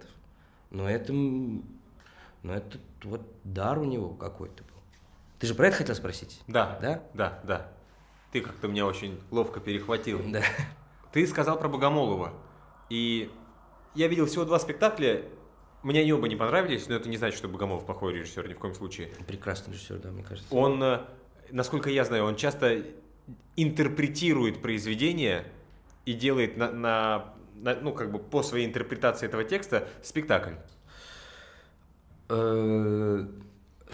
Но 0.70 0.90
это, 0.90 1.14
но 1.14 2.54
это 2.54 2.78
вот 3.04 3.22
дар 3.44 3.80
у 3.80 3.86
него 3.86 4.10
какой-то 4.10 4.64
был. 4.64 4.78
Ты 5.40 5.48
же 5.48 5.56
про 5.56 5.68
это 5.68 5.78
хотел 5.78 5.96
спросить? 5.96 6.42
Да. 6.48 6.78
Да? 6.82 7.04
Да, 7.14 7.40
да. 7.44 7.72
Ты 8.32 8.42
как-то 8.42 8.68
меня 8.68 8.86
очень 8.86 9.20
ловко 9.32 9.60
перехватил. 9.60 10.22
Да. 10.28 10.44
Ты 11.12 11.26
сказал 11.26 11.58
про 11.58 11.70
Богомолова. 11.70 12.34
И 12.90 13.32
я 13.96 14.08
видел 14.08 14.26
всего 14.26 14.46
два 14.46 14.60
спектакля. 14.60 15.24
Мне 15.84 16.02
они 16.02 16.12
оба 16.12 16.28
не 16.28 16.36
понравились, 16.36 16.88
но 16.88 16.96
это 16.96 17.08
не 17.08 17.18
значит, 17.18 17.38
что 17.38 17.48
Богомолов 17.48 17.86
плохой 17.86 18.14
режиссер 18.14 18.48
ни 18.48 18.54
в 18.54 18.60
коем 18.60 18.74
случае. 18.74 19.08
Прекрасный 19.26 19.74
режиссер, 19.74 20.00
да, 20.00 20.12
мне 20.12 20.24
кажется. 20.24 20.54
Он, 20.54 20.84
э, 20.84 21.02
насколько 21.52 21.90
я 21.90 22.04
знаю, 22.04 22.26
он 22.26 22.36
часто 22.36 22.84
интерпретирует 23.56 24.62
произведение 24.62 25.46
и 26.06 26.14
делает 26.14 26.58
на, 26.58 26.72
на, 26.72 27.34
ну, 27.82 27.94
как 27.94 28.12
бы 28.12 28.20
по 28.20 28.44
своей 28.44 28.66
интерпретации 28.68 29.26
этого 29.26 29.44
текста 29.44 29.88
спектакль? 30.04 30.54
Э, 32.30 33.26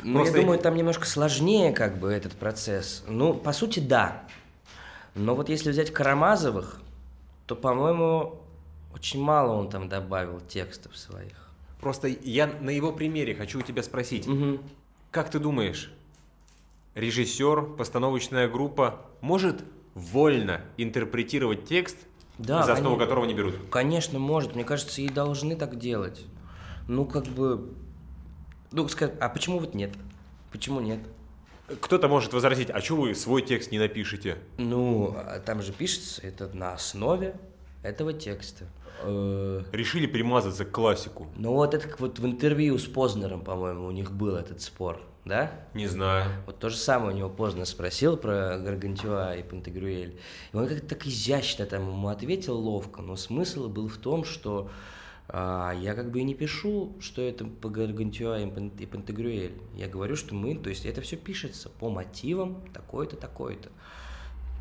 ну, 0.04 0.14
Просто- 0.14 0.38
я 0.38 0.42
думаю, 0.44 0.60
там 0.60 0.76
немножко 0.76 1.06
сложнее 1.06 1.72
как 1.72 1.98
бы 1.98 2.12
этот 2.12 2.34
процесс. 2.34 3.04
Ну, 3.08 3.34
по 3.34 3.54
сути, 3.54 3.80
да. 3.80 4.24
Но 5.16 5.36
вот 5.36 5.50
если 5.50 5.70
взять 5.72 5.92
Карамазовых, 5.92 6.82
то, 7.46 7.56
по-моему, 7.56 8.40
очень 8.94 9.22
мало 9.22 9.54
он 9.54 9.70
там 9.70 9.90
добавил 9.90 10.40
текстов 10.42 10.98
своих. 10.98 11.50
Просто 11.80 12.08
я 12.08 12.48
на 12.48 12.70
его 12.70 12.92
примере 12.92 13.36
хочу 13.36 13.60
у 13.60 13.62
тебя 13.62 13.84
спросить. 13.84 14.28
Мгм. 14.28 14.62
Как 15.12 15.30
ты 15.30 15.40
думаешь, 15.40 15.92
режиссер, 16.96 17.76
постановочная 17.78 18.48
группа 18.48 19.02
может 19.22 19.64
вольно 19.94 20.62
интерпретировать 20.78 21.66
текст, 21.66 21.98
Да, 22.38 22.64
за 22.64 22.74
основу 22.74 22.96
конечно. 22.96 23.06
которого 23.06 23.26
не 23.26 23.34
берут? 23.34 23.56
Конечно, 23.72 24.20
может. 24.20 24.56
Мне 24.56 24.64
кажется, 24.64 25.02
и 25.02 25.08
должны 25.10 25.56
так 25.56 25.78
делать. 25.78 26.26
Ну, 26.88 27.06
как 27.06 27.26
бы... 27.26 27.74
Ну, 28.72 28.86
ска- 28.86 29.16
а 29.20 29.30
почему 29.30 29.60
вот 29.60 29.76
нет? 29.76 29.92
Почему 30.52 30.80
нет? 30.80 31.00
Кто-то 31.80 32.08
может 32.08 32.34
возразить, 32.34 32.70
а 32.70 32.82
что 32.82 32.98
вы 32.98 33.16
свой 33.16 33.42
текст 33.42 33.72
не 33.72 33.80
напишете? 33.80 34.38
Ну, 34.58 35.16
а 35.16 35.40
там 35.40 35.62
же 35.62 35.72
пишется 35.72 36.22
это 36.22 36.50
на 36.54 36.74
основе 36.74 37.36
этого 37.84 38.14
текста. 38.14 38.66
Э, 39.02 39.64
Решили 39.72 40.06
примазаться 40.08 40.66
к 40.66 40.72
классику? 40.72 41.28
Ну, 41.36 41.54
вот 41.54 41.74
это 41.74 41.88
как 41.88 42.00
вот 42.00 42.20
в 42.20 42.26
интервью 42.26 42.78
с 42.78 42.86
Познером, 42.86 43.42
по-моему, 43.42 43.88
у 43.88 43.92
них 43.92 44.12
был 44.12 44.36
этот 44.36 44.62
спор, 44.62 45.02
да? 45.26 45.52
Не 45.74 45.88
знаю. 45.88 46.30
Вот 46.46 46.60
то 46.60 46.70
же 46.70 46.78
самое 46.78 47.14
у 47.14 47.18
него 47.18 47.30
Познер 47.30 47.66
спросил 47.66 48.18
про 48.18 48.58
Гаргантюа 48.60 49.36
и 49.36 49.44
Пантагрюэль. 49.44 50.20
И 50.54 50.56
он 50.56 50.68
как-то 50.68 50.88
так 50.88 51.06
изящно 51.08 51.66
там 51.66 51.88
ему 51.90 52.08
ответил 52.08 52.58
ловко, 52.58 53.02
но 53.02 53.16
смысл 53.16 53.68
был 53.68 53.88
в 53.88 53.98
том, 53.98 54.24
что 54.24 54.70
а, 55.28 55.72
я 55.74 55.94
как 55.96 56.12
бы 56.12 56.20
и 56.20 56.24
не 56.24 56.36
пишу, 56.36 56.94
что 57.00 57.22
это 57.22 57.46
по 57.46 57.70
Гаргантюа 57.70 58.40
и 58.42 58.46
Пан- 58.52 58.72
и 58.78 58.86
Пантагрюэль. 58.86 59.54
Я 59.76 59.88
говорю, 59.88 60.16
что 60.16 60.36
мы, 60.36 60.56
то 60.56 60.70
есть 60.70 60.86
это 60.86 61.02
все 61.02 61.16
пишется 61.18 61.70
по 61.70 61.90
мотивам 61.90 62.64
такой-то, 62.74 63.16
такой-то. 63.16 63.70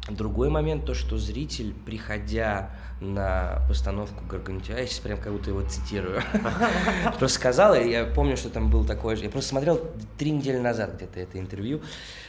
Другой 0.09 0.51
момент, 0.51 0.85
то, 0.85 0.95
что 0.95 1.17
зритель, 1.17 1.75
приходя 1.87 2.71
на 3.01 3.63
постановку 3.69 4.25
Гаргантюа, 4.29 4.79
я 4.79 4.87
сейчас 4.87 4.99
прям 4.99 5.21
как 5.21 5.33
будто 5.33 5.51
его 5.51 5.63
цитирую, 5.63 6.23
просто 7.19 7.39
сказал, 7.39 7.75
и 7.75 7.89
я 7.89 8.05
помню, 8.05 8.37
что 8.37 8.51
там 8.51 8.69
был 8.69 8.85
такой 8.85 9.15
же, 9.15 9.23
я 9.25 9.31
просто 9.31 9.51
смотрел 9.51 9.81
три 10.19 10.33
недели 10.33 10.59
назад 10.59 10.97
где-то 10.97 11.21
это 11.21 11.39
интервью. 11.39 11.83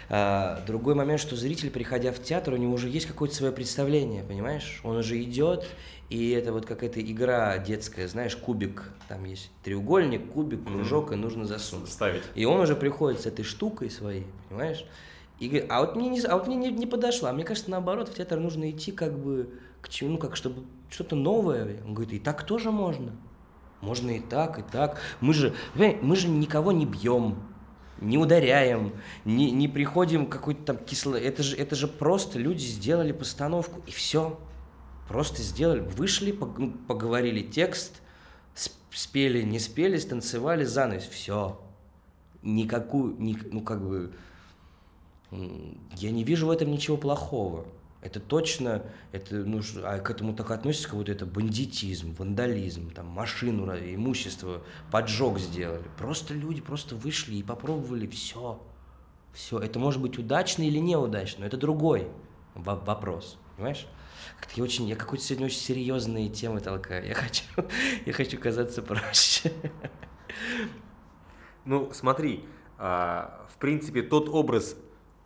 А, 0.09 0.61
Другой 0.67 0.93
момент, 0.93 1.19
что 1.19 1.35
зритель, 1.35 1.71
приходя 1.71 2.11
в 2.11 2.21
театр, 2.21 2.53
у 2.53 2.57
него 2.57 2.73
уже 2.73 2.89
есть 2.89 3.07
какое-то 3.07 3.33
свое 3.33 3.51
представление, 3.51 4.23
понимаешь? 4.23 4.79
Он 4.83 4.97
уже 4.97 5.21
идет, 5.23 5.65
и 6.09 6.29
это 6.29 6.53
вот 6.53 6.67
какая-то 6.67 7.01
игра 7.01 7.57
детская, 7.57 8.07
знаешь, 8.07 8.35
кубик, 8.35 8.83
там 9.07 9.25
есть 9.25 9.49
треугольник, 9.63 10.31
кубик, 10.31 10.63
кружок, 10.63 11.11
и 11.11 11.15
нужно 11.15 11.45
засунуть. 11.45 11.89
Ставить. 11.89 12.21
И 12.35 12.45
он 12.45 12.59
уже 12.59 12.75
приходит 12.75 13.21
с 13.21 13.25
этой 13.25 13.43
штукой 13.43 13.89
своей, 13.89 14.27
понимаешь? 14.49 14.85
И 15.43 15.49
говорит, 15.49 15.69
а 15.69 15.81
вот 15.81 15.97
мне 15.97 16.07
не, 16.07 16.21
а 16.21 16.37
вот 16.37 16.47
мне 16.47 16.55
не, 16.55 16.71
не 16.71 16.85
подошла. 16.85 17.33
Мне 17.33 17.43
кажется, 17.43 17.69
наоборот, 17.69 18.07
в 18.07 18.13
театр 18.13 18.39
нужно 18.39 18.71
идти 18.71 18.93
как 18.93 19.19
бы 19.19 19.49
к 19.81 19.89
чему, 19.89 20.11
ну, 20.11 20.17
как 20.17 20.37
чтобы 20.37 20.63
что-то 20.89 21.17
новое. 21.17 21.83
Он 21.85 21.93
говорит, 21.93 22.13
и 22.13 22.19
так 22.19 22.45
тоже 22.45 22.71
можно. 22.71 23.11
Можно 23.81 24.11
и 24.11 24.21
так, 24.21 24.59
и 24.59 24.61
так. 24.61 25.01
Мы 25.19 25.33
же, 25.33 25.53
мы 25.75 26.15
же 26.15 26.29
никого 26.29 26.71
не 26.71 26.85
бьем, 26.85 27.43
не 27.99 28.17
ударяем, 28.17 28.93
не, 29.25 29.51
не 29.51 29.67
приходим 29.67 30.27
какой-то 30.27 30.63
там 30.63 30.77
кисло. 30.77 31.15
Это 31.15 31.43
же, 31.43 31.57
это 31.57 31.75
же 31.75 31.89
просто 31.89 32.39
люди 32.39 32.63
сделали 32.63 33.11
постановку, 33.11 33.81
и 33.85 33.91
все. 33.91 34.39
Просто 35.09 35.41
сделали, 35.41 35.81
вышли, 35.81 36.31
ну, 36.57 36.71
поговорили 36.87 37.41
текст, 37.41 38.01
сп- 38.55 38.71
спели, 38.91 39.41
не 39.41 39.59
спели, 39.59 39.97
станцевали, 39.97 40.63
занавес, 40.63 41.03
все. 41.03 41.59
Никакую, 42.43 43.17
ник- 43.19 43.51
ну 43.51 43.59
как 43.59 43.85
бы, 43.85 44.13
я 45.97 46.11
не 46.11 46.23
вижу 46.23 46.47
в 46.47 46.51
этом 46.51 46.71
ничего 46.71 46.97
плохого. 46.97 47.65
Это 48.01 48.19
точно, 48.19 48.83
это, 49.13 49.35
ну, 49.35 49.61
а 49.83 49.99
к 49.99 50.09
этому 50.09 50.35
так 50.35 50.51
относится, 50.51 50.89
как 50.89 50.97
будто 50.97 51.13
это 51.13 51.25
бандитизм, 51.25 52.13
вандализм, 52.15 52.89
там, 52.91 53.07
машину, 53.07 53.65
имущество, 53.73 54.61
поджог 54.91 55.39
сделали. 55.39 55.85
Просто 55.97 56.33
люди 56.33 56.59
просто 56.59 56.95
вышли 56.95 57.35
и 57.35 57.43
попробовали, 57.43 58.05
все. 58.07 58.61
Все. 59.33 59.57
Это 59.57 59.79
может 59.79 60.01
быть 60.01 60.17
удачно 60.19 60.63
или 60.63 60.79
неудачно, 60.79 61.41
но 61.41 61.45
это 61.47 61.55
другой 61.55 62.09
во- 62.55 62.75
вопрос, 62.75 63.37
понимаешь? 63.55 63.87
Как-то 64.39 64.53
я 64.57 64.63
очень, 64.63 64.85
я 64.87 64.97
какой-то 64.97 65.23
сегодня 65.23 65.45
очень 65.45 65.59
серьезные 65.59 66.27
темы 66.27 66.59
толкаю. 66.59 67.07
Я 67.07 67.15
хочу, 67.15 67.43
я 68.05 68.11
хочу 68.11 68.37
казаться 68.37 68.81
проще. 68.81 69.53
Ну, 71.65 71.89
смотри, 71.93 72.43
а, 72.77 73.47
в 73.49 73.57
принципе, 73.57 74.01
тот 74.01 74.27
образ, 74.27 74.75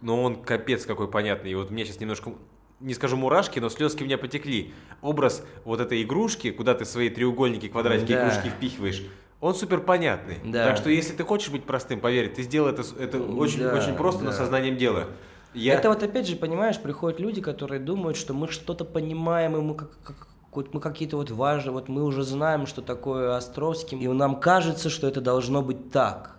ну, 0.01 0.21
он 0.23 0.35
капец 0.35 0.85
какой 0.85 1.07
понятный. 1.07 1.51
И 1.51 1.55
вот 1.55 1.71
мне 1.71 1.85
сейчас 1.85 1.99
немножко, 1.99 2.33
не 2.79 2.93
скажу 2.93 3.17
мурашки, 3.17 3.59
но 3.59 3.69
слезки 3.69 4.03
у 4.03 4.05
меня 4.05 4.17
потекли. 4.17 4.73
Образ 5.01 5.43
вот 5.65 5.79
этой 5.79 6.03
игрушки, 6.03 6.51
куда 6.51 6.73
ты 6.73 6.85
свои 6.85 7.09
треугольники, 7.09 7.67
квадратики, 7.67 8.11
Да. 8.13 8.27
игрушки 8.27 8.49
впихиваешь, 8.49 9.03
он 9.39 9.53
супер 9.55 9.81
понятный. 9.81 10.37
Да. 10.43 10.65
Так 10.65 10.77
что 10.77 10.89
если 10.89 11.13
ты 11.13 11.23
хочешь 11.23 11.49
быть 11.49 11.63
простым, 11.63 11.99
поверь, 11.99 12.29
ты 12.33 12.41
сделай 12.43 12.71
это, 12.71 12.83
это 12.99 13.19
очень, 13.21 13.59
Да, 13.61 13.73
очень 13.75 13.95
просто, 13.95 14.23
но 14.23 14.31
да. 14.31 14.37
сознанием 14.37 14.77
дела. 14.77 15.05
Я... 15.53 15.73
Это 15.75 15.89
вот 15.89 16.03
опять 16.03 16.27
же, 16.27 16.35
понимаешь, 16.35 16.79
приходят 16.79 17.19
люди, 17.19 17.41
которые 17.41 17.79
думают, 17.79 18.17
что 18.17 18.33
мы 18.33 18.47
что-то 18.47 18.85
понимаем, 18.85 19.55
и 19.55 19.61
мы 19.61 19.75
как, 19.75 19.89
как- 20.03 20.27
вот 20.51 20.73
мы 20.73 20.79
какие-то 20.81 21.17
вот 21.17 21.29
важные, 21.29 21.71
вот 21.71 21.87
мы 21.87 22.03
уже 22.03 22.23
знаем, 22.23 22.65
что 22.65 22.81
такое 22.81 23.35
Островский, 23.35 23.97
и 23.99 24.07
нам 24.07 24.39
кажется, 24.39 24.89
что 24.89 25.07
это 25.07 25.21
должно 25.21 25.61
быть 25.61 25.91
так. 25.91 26.36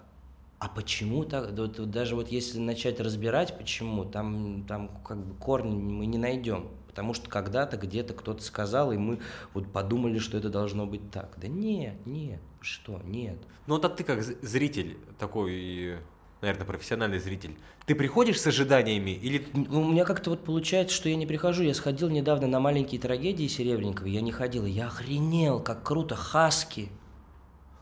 А 0.59 0.69
почему 0.69 1.25
так? 1.25 1.53
Вот- 1.53 1.91
даже 1.91 2.17
вот 2.17 2.29
если 2.29 2.59
начать 2.59 3.01
разбирать, 3.01 3.57
почему, 3.57 4.05
там, 4.05 4.65
там 4.67 4.91
как 5.05 5.19
бы 5.19 5.35
корни 5.35 5.77
мы 5.77 6.07
не 6.07 6.19
найдем. 6.19 6.69
Потому 6.89 7.15
что 7.15 7.31
когда-то 7.31 7.77
где-то 7.77 8.13
кто-то 8.13 8.43
сказал, 8.43 8.91
и 8.91 8.97
мы 8.97 9.21
вот 9.55 9.73
подумали, 9.73 10.19
что 10.19 10.37
это 10.37 10.49
должно 10.49 10.85
быть 10.85 11.13
так. 11.13 11.35
Да 11.37 11.47
нет, 11.47 11.95
нет, 12.07 12.41
что, 12.61 13.01
нет. 13.05 13.39
Ну 13.69 13.75
вот 13.75 13.85
а 13.85 13.89
ты 13.89 14.03
как 14.03 14.21
зритель, 14.23 14.99
такой, 15.17 15.99
наверное, 16.41 16.67
профессиональный 16.67 17.21
зритель, 17.21 17.57
ты 17.87 17.95
приходишь 17.95 18.41
с 18.41 18.47
ожиданиями 18.49 19.13
или... 19.13 19.47
У 19.55 19.85
меня 19.85 20.05
как-то 20.05 20.31
вот 20.31 20.45
получается, 20.45 20.97
что 20.97 21.09
я 21.09 21.15
не 21.15 21.27
прихожу. 21.27 21.63
Я 21.63 21.73
сходил 21.73 22.09
недавно 22.09 22.49
на 22.49 22.59
маленькие 22.59 23.01
трагедии 23.01 23.47
Серебренникова, 23.47 24.09
я 24.09 24.21
не 24.21 24.33
ходил. 24.33 24.67
Я 24.67 24.89
охренел, 24.89 25.61
как 25.61 25.85
круто 25.85 26.17
Хаски 26.17 26.89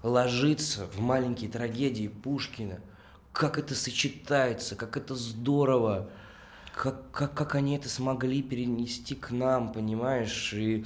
ложится 0.03 0.87
в 0.87 1.01
маленькие 1.01 1.51
трагедии 1.51 2.09
Пушкина. 2.09 2.81
Как 3.33 3.59
это 3.59 3.75
сочетается, 3.75 4.77
как 4.77 4.97
это 4.97 5.15
здорово. 5.15 6.09
Как, 6.75 7.11
как, 7.11 7.35
как 7.35 7.55
они 7.55 7.77
это 7.77 7.89
смогли 7.89 8.43
перенести 8.43 9.15
к 9.15 9.31
нам, 9.31 9.73
понимаешь? 9.73 10.53
И 10.53 10.85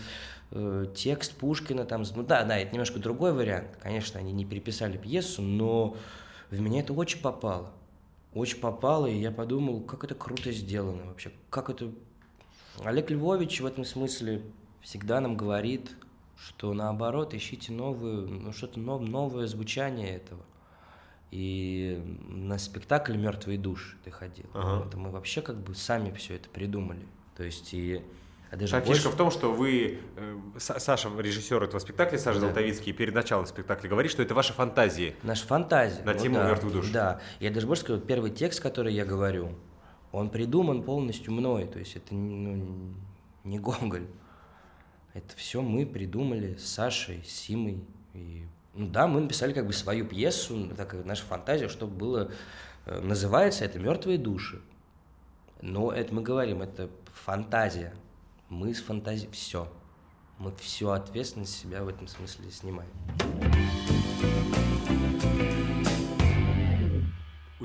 э, 0.52 0.86
текст 0.94 1.34
Пушкина 1.34 1.84
там... 1.84 2.04
Ну 2.14 2.22
да, 2.22 2.44
да, 2.44 2.58
это 2.58 2.72
немножко 2.72 2.98
другой 2.98 3.32
вариант. 3.32 3.76
Конечно, 3.80 4.20
они 4.20 4.32
не 4.32 4.44
переписали 4.44 4.96
пьесу, 4.96 5.42
но 5.42 5.96
в 6.50 6.60
меня 6.60 6.80
это 6.80 6.92
очень 6.92 7.20
попало. 7.20 7.72
Очень 8.34 8.58
попало, 8.60 9.06
и 9.06 9.18
я 9.18 9.32
подумал, 9.32 9.80
как 9.80 10.04
это 10.04 10.14
круто 10.14 10.52
сделано 10.52 11.06
вообще. 11.06 11.32
Как 11.50 11.70
это... 11.70 11.90
Олег 12.84 13.10
Львович 13.10 13.60
в 13.60 13.66
этом 13.66 13.84
смысле 13.84 14.42
всегда 14.80 15.20
нам 15.20 15.36
говорит, 15.36 15.90
что 16.46 16.72
наоборот, 16.72 17.34
ищите 17.34 17.72
новую, 17.72 18.28
ну, 18.28 18.52
что-то 18.52 18.80
нов- 18.80 19.02
новое 19.06 19.46
звучание 19.46 20.16
этого. 20.16 20.42
И 21.30 22.02
на 22.28 22.58
спектакль 22.58 23.16
«Мертвые 23.16 23.56
души» 23.58 23.96
ты 24.04 24.10
ходил. 24.10 24.46
Ага. 24.52 24.86
Это 24.86 24.96
мы 24.96 25.10
вообще 25.10 25.42
как 25.42 25.56
бы 25.62 25.74
сами 25.74 26.10
все 26.12 26.34
это 26.36 26.48
придумали. 26.48 27.06
То 27.36 27.44
есть 27.44 27.72
и... 27.72 28.02
а 28.50 28.56
даже 28.56 28.72
Там 28.72 28.80
больше- 28.82 28.94
фишка 28.94 29.10
в 29.14 29.16
том, 29.16 29.30
что 29.30 29.52
вы, 29.52 30.00
э, 30.16 30.36
Са- 30.56 30.80
Саша, 30.80 31.08
режиссер 31.16 31.62
этого 31.62 31.78
спектакля, 31.78 32.18
Саша 32.18 32.40
Да. 32.40 32.46
Золотовицкий, 32.46 32.92
перед 32.92 33.14
началом 33.14 33.46
спектакля 33.46 33.88
говорит, 33.88 34.10
что 34.10 34.22
это 34.22 34.34
ваши 34.34 34.52
фантазии. 34.52 35.14
Наша 35.22 35.46
фантазия. 35.46 36.02
На 36.02 36.14
Вот 36.14 36.22
тему 36.22 36.36
да, 36.36 36.48
«Мертвых 36.48 36.72
душ». 36.72 36.90
Да. 36.90 37.20
Я 37.38 37.50
даже 37.50 37.66
больше 37.68 37.82
скажу, 37.82 38.00
первый 38.00 38.32
текст, 38.32 38.60
который 38.60 38.92
я 38.92 39.04
говорю, 39.04 39.54
он 40.10 40.30
придуман 40.30 40.82
полностью 40.82 41.32
мной. 41.32 41.66
То 41.68 41.78
есть 41.78 41.94
это 41.94 42.12
ну, 42.12 42.92
не 43.44 43.58
Гоголь. 43.60 44.08
Это 45.12 45.36
все 45.36 45.60
мы 45.60 45.86
придумали 45.86 46.54
с 46.56 46.66
Сашей, 46.66 47.22
с 47.24 47.30
Симой. 47.30 47.82
И, 48.14 48.44
ну 48.74 48.88
да, 48.88 49.06
мы 49.06 49.20
написали 49.20 49.52
как 49.52 49.66
бы 49.66 49.72
свою 49.72 50.06
пьесу, 50.06 50.68
такая 50.76 51.02
наша 51.04 51.24
фантазия, 51.24 51.68
чтобы 51.68 51.96
было... 51.96 52.32
э, 52.86 53.00
Называется 53.00 53.64
это 53.64 53.78
«Мертвые 53.78 54.18
души». 54.18 54.60
Но 55.60 55.92
это 55.92 56.14
мы 56.14 56.22
говорим, 56.22 56.62
это 56.62 56.88
фантазия. 57.12 57.94
Мы 58.48 58.72
с 58.74 58.80
фантазией... 58.80 59.30
Все. 59.32 59.70
Мы 60.38 60.54
всю 60.56 60.88
ответственность 60.88 61.58
себя 61.58 61.84
в 61.84 61.88
этом 61.88 62.08
смысле 62.08 62.50
снимаем. 62.50 62.88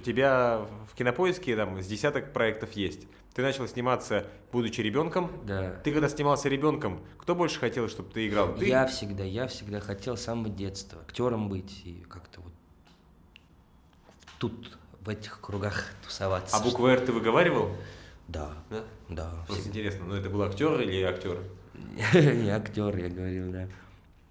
Тебя 0.05 0.67
в 0.91 0.95
кинопоиске 0.95 1.55
там 1.55 1.81
с 1.81 1.87
десяток 1.87 2.31
проектов 2.31 2.71
есть. 2.73 3.07
Ты 3.33 3.41
начал 3.41 3.67
сниматься, 3.67 4.25
будучи 4.51 4.79
ребенком. 4.79 5.29
Да. 5.45 5.71
Ты 5.83 5.91
когда 5.91 6.07
снимался 6.07 6.47
ребенком, 6.47 7.01
кто 7.17 7.35
больше 7.35 7.59
хотел, 7.59 7.89
чтобы 7.89 8.09
ты 8.11 8.27
играл? 8.27 8.55
Ты? 8.55 8.67
Я 8.67 8.85
всегда, 8.87 9.23
я 9.25 9.47
всегда 9.47 9.81
хотел 9.81 10.15
с 10.15 10.21
самого 10.21 10.47
детства 10.49 11.01
актером 11.01 11.49
быть 11.49 11.81
и 11.83 12.05
как-то 12.07 12.39
вот 12.39 12.53
тут, 14.39 14.77
в 15.01 15.09
этих 15.09 15.39
кругах 15.41 15.85
тусоваться. 16.03 16.55
А 16.55 16.61
букву 16.61 16.87
«Р» 16.87 16.99
ты 16.99 17.11
выговаривал? 17.11 17.69
Да, 18.27 18.53
Да? 18.69 18.83
да. 19.09 19.29
Просто 19.45 19.53
всегда. 19.53 19.69
интересно, 19.69 20.05
ну 20.05 20.15
это 20.15 20.29
был 20.29 20.41
актер 20.43 20.79
или 20.81 21.01
актер? 21.03 21.39
Не 22.13 22.49
актер, 22.49 22.95
я 22.97 23.09
говорил, 23.09 23.51
да. 23.51 23.67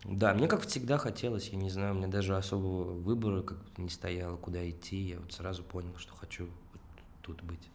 Да, 0.04 0.34
мне 0.34 0.48
как 0.48 0.66
всегда 0.66 0.98
хотелось, 0.98 1.48
я 1.48 1.56
не 1.56 1.70
знаю, 1.70 1.94
у 1.94 1.96
меня 1.96 2.08
даже 2.08 2.36
особого 2.36 2.92
выбора 2.92 3.42
как 3.42 3.58
не 3.78 3.88
стояло, 3.88 4.36
куда 4.36 4.68
идти. 4.68 4.96
Я 4.96 5.18
вот 5.20 5.32
сразу 5.32 5.62
понял, 5.62 5.96
что 5.96 6.14
хочу 6.14 6.44
вот 6.44 6.82
тут 7.22 7.42
быть. 7.42 7.70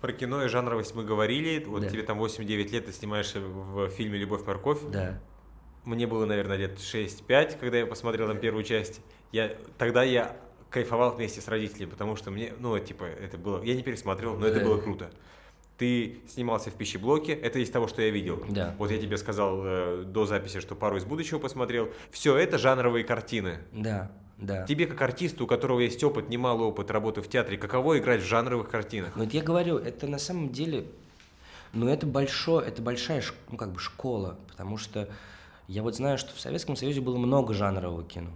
Про 0.00 0.12
кино 0.12 0.42
и 0.44 0.48
жанровость 0.48 0.94
мы 0.94 1.04
говорили. 1.04 1.62
Вот 1.64 1.82
Да. 1.82 1.88
тебе 1.88 2.02
там 2.02 2.18
8-9 2.18 2.70
лет, 2.72 2.86
ты 2.86 2.92
снимаешься 2.92 3.40
в 3.40 3.88
фильме 3.90 4.18
«Любовь-морковь». 4.18 4.80
Да. 4.90 5.20
Мне 5.84 6.06
было, 6.06 6.24
наверное, 6.24 6.56
лет 6.56 6.78
6-5, 6.78 7.58
когда 7.58 7.76
я 7.78 7.86
посмотрел 7.86 8.26
там 8.26 8.38
первую 8.38 8.64
часть. 8.64 9.00
Я, 9.32 9.54
тогда 9.76 10.02
я 10.02 10.36
кайфовал 10.70 11.14
вместе 11.14 11.40
с 11.42 11.48
родителями, 11.48 11.90
потому 11.90 12.16
что 12.16 12.30
мне, 12.30 12.54
ну, 12.58 12.78
типа, 12.78 13.04
это 13.04 13.36
было... 13.38 13.62
Я 13.62 13.74
не 13.74 13.82
пересмотрел, 13.82 14.34
но 14.36 14.46
это 14.46 14.60
Да. 14.60 14.64
было 14.64 14.80
круто. 14.80 15.10
Ты 15.78 16.20
снимался 16.28 16.70
в 16.70 16.74
пищеблоке, 16.74 17.32
это 17.32 17.58
из 17.58 17.68
того, 17.70 17.88
что 17.88 18.00
я 18.00 18.10
видел. 18.10 18.42
Да. 18.48 18.74
Вот 18.78 18.92
я 18.92 18.98
тебе 18.98 19.16
сказал 19.18 19.60
э, 19.64 20.04
до 20.06 20.24
записи, 20.24 20.60
что 20.60 20.76
пару 20.76 20.96
из 20.96 21.04
будущего 21.04 21.40
посмотрел. 21.40 21.88
Все 22.10 22.36
это 22.36 22.58
жанровые 22.58 23.04
картины. 23.04 23.58
Да, 23.72 24.12
да. 24.38 24.64
Тебе, 24.66 24.86
как 24.86 25.00
артисту, 25.02 25.44
у 25.44 25.46
которого 25.46 25.80
есть 25.80 26.02
опыт, 26.04 26.28
немалый 26.28 26.66
опыт 26.66 26.90
работы 26.90 27.22
в 27.22 27.28
театре, 27.28 27.56
каково 27.56 27.98
играть 27.98 28.22
в 28.22 28.24
жанровых 28.24 28.68
картинах? 28.68 29.12
Ну, 29.16 29.24
Вот 29.24 29.32
я 29.32 29.42
говорю, 29.42 29.78
это 29.78 30.06
на 30.06 30.18
самом 30.18 30.50
деле, 30.50 30.86
ну 31.72 31.88
это 31.88 32.06
большое, 32.06 32.66
это 32.66 32.82
большая, 32.82 33.22
ну 33.50 33.56
как 33.56 33.72
бы 33.72 33.78
школа, 33.80 34.38
потому 34.48 34.76
что 34.76 35.08
я 35.66 35.82
вот 35.82 35.96
знаю, 35.96 36.18
что 36.18 36.34
в 36.34 36.40
Советском 36.40 36.76
Союзе 36.76 37.00
было 37.00 37.16
много 37.16 37.54
жанрового 37.54 38.04
кино, 38.04 38.30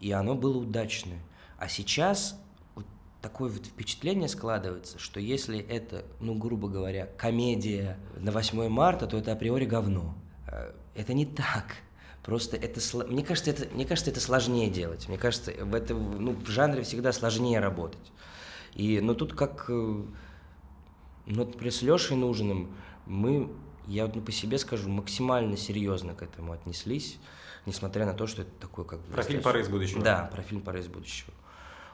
и 0.00 0.12
оно 0.12 0.34
было 0.34 0.58
удачное. 0.58 1.20
А 1.58 1.68
сейчас 1.68 2.40
такое 3.22 3.50
вот 3.50 3.66
впечатление 3.66 4.28
складывается, 4.28 4.98
что 4.98 5.20
если 5.20 5.58
это, 5.58 6.04
ну 6.20 6.34
грубо 6.34 6.68
говоря, 6.68 7.08
комедия 7.16 7.98
на 8.16 8.30
8 8.30 8.68
марта, 8.68 9.06
то 9.06 9.16
это 9.16 9.32
априори 9.32 9.64
говно. 9.64 10.14
Э, 10.46 10.72
Это 10.94 11.14
не 11.14 11.26
так. 11.26 11.76
Просто 12.22 12.56
это, 12.56 12.80
мне 13.08 13.24
кажется, 13.24 13.50
это, 13.50 13.74
мне 13.74 13.86
кажется, 13.86 14.10
это 14.10 14.20
сложнее 14.20 14.68
делать. 14.68 15.08
Мне 15.08 15.16
кажется, 15.16 15.52
в 15.64 15.74
это, 15.74 15.94
ну, 15.94 16.32
в 16.32 16.48
жанре 16.48 16.82
всегда 16.82 17.12
сложнее 17.12 17.58
работать. 17.58 18.12
И, 18.74 19.00
ну, 19.00 19.14
тут 19.14 19.32
как, 19.32 19.66
э, 19.68 19.72
ну, 19.72 20.06
например, 21.26 21.72
с 21.72 21.82
Лешей 21.82 22.16
Нужным 22.16 22.70
мы, 23.06 23.50
я 23.86 24.06
вот, 24.06 24.16
ну, 24.16 24.22
по 24.22 24.32
себе 24.32 24.58
скажу, 24.58 24.88
максимально 24.90 25.56
серьезно 25.56 26.14
к 26.14 26.22
этому 26.22 26.52
отнеслись, 26.52 27.18
несмотря 27.64 28.04
на 28.04 28.12
то, 28.12 28.26
что 28.26 28.42
это 28.42 28.50
такой 28.60 28.84
как 28.84 29.00
бы... 29.00 29.12
Про 29.14 29.22
фильм 29.22 29.42
«Пора 29.42 29.60
из 29.60 29.68
будущего». 29.68 30.02
Да, 30.02 30.28
про 30.32 30.42
фильм 30.42 30.60
«Пора 30.60 30.80
из 30.80 30.86
будущего». 30.88 31.32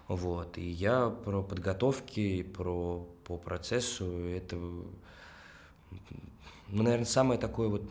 Вот, 0.09 0.59
и 0.59 0.69
я 0.69 1.09
про 1.09 1.43
подготовки, 1.43 2.43
про 2.43 3.07
по 3.25 3.39
процессу, 3.39 4.05
это, 4.29 4.57
ну, 4.57 4.85
наверное, 6.69 7.07
самое 7.07 7.41
такое 7.41 7.69
вот 7.69 7.85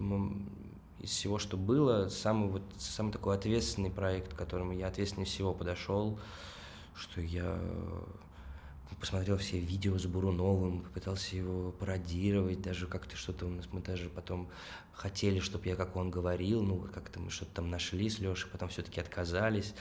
из 0.99 1.09
всего, 1.09 1.39
что 1.39 1.57
было, 1.57 2.09
самый 2.09 2.49
вот 2.49 2.61
самый 2.77 3.11
такой 3.11 3.35
ответственный 3.35 3.89
проект, 3.89 4.33
к 4.33 4.37
которому 4.37 4.73
я 4.73 4.87
ответственнее 4.87 5.25
всего 5.25 5.53
подошел, 5.53 6.19
что 6.95 7.19
я 7.19 7.59
посмотрел 8.99 9.37
все 9.37 9.59
видео 9.59 9.97
с 9.97 10.05
Буруновым, 10.05 10.81
попытался 10.81 11.35
его 11.35 11.71
пародировать, 11.71 12.61
даже 12.61 12.87
как-то 12.87 13.17
что-то 13.17 13.45
у 13.45 13.49
нас, 13.49 13.65
мы 13.71 13.81
даже 13.81 14.09
потом 14.09 14.49
хотели, 14.93 15.39
чтобы 15.39 15.67
я 15.67 15.75
как 15.75 15.95
он 15.95 16.09
говорил, 16.09 16.61
ну, 16.61 16.87
как-то 16.93 17.19
мы 17.19 17.29
что-то 17.29 17.55
там 17.55 17.69
нашли 17.69 18.09
с 18.09 18.19
Лешей, 18.19 18.49
потом 18.51 18.69
все-таки 18.69 18.99
отказались. 18.99 19.73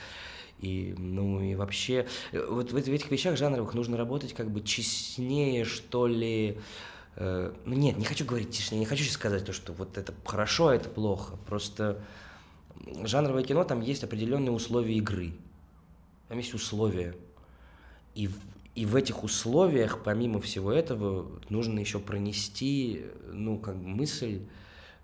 И, 0.59 0.95
ну, 0.97 1.41
и 1.41 1.55
вообще, 1.55 2.07
э, 2.31 2.45
вот 2.49 2.71
в, 2.71 2.75
эт- 2.75 2.89
в 2.89 2.93
этих 2.93 3.11
вещах 3.11 3.37
жанровых 3.37 3.73
нужно 3.73 3.97
работать 3.97 4.33
как 4.33 4.49
бы 4.49 4.61
честнее, 4.61 5.65
что 5.65 6.07
ли, 6.07 6.57
Э, 7.15 7.53
ну 7.65 7.75
нет, 7.75 7.97
не 7.97 8.05
хочу 8.05 8.25
говорить 8.25 8.55
честнее, 8.55 8.79
не 8.79 8.85
хочу 8.85 9.03
сейчас 9.03 9.13
сказать 9.13 9.45
то, 9.45 9.53
что 9.53 9.73
вот 9.73 9.97
это 9.97 10.13
хорошо, 10.25 10.67
а 10.67 10.75
это 10.75 10.89
плохо. 10.89 11.37
Просто 11.47 12.03
жанровое 13.03 13.43
кино, 13.43 13.63
там 13.63 13.81
есть 13.81 14.03
определенные 14.03 14.51
условия 14.51 14.95
игры. 14.95 15.33
Там 16.27 16.37
есть 16.37 16.53
условия. 16.53 17.15
И 18.15 18.29
и 18.75 18.85
в 18.85 18.95
этих 18.95 19.23
условиях, 19.23 20.03
помимо 20.03 20.41
всего 20.41 20.71
этого, 20.71 21.27
нужно 21.49 21.79
еще 21.79 21.99
пронести, 21.99 23.05
ну, 23.31 23.59
как 23.59 23.75
бы 23.77 23.87
мысль, 23.87 24.41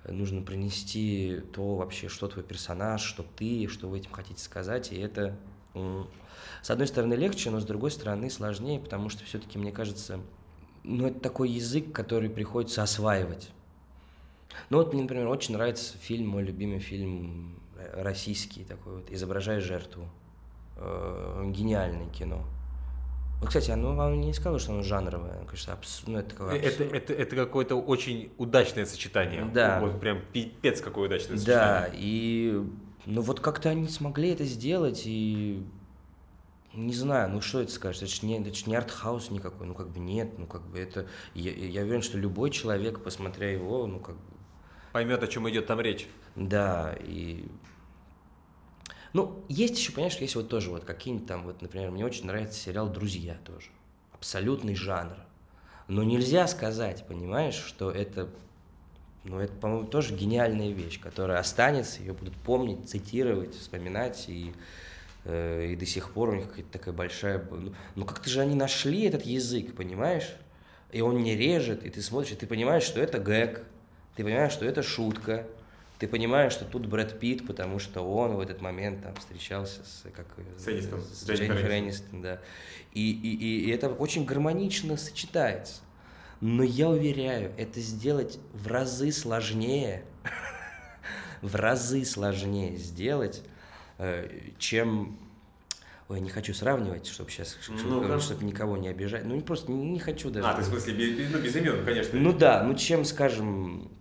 нужно 0.07 0.41
пронести 0.41 1.41
то 1.53 1.75
вообще, 1.75 2.07
что 2.07 2.27
твой 2.27 2.43
персонаж, 2.43 3.01
что 3.01 3.23
ты, 3.23 3.67
что 3.67 3.87
вы 3.87 3.99
этим 3.99 4.11
хотите 4.11 4.41
сказать, 4.41 4.91
и 4.91 4.97
это, 4.97 5.37
с 6.63 6.69
одной 6.69 6.87
стороны, 6.87 7.13
легче, 7.13 7.51
но 7.51 7.59
с 7.59 7.65
другой 7.65 7.91
стороны, 7.91 8.31
сложнее, 8.31 8.79
потому 8.79 9.09
что 9.09 9.23
все-таки, 9.23 9.59
мне 9.59 9.71
кажется, 9.71 10.19
ну, 10.83 11.07
это 11.07 11.19
такой 11.19 11.49
язык, 11.49 11.91
который 11.91 12.29
приходится 12.29 12.81
осваивать. 12.81 13.51
Ну, 14.71 14.77
вот 14.77 14.93
мне, 14.93 15.03
например, 15.03 15.27
очень 15.27 15.53
нравится 15.53 15.95
фильм, 15.97 16.29
мой 16.29 16.43
любимый 16.43 16.79
фильм 16.79 17.59
э, 17.77 18.01
российский 18.01 18.63
такой 18.63 18.95
вот, 18.95 19.11
«Изображая 19.11 19.61
жертву». 19.61 20.09
Э, 20.77 21.43
Гениальное 21.53 22.09
кино. 22.09 22.43
Вот, 23.39 23.47
кстати, 23.47 23.71
оно 23.71 23.95
вам 23.95 24.19
не 24.19 24.33
сказала, 24.33 24.59
что 24.59 24.73
оно 24.73 24.83
жанровое. 24.83 25.31
Оно, 25.37 25.45
Конечно, 25.45 25.73
абс... 25.73 26.03
ну, 26.07 26.17
это 26.19 26.31
такое 26.31 26.55
Это, 26.55 26.67
абсурд. 26.83 26.93
это, 26.93 27.13
это 27.13 27.35
какое-то 27.37 27.75
очень 27.75 28.31
удачное 28.37 28.85
сочетание. 28.85 29.45
Да. 29.53 29.79
Вот 29.79 29.99
прям 29.99 30.21
пипец 30.33 30.81
какое 30.81 31.07
удачное 31.07 31.37
Да, 31.37 31.81
сочетание. 31.83 31.91
и 31.95 32.63
ну 33.05 33.21
вот 33.21 33.39
как-то 33.39 33.69
они 33.69 33.87
смогли 33.87 34.29
это 34.31 34.43
сделать, 34.43 35.03
и 35.05 35.65
не 36.73 36.93
знаю, 36.93 37.29
ну 37.31 37.39
что 37.41 37.61
это 37.61 37.71
скажешь, 37.71 38.01
это 38.03 38.11
же 38.11 38.25
не, 38.25 38.39
это 38.39 38.53
ж 38.53 38.65
не 38.67 38.75
артхаус 38.75 39.31
никакой, 39.31 39.65
ну 39.67 39.73
как 39.73 39.89
бы 39.89 39.99
нет, 39.99 40.37
ну 40.37 40.45
как 40.45 40.61
бы 40.63 40.77
это, 40.77 41.07
я, 41.33 41.51
я 41.51 41.81
уверен, 41.83 42.01
что 42.01 42.17
любой 42.17 42.51
человек, 42.51 43.01
посмотря 43.01 43.51
его, 43.51 43.87
ну 43.87 43.99
как 43.99 44.15
бы, 44.15 44.21
Поймет, 44.91 45.23
о 45.23 45.27
чем 45.27 45.49
идет 45.49 45.65
там 45.65 45.79
речь. 45.79 46.07
да, 46.35 46.95
и... 47.01 47.47
Ну, 49.13 49.43
есть 49.49 49.77
еще, 49.77 49.91
понимаешь, 49.91 50.17
есть 50.17 50.35
вот 50.35 50.49
тоже 50.49 50.69
вот 50.69 50.85
какие-нибудь 50.85 51.27
там, 51.27 51.43
вот, 51.43 51.61
например, 51.61 51.91
мне 51.91 52.05
очень 52.05 52.25
нравится 52.25 52.59
сериал 52.59 52.89
«Друзья» 52.89 53.37
тоже. 53.43 53.69
Абсолютный 54.11 54.75
жанр. 54.75 55.15
Но 55.87 56.03
нельзя 56.03 56.45
сказать, 56.47 57.05
понимаешь, 57.07 57.55
что 57.55 57.89
это, 57.89 58.29
ну, 59.23 59.39
это, 59.39 59.53
по-моему, 59.53 59.87
тоже 59.87 60.15
гениальная 60.15 60.69
вещь, 60.69 60.99
которая 60.99 61.39
останется, 61.39 62.01
ее 62.01 62.13
будут 62.13 62.35
помнить, 62.35 62.87
цитировать, 62.87 63.55
вспоминать, 63.55 64.25
и, 64.27 64.53
э, 65.25 65.71
и 65.71 65.75
до 65.75 65.87
сих 65.87 66.11
пор 66.11 66.29
у 66.29 66.35
них 66.35 66.47
какая-то 66.49 66.71
такая 66.71 66.93
большая... 66.93 67.43
Ну, 67.49 67.73
ну, 67.95 68.05
как-то 68.05 68.29
же 68.29 68.41
они 68.41 68.53
нашли 68.53 69.05
этот 69.05 69.25
язык, 69.25 69.75
понимаешь? 69.75 70.35
И 70.91 71.01
он 71.01 71.23
не 71.23 71.35
режет, 71.35 71.83
и 71.83 71.89
ты 71.89 72.03
смотришь, 72.03 72.33
и 72.33 72.35
ты 72.35 72.45
понимаешь, 72.45 72.83
что 72.83 73.01
это 73.01 73.17
гэг, 73.17 73.65
ты 74.15 74.23
понимаешь, 74.23 74.53
что 74.53 74.65
это 74.65 74.83
шутка, 74.83 75.47
ты 75.99 76.07
понимаешь, 76.07 76.53
что 76.53 76.63
тут 76.63 76.85
Брэд 76.85 77.19
Питт, 77.19 77.45
потому 77.45 77.77
что 77.77 78.01
он 78.01 78.35
в 78.35 78.39
этот 78.39 78.61
момент 78.61 79.03
там 79.03 79.13
встречался 79.15 79.83
с, 79.83 80.05
как, 80.15 80.27
С 80.57 80.67
Энистон, 80.69 81.01
с 81.01 81.25
с 81.25 81.29
Дженнифер 81.29 81.71
Энистон. 81.71 82.21
Да. 82.21 82.39
И, 82.93 83.11
и, 83.11 83.65
и, 83.65 83.69
это 83.69 83.89
очень 83.89 84.23
гармонично 84.23 84.95
сочетается. 84.95 85.81
Но 86.39 86.63
я 86.63 86.89
уверяю, 86.89 87.51
это 87.57 87.81
сделать 87.81 88.39
в 88.53 88.67
разы 88.67 89.11
сложнее, 89.11 90.05
в 91.41 91.55
разы 91.55 92.05
сложнее 92.05 92.77
сделать, 92.77 93.43
э, 93.97 94.51
чем... 94.57 95.19
Ой, 96.07 96.21
не 96.21 96.29
хочу 96.29 96.53
сравнивать, 96.53 97.07
чтобы 97.07 97.29
сейчас, 97.29 97.57
Ну-ка. 97.67 98.19
чтобы 98.19 98.45
никого 98.45 98.77
не 98.77 98.87
обижать. 98.87 99.25
Ну, 99.25 99.39
просто 99.41 99.71
не, 99.71 99.91
не 99.91 99.99
хочу 99.99 100.31
даже. 100.31 100.47
А, 100.47 100.53
ты 100.55 100.61
в 100.61 100.65
смысле, 100.65 100.93
без, 100.93 101.29
ну, 101.29 101.39
без 101.39 101.55
имен, 101.57 101.85
конечно. 101.85 102.17
Ну 102.17 102.33
да, 102.33 102.63
ну 102.63 102.73
чем, 102.73 103.05
скажем, 103.05 103.91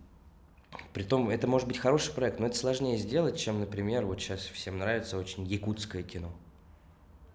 притом 0.93 1.29
это 1.29 1.47
может 1.47 1.67
быть 1.67 1.77
хороший 1.77 2.13
проект, 2.13 2.39
но 2.39 2.47
это 2.47 2.57
сложнее 2.57 2.97
сделать, 2.97 3.37
чем, 3.37 3.59
например, 3.59 4.05
вот 4.05 4.19
сейчас 4.19 4.41
всем 4.41 4.77
нравится 4.77 5.17
очень 5.17 5.45
якутское 5.45 6.03
кино. 6.03 6.31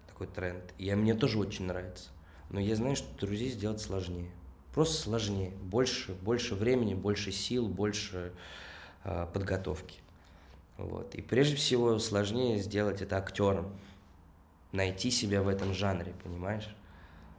Такой 0.07 0.27
тренд. 0.27 0.63
И 0.77 0.93
мне 0.95 1.13
тоже 1.13 1.39
очень 1.39 1.65
нравится. 1.65 2.09
Но 2.49 2.59
я 2.59 2.75
знаю, 2.75 2.95
что 2.95 3.07
друзей 3.17 3.49
сделать 3.49 3.81
сложнее. 3.81 4.29
Просто 4.73 5.01
сложнее. 5.01 5.51
Больше, 5.63 6.13
больше 6.13 6.55
времени, 6.55 6.93
больше 6.93 7.31
сил, 7.31 7.67
больше 7.67 8.33
э, 9.03 9.27
подготовки. 9.33 9.99
Вот. 10.77 11.15
И 11.15 11.21
прежде 11.21 11.55
всего 11.55 11.97
сложнее 11.99 12.59
сделать 12.59 13.01
это 13.01 13.17
актером. 13.17 13.73
Найти 14.71 15.11
себя 15.11 15.41
в 15.41 15.47
этом 15.47 15.73
жанре, 15.73 16.13
понимаешь? 16.23 16.75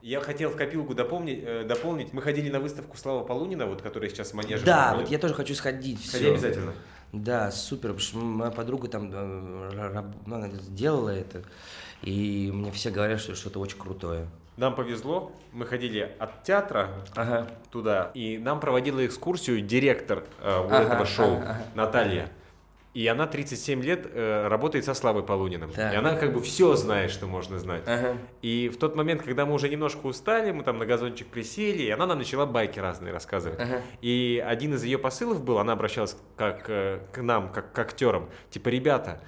Я 0.02 0.20
хотел 0.20 0.50
в 0.50 0.56
копилку 0.56 0.94
дополнить, 0.94 1.40
э, 1.42 1.64
дополнить. 1.64 2.12
Мы 2.12 2.22
ходили 2.22 2.50
на 2.50 2.61
выставку 2.61 2.96
Слава 2.96 3.24
Полунина, 3.24 3.66
вот, 3.66 3.82
которая 3.82 4.09
сейчас 4.11 4.30
в 4.30 4.35
манеже. 4.35 4.64
Да, 4.64 4.88
проходит. 4.88 5.06
вот 5.06 5.12
я 5.12 5.18
тоже 5.18 5.35
хочу 5.35 5.54
сходить. 5.54 6.04
Сходи 6.04 6.24
всё. 6.24 6.32
обязательно. 6.32 6.72
Да, 7.12 7.50
супер, 7.50 7.92
потому 7.92 8.00
что 8.00 8.18
моя 8.18 8.50
подруга 8.50 8.88
там 8.88 9.11
э, 9.12 10.02
ну, 10.26 10.37
она 10.37 10.48
сделала 10.50 11.11
это. 11.11 11.42
И 12.02 12.50
мне 12.52 12.70
все 12.72 12.90
говорят, 12.90 13.20
что 13.20 13.35
что-то 13.35 13.59
очень 13.59 13.78
крутое. 13.78 14.28
Нам 14.56 14.74
повезло, 14.74 15.32
мы 15.52 15.66
ходили 15.66 16.16
от 16.18 16.42
театра 16.44 16.90
ага. 17.14 17.46
туда, 17.70 18.11
и 18.14 18.38
нам 18.38 18.59
проводила 18.59 19.04
экскурсию 19.04 19.61
директор 19.61 20.24
э, 20.40 20.48
у 20.48 20.66
ага, 20.66 20.82
этого 20.82 21.06
шоу, 21.06 21.37
ага, 21.37 21.50
ага. 21.50 21.64
Наталья. 21.74 22.32
И 22.96 23.06
она 23.09 23.26
37 23.26 23.82
лет 23.82 24.06
э, 24.11 24.48
работает 24.48 24.87
со 24.87 24.94
Славой 24.94 25.22
Полуниным. 25.22 25.70
Так. 25.70 25.92
И 25.92 25.96
она 25.96 26.14
как 26.14 26.32
бы 26.32 26.40
все 26.40 26.76
знает, 26.76 27.11
что 27.11 27.26
можно 27.26 27.59
знать. 27.59 27.82
Ага. 27.85 28.16
И 28.40 28.70
в 28.70 28.78
тот 28.78 28.96
момент, 28.96 29.20
когда 29.20 29.44
мы 29.44 29.52
уже 29.52 29.68
немножко 29.68 30.06
устали, 30.06 30.50
мы 30.50 30.62
там 30.62 30.78
на 30.78 30.87
газончик 30.87 31.26
присели, 31.26 31.82
и 31.82 31.90
она 31.90 32.06
нам 32.06 32.16
начала 32.16 32.46
байки 32.46 32.78
разные 32.78 33.12
рассказывать. 33.12 33.61
Ага. 33.61 33.82
И 34.00 34.42
один 34.42 34.72
из 34.72 34.82
ее 34.82 34.96
посылов 34.96 35.44
был, 35.44 35.59
она 35.59 35.74
обращалась 35.74 36.16
как, 36.38 36.70
э, 36.70 37.00
к 37.12 37.20
нам, 37.20 37.52
как 37.52 37.70
к 37.74 37.78
актерам. 37.78 38.30
Типа, 38.48 38.70
ребята, 38.70 39.20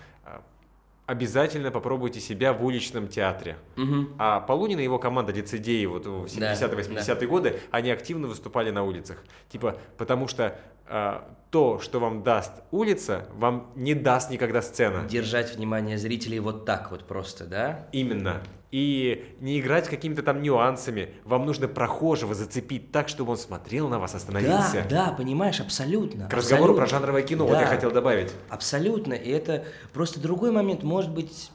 обязательно 1.08 1.70
попробуйте 1.70 2.20
себя 2.20 2.52
в 2.52 2.62
уличном 2.62 3.08
театре. 3.08 3.56
Угу. 3.78 4.08
А 4.18 4.40
Полунин 4.40 4.78
и 4.78 4.82
его 4.82 4.98
команда 4.98 5.32
лицедеи 5.32 5.86
вот 5.86 6.04
в 6.04 6.24
70-80-е 6.26 6.94
да, 7.06 7.14
да. 7.14 7.26
годы, 7.26 7.60
они 7.70 7.90
активно 7.90 8.28
выступали 8.28 8.70
на 8.70 8.84
улицах. 8.84 9.24
Типа, 9.48 9.78
потому 9.96 10.28
что 10.28 10.58
э, 10.86 11.20
то, 11.50 11.78
что 11.78 11.98
вам 11.98 12.22
даст 12.22 12.52
улица, 12.70 13.26
вам 13.32 13.72
не 13.74 13.94
даст 13.94 14.30
никогда 14.30 14.60
сцена. 14.60 15.08
Держать 15.08 15.56
внимание 15.56 15.96
зрителей 15.96 16.40
вот 16.40 16.66
так 16.66 16.90
вот 16.90 17.04
просто, 17.04 17.46
да? 17.46 17.88
Именно 17.92 18.42
и 18.70 19.34
не 19.40 19.60
играть 19.60 19.88
какими-то 19.88 20.22
там 20.22 20.42
нюансами. 20.42 21.14
Вам 21.24 21.46
нужно 21.46 21.68
прохожего 21.68 22.34
зацепить 22.34 22.92
так, 22.92 23.08
чтобы 23.08 23.32
он 23.32 23.38
смотрел 23.38 23.88
на 23.88 23.98
вас, 23.98 24.14
остановился. 24.14 24.86
Да, 24.88 25.06
да, 25.06 25.12
понимаешь, 25.12 25.60
абсолютно. 25.60 26.28
К 26.28 26.34
разговору 26.34 26.74
про 26.74 26.86
жанровое 26.86 27.22
кино, 27.22 27.46
да, 27.46 27.54
вот 27.54 27.60
я 27.60 27.66
хотел 27.66 27.90
добавить. 27.90 28.32
Абсолютно, 28.50 29.14
и 29.14 29.30
это 29.30 29.64
просто 29.92 30.20
другой 30.20 30.50
момент, 30.50 30.82
может 30.82 31.12
быть, 31.12 31.50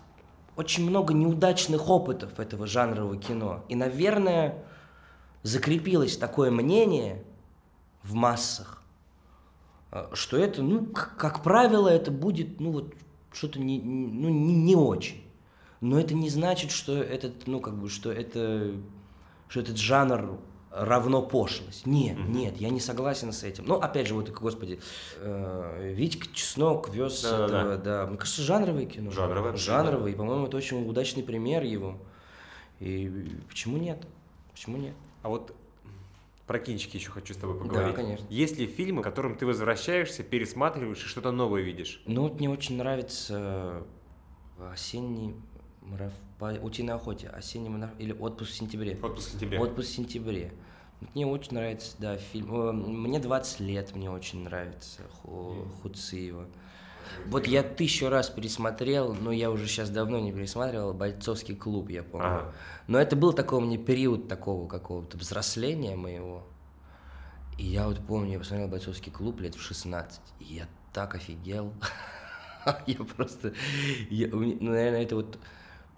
очень 0.56 0.88
много 0.88 1.13
неудачных 1.13 1.88
опытов 1.89 2.39
этого 2.39 2.65
жанрового 2.65 3.17
кино. 3.17 3.63
И, 3.69 3.76
наверное, 3.76 4.63
закрепилось 5.43 6.17
такое 6.17 6.49
мнение 6.49 7.23
в 8.04 8.13
массах, 8.13 8.82
э, 9.91 10.08
что 10.13 10.38
это, 10.38 10.62
ну, 10.63 10.86
как, 10.86 11.15
как 11.17 11.43
правило, 11.43 11.89
это 11.89 12.12
будет, 12.12 12.60
ну, 12.60 12.71
вот, 12.71 12.93
что-то 13.32 13.60
не, 13.60 13.82
ну, 13.82 14.30
не, 14.30 14.56
не 14.56 14.76
очень. 14.76 15.23
Но 15.84 16.00
это 16.00 16.13
не 16.13 16.30
значит, 16.30 16.72
что 16.72 16.93
этот, 16.93 17.46
ну, 17.46 17.60
как 17.60 17.78
бы, 17.78 17.89
что 17.89 18.10
это, 18.10 18.74
что 19.50 19.60
этот 19.60 19.76
жанр 19.76 20.39
равно 20.72 21.22
пошлость. 21.22 21.86
Нет, 21.86 22.17
mm-hmm. 22.17 22.30
нет, 22.30 22.56
я 22.56 22.69
не 22.69 22.80
согласен 22.80 23.34
с 23.34 23.43
этим. 23.43 23.65
Ну, 23.67 23.76
опять 23.76 24.08
же, 24.08 24.13
вот, 24.13 24.30
господи, 24.30 24.80
э, 25.17 25.93
Витька 25.93 26.34
Чеснок 26.34 26.88
вез 26.88 27.22
да, 27.24 27.46
этого, 27.46 27.76
да. 27.76 27.78
да. 27.78 28.08
Мне 28.08 28.17
кажется, 28.17 28.41
жанровое 28.43 28.86
кино. 28.86 29.12
Жанровое. 29.12 29.58
Жанровое, 29.58 30.13
и, 30.13 30.15
по-моему, 30.15 30.48
это 30.48 30.56
очень 30.56 30.88
удачный 30.88 31.22
пример 31.22 31.63
его. 31.63 31.98
И 32.80 33.38
почему 33.50 33.76
нет? 33.76 34.08
Почему 34.54 34.78
нет? 34.78 34.96
А 35.22 35.28
вот 35.28 35.54
про 36.48 36.60
кинчики 36.60 36.96
еще 36.96 37.12
хочу 37.12 37.34
с 37.34 37.38
тобой 37.38 37.60
поговорить. 37.60 37.93
Да, 37.93 38.02
конечно. 38.02 38.26
Есть 38.30 38.58
ли 38.58 38.67
фильмы, 38.67 39.02
к 39.02 39.04
которым 39.04 39.36
ты 39.36 39.46
возвращаешься, 39.46 40.24
пересматриваешь 40.24 41.04
и 41.04 41.08
что-то 41.08 41.32
новое 41.32 41.62
видишь? 41.62 42.02
Ну, 42.06 42.22
вот 42.22 42.39
мне 42.39 42.50
очень 42.50 42.78
нравится 42.78 43.84
осенний 44.72 45.36
Мураф... 45.86 46.13
По 46.39 46.46
утиной 46.46 46.96
охоте. 46.96 47.28
Осенний 47.28 47.69
монарх... 47.69 47.91
Или 48.00 48.13
отпуск 48.13 48.52
в 48.52 48.56
сентябре. 48.56 48.98
Отпуск 49.02 49.30
в 49.30 49.32
сентябре. 49.32 49.60
Отпуск 49.60 49.89
в 49.89 49.93
сентябре. 49.93 50.54
Мне 51.13 51.28
очень 51.28 51.54
нравится, 51.54 51.96
да, 52.00 52.17
фильм. 52.17 53.02
Мне 53.02 53.19
20 53.19 53.60
лет, 53.60 53.96
мне 53.96 54.10
очень 54.10 54.43
нравится 54.43 55.02
Хуциева. 55.82 56.48
Вот 57.28 57.48
я 57.48 57.63
тысячу 57.63 58.10
раз 58.10 58.30
пересмотрел, 58.30 59.13
но 59.13 59.32
я 59.32 59.52
уже 59.52 59.67
сейчас 59.67 59.89
давно 59.89 60.19
не 60.19 60.32
пересматривал 60.32 60.93
«Бойцовский 60.93 61.56
клуб», 61.56 61.89
я 61.89 62.02
помню. 62.02 62.28
Ага. 62.28 62.54
Но 62.88 62.98
это 62.98 63.15
был 63.15 63.34
такой 63.34 63.60
мне 63.60 63.78
период 63.78 64.28
такого 64.28 64.67
какого-то 64.67 65.17
взросления 65.17 65.96
моего. 65.96 66.48
И 67.58 67.65
я 67.65 67.88
вот 67.88 68.00
помню, 68.00 68.34
я 68.34 68.39
посмотрел 68.39 68.67
«Бойцовский 68.67 69.12
клуб» 69.12 69.41
лет 69.41 69.56
в 69.56 69.62
16, 69.62 70.22
и 70.39 70.43
я 70.46 70.67
так 70.91 71.15
офигел. 71.15 71.74
я 72.88 72.96
просто... 73.15 73.54
Я, 74.10 74.30
ну, 74.30 74.72
наверное, 74.72 75.04
это 75.04 75.17
вот 75.17 75.38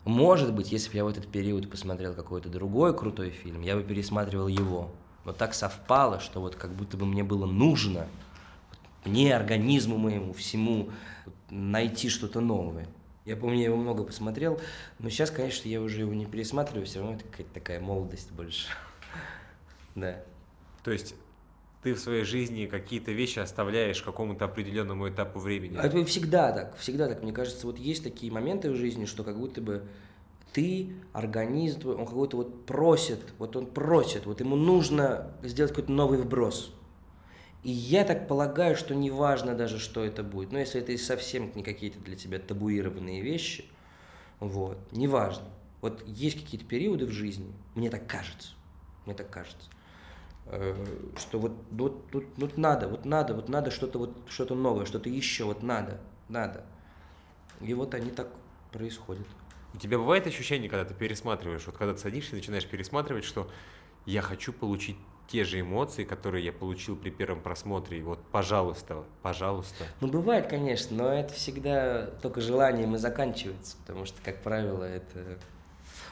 может 0.05 0.53
быть, 0.53 0.71
если 0.71 0.91
бы 0.91 0.97
я 0.97 1.05
в 1.05 1.07
этот 1.07 1.27
период 1.27 1.69
посмотрел 1.69 2.13
какой-то 2.13 2.47
другой 2.49 2.95
крутой 2.95 3.31
фильм, 3.31 3.61
я 3.61 3.75
бы 3.75 3.83
пересматривал 3.83 4.47
его. 4.47 4.91
Но 5.25 5.33
так 5.33 5.55
совпало, 5.55 6.19
что 6.19 6.39
вот 6.39 6.55
как 6.55 6.71
будто 6.71 6.95
бы 6.95 7.05
мне 7.07 7.23
было 7.23 7.47
нужно, 7.47 8.07
мне, 9.03 9.35
организму 9.35 9.97
моему, 9.97 10.33
всему, 10.33 10.89
найти 11.49 12.09
что-то 12.09 12.39
новое. 12.39 12.87
Я 13.25 13.35
помню, 13.35 13.57
я 13.57 13.65
его 13.65 13.77
много 13.77 14.03
посмотрел, 14.03 14.61
но 14.99 15.09
сейчас, 15.09 15.31
конечно, 15.31 15.67
я 15.67 15.81
уже 15.81 16.01
его 16.01 16.13
не 16.13 16.27
пересматриваю, 16.27 16.85
все 16.85 16.99
равно 16.99 17.15
это 17.15 17.23
какая-то 17.25 17.53
такая 17.53 17.79
молодость 17.79 18.31
больше. 18.31 18.67
Да. 19.95 20.21
То 20.83 20.91
есть 20.91 21.15
ты 21.85 21.93
в 21.93 21.99
своей 21.99 22.23
жизни 22.23 22.65
какие-то 22.65 23.11
вещи 23.11 23.37
оставляешь 23.37 24.01
какому-то 24.01 24.45
определенному 24.45 25.07
этапу 25.07 25.37
времени. 25.37 25.77
Это 25.77 26.03
всегда 26.05 26.51
так, 26.51 26.75
всегда 26.77 27.07
так. 27.07 27.21
Мне 27.21 27.31
кажется, 27.31 27.67
вот 27.67 27.77
есть 27.77 28.03
такие 28.03 28.31
моменты 28.31 28.71
в 28.71 28.75
жизни, 28.75 29.05
что 29.05 29.23
как 29.23 29.37
будто 29.37 29.61
бы 29.61 29.83
ты, 30.51 30.95
организм 31.13 31.81
твой, 31.81 31.93
он 31.93 32.07
какой-то 32.07 32.37
вот 32.37 32.65
просит, 32.65 33.19
вот 33.37 33.55
он 33.55 33.67
просит, 33.67 34.25
вот 34.25 34.39
ему 34.39 34.55
нужно 34.55 35.31
сделать 35.43 35.73
какой-то 35.73 35.91
новый 35.91 36.17
вброс. 36.17 36.73
И 37.61 37.69
я 37.69 38.03
так 38.03 38.27
полагаю, 38.27 38.75
что 38.75 38.95
не 38.95 39.11
важно 39.11 39.53
даже, 39.53 39.77
что 39.77 40.03
это 40.03 40.23
будет. 40.23 40.51
Но 40.51 40.57
если 40.57 40.81
это 40.81 40.91
и 40.91 40.97
совсем 40.97 41.51
не 41.53 41.61
какие-то 41.61 41.99
для 41.99 42.15
тебя 42.15 42.39
табуированные 42.39 43.21
вещи, 43.21 43.65
вот, 44.39 44.79
неважно. 44.91 45.45
Вот 45.81 46.03
есть 46.07 46.41
какие-то 46.43 46.65
периоды 46.65 47.05
в 47.05 47.11
жизни, 47.11 47.53
мне 47.75 47.91
так 47.91 48.07
кажется, 48.07 48.53
мне 49.05 49.13
так 49.13 49.29
кажется, 49.29 49.69
что 51.17 51.39
вот, 51.39 51.53
вот 51.71 52.11
тут 52.11 52.23
вот, 52.23 52.37
вот 52.37 52.57
надо, 52.57 52.87
вот 52.87 53.05
надо, 53.05 53.33
вот 53.33 53.49
надо 53.49 53.71
что-то 53.71 53.99
вот 53.99 54.15
что-то 54.29 54.55
новое, 54.55 54.85
что-то 54.85 55.09
еще, 55.09 55.45
вот 55.45 55.63
надо, 55.63 55.99
надо. 56.29 56.63
И 57.61 57.73
вот 57.73 57.93
они 57.93 58.11
так 58.11 58.27
происходят. 58.71 59.25
У 59.73 59.77
тебя 59.77 59.97
бывает 59.97 60.27
ощущение, 60.27 60.69
когда 60.69 60.85
ты 60.85 60.93
пересматриваешь, 60.93 61.65
вот 61.65 61.77
когда 61.77 61.93
ты 61.93 61.99
садишься 61.99 62.33
и 62.33 62.35
начинаешь 62.35 62.65
пересматривать, 62.67 63.25
что 63.25 63.49
я 64.05 64.21
хочу 64.21 64.53
получить 64.53 64.97
те 65.27 65.43
же 65.43 65.59
эмоции, 65.59 66.03
которые 66.03 66.45
я 66.45 66.53
получил 66.53 66.95
при 66.95 67.09
первом 67.09 67.41
просмотре. 67.41 68.03
Вот, 68.03 68.19
пожалуйста, 68.31 69.03
пожалуйста. 69.23 69.85
Ну, 69.99 70.07
бывает, 70.07 70.47
конечно, 70.47 70.95
но 70.95 71.11
это 71.11 71.33
всегда 71.33 72.05
только 72.21 72.41
желанием 72.41 72.95
и 72.95 72.97
заканчивается, 72.99 73.77
потому 73.77 74.05
что, 74.05 74.17
как 74.23 74.43
правило, 74.43 74.83
это 74.83 75.39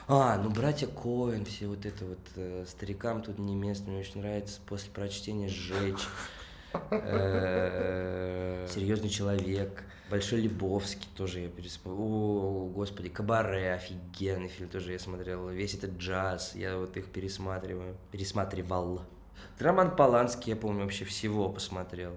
а, 0.08 0.38
ну 0.38 0.50
братья 0.50 0.86
Коэн, 0.86 1.44
все 1.44 1.66
вот 1.66 1.86
это 1.86 2.04
вот 2.04 2.18
э, 2.36 2.64
старикам 2.68 3.22
тут 3.22 3.38
не 3.38 3.54
место, 3.54 3.90
мне 3.90 4.00
очень 4.00 4.20
нравится 4.20 4.60
после 4.66 4.90
прочтения 4.90 5.48
сжечь. 5.48 6.06
Э, 6.90 8.66
Серьезный 8.68 9.08
человек. 9.08 9.84
Большой 10.10 10.40
Лебовский 10.42 11.08
тоже 11.16 11.40
я 11.40 11.48
пересмотрел. 11.48 11.96
О, 11.98 12.70
господи, 12.74 13.08
Кабаре, 13.08 13.72
офигенный 13.72 14.48
фильм 14.48 14.68
тоже 14.68 14.92
я 14.92 14.98
смотрел. 14.98 15.48
Весь 15.48 15.74
этот 15.74 15.96
джаз, 15.96 16.54
я 16.54 16.76
вот 16.76 16.96
их 16.96 17.06
пересматриваю, 17.06 17.96
пересматривал. 18.12 19.02
Роман 19.58 19.96
Поланский, 19.96 20.50
я 20.50 20.56
помню, 20.56 20.82
вообще 20.82 21.04
всего 21.04 21.48
посмотрел. 21.48 22.16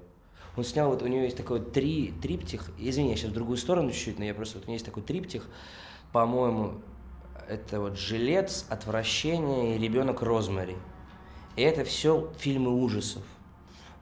Он 0.56 0.64
снял, 0.64 0.90
вот 0.90 1.04
у 1.04 1.08
него 1.08 1.22
есть 1.22 1.38
такой 1.38 1.64
три, 1.64 2.12
триптих, 2.22 2.72
извини, 2.80 3.12
я 3.12 3.16
сейчас 3.16 3.30
в 3.30 3.34
другую 3.34 3.58
сторону 3.58 3.92
чуть-чуть, 3.92 4.18
но 4.18 4.26
я 4.26 4.34
просто, 4.34 4.58
вот 4.58 4.66
у 4.66 4.68
него 4.68 4.74
есть 4.74 4.86
такой 4.86 5.04
триптих, 5.04 5.48
по-моему, 6.12 6.82
это 7.50 7.80
вот 7.80 7.98
«Жилец», 7.98 8.66
«Отвращение» 8.70 9.76
и 9.76 9.80
«Ребенок 9.80 10.22
Розмари». 10.22 10.78
И 11.56 11.62
это 11.62 11.84
все 11.84 12.32
фильмы 12.38 12.72
ужасов. 12.72 13.24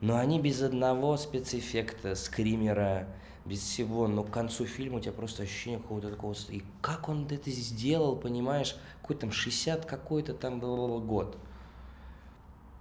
Но 0.00 0.16
они 0.18 0.40
без 0.40 0.60
одного 0.62 1.16
спецэффекта, 1.16 2.14
скримера, 2.14 3.08
без 3.46 3.60
всего. 3.60 4.08
Но 4.08 4.24
к 4.24 4.30
концу 4.30 4.66
фильма 4.66 4.98
у 4.98 5.00
тебя 5.00 5.12
просто 5.12 5.44
ощущение 5.44 5.80
какого-то 5.80 6.10
такого... 6.10 6.34
И 6.50 6.62
как 6.82 7.08
он 7.08 7.26
это 7.30 7.50
сделал, 7.50 8.16
понимаешь? 8.16 8.76
Какой 9.00 9.16
там 9.16 9.32
60 9.32 9.86
какой-то 9.86 10.34
там 10.34 10.60
год. 10.60 11.38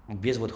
Без 0.07 0.37
вот 0.37 0.51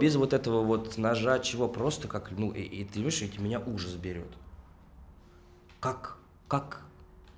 без 0.00 0.16
вот 0.16 0.32
этого 0.32 0.64
вот 0.64 0.96
ножа, 0.98 1.38
чего 1.38 1.68
просто 1.68 2.08
как, 2.08 2.32
ну, 2.32 2.50
и, 2.50 2.62
и 2.62 2.84
ты 2.84 2.98
видишь, 2.98 3.22
и 3.22 3.30
меня 3.38 3.60
ужас 3.60 3.92
берет. 3.92 4.32
Как, 5.78 6.16
как 6.48 6.82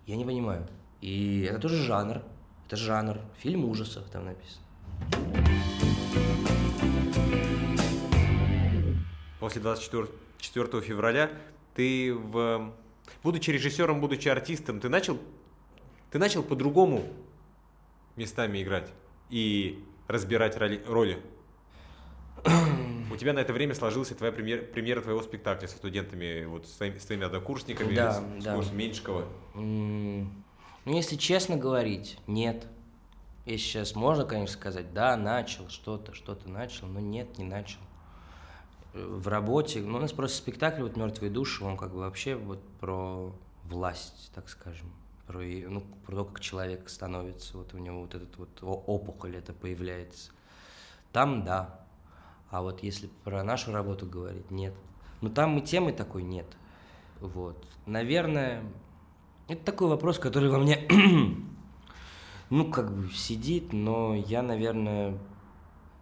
я 0.06 0.16
не 0.16 0.24
понимаю. 0.24 0.66
И 1.00 1.46
это 1.48 1.58
тоже 1.58 1.82
жанр. 1.82 2.22
Это 2.66 2.76
жанр. 2.76 3.18
Фильм 3.38 3.64
ужасов 3.64 4.04
там 4.10 4.26
написано. 4.26 4.64
После 9.40 9.60
24 9.60 10.80
февраля 10.82 11.30
ты 11.74 12.14
в... 12.14 12.72
Будучи 13.22 13.50
режиссером, 13.50 14.00
будучи 14.00 14.28
артистом, 14.28 14.80
ты 14.80 14.88
начал, 14.88 15.18
ты 16.10 16.18
начал 16.18 16.42
по-другому 16.42 17.04
местами 18.16 18.62
играть 18.62 18.90
и 19.28 19.84
разбирать 20.08 20.56
роли. 20.56 20.82
роли. 20.86 21.18
У 23.12 23.16
тебя 23.16 23.32
на 23.32 23.40
это 23.40 23.52
время 23.52 23.74
сложился 23.74 24.14
твоя 24.14 24.32
премьера, 24.32 24.62
премьера 24.62 25.00
твоего 25.02 25.22
спектакля 25.22 25.68
со 25.68 25.76
студентами, 25.76 26.44
вот 26.44 26.66
с 26.66 26.72
твоими, 26.72 26.98
с 26.98 27.04
твоими 27.04 27.26
однокурсниками, 27.26 27.94
да, 27.94 28.12
с, 28.12 28.42
да. 28.42 28.62
с 28.62 28.72
Меньшикова. 28.72 29.28
Ну, 29.54 30.26
если 30.84 31.16
честно 31.16 31.56
говорить, 31.56 32.18
нет. 32.26 32.66
Если 33.46 33.64
сейчас 33.64 33.94
можно, 33.94 34.24
конечно, 34.24 34.54
сказать, 34.54 34.92
да, 34.92 35.16
начал 35.16 35.68
что-то, 35.68 36.14
что-то 36.14 36.48
начал, 36.48 36.86
но 36.86 37.00
нет, 37.00 37.38
не 37.38 37.44
начал. 37.44 37.80
Э, 38.94 39.04
в 39.06 39.28
работе, 39.28 39.80
ну, 39.80 39.98
у 39.98 40.00
нас 40.00 40.12
просто 40.12 40.38
спектакль 40.38 40.82
вот 40.82 40.96
«Мертвые 40.96 41.30
души», 41.30 41.62
он 41.62 41.76
как 41.76 41.92
бы 41.92 41.98
вообще 41.98 42.36
вот 42.36 42.62
про 42.80 43.32
власть, 43.64 44.30
так 44.34 44.48
скажем, 44.48 44.90
про, 45.26 45.40
ну, 45.40 45.82
про 46.06 46.16
то, 46.16 46.24
как 46.24 46.40
человек 46.40 46.88
становится, 46.88 47.56
вот 47.56 47.74
у 47.74 47.78
него 47.78 48.02
вот 48.02 48.14
этот 48.14 48.36
вот 48.36 48.58
опухоль 48.62 49.36
это 49.36 49.52
появляется. 49.52 50.32
Там 51.12 51.44
да, 51.44 51.84
а 52.50 52.62
вот 52.62 52.82
если 52.82 53.08
про 53.24 53.42
нашу 53.42 53.72
работу 53.72 54.06
говорить, 54.06 54.50
нет. 54.50 54.74
Ну 55.20 55.30
там 55.30 55.58
и 55.58 55.62
темы 55.62 55.92
такой 55.92 56.22
нет. 56.22 56.46
Вот. 57.20 57.64
Наверное, 57.86 58.62
это 59.48 59.64
такой 59.64 59.88
вопрос, 59.88 60.18
который 60.18 60.48
во 60.48 60.58
мне, 60.58 60.88
ну, 62.50 62.70
как 62.70 62.94
бы 62.94 63.10
сидит, 63.10 63.72
но 63.72 64.14
я, 64.14 64.42
наверное, 64.42 65.18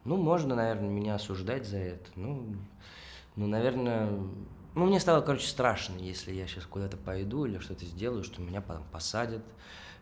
ну, 0.05 0.17
можно, 0.17 0.55
наверное, 0.55 0.89
меня 0.89 1.17
осуждать 1.17 1.67
за 1.67 1.79
это. 1.79 2.11
Ну, 2.15 2.57
ну, 3.37 3.47
наверное, 3.47 4.11
ну, 4.75 4.87
мне 4.87 5.01
стало, 5.01 5.23
короче, 5.23 5.47
страшно, 5.47 5.99
если 5.99 6.33
я 6.33 6.47
сейчас 6.47 6.67
куда-то 6.67 6.97
пойду 6.97 7.45
или 7.45 7.59
что-то 7.59 7.85
сделаю, 7.85 8.25
что 8.25 8.41
меня 8.41 8.61
потом 8.61 8.85
посадят, 8.91 9.45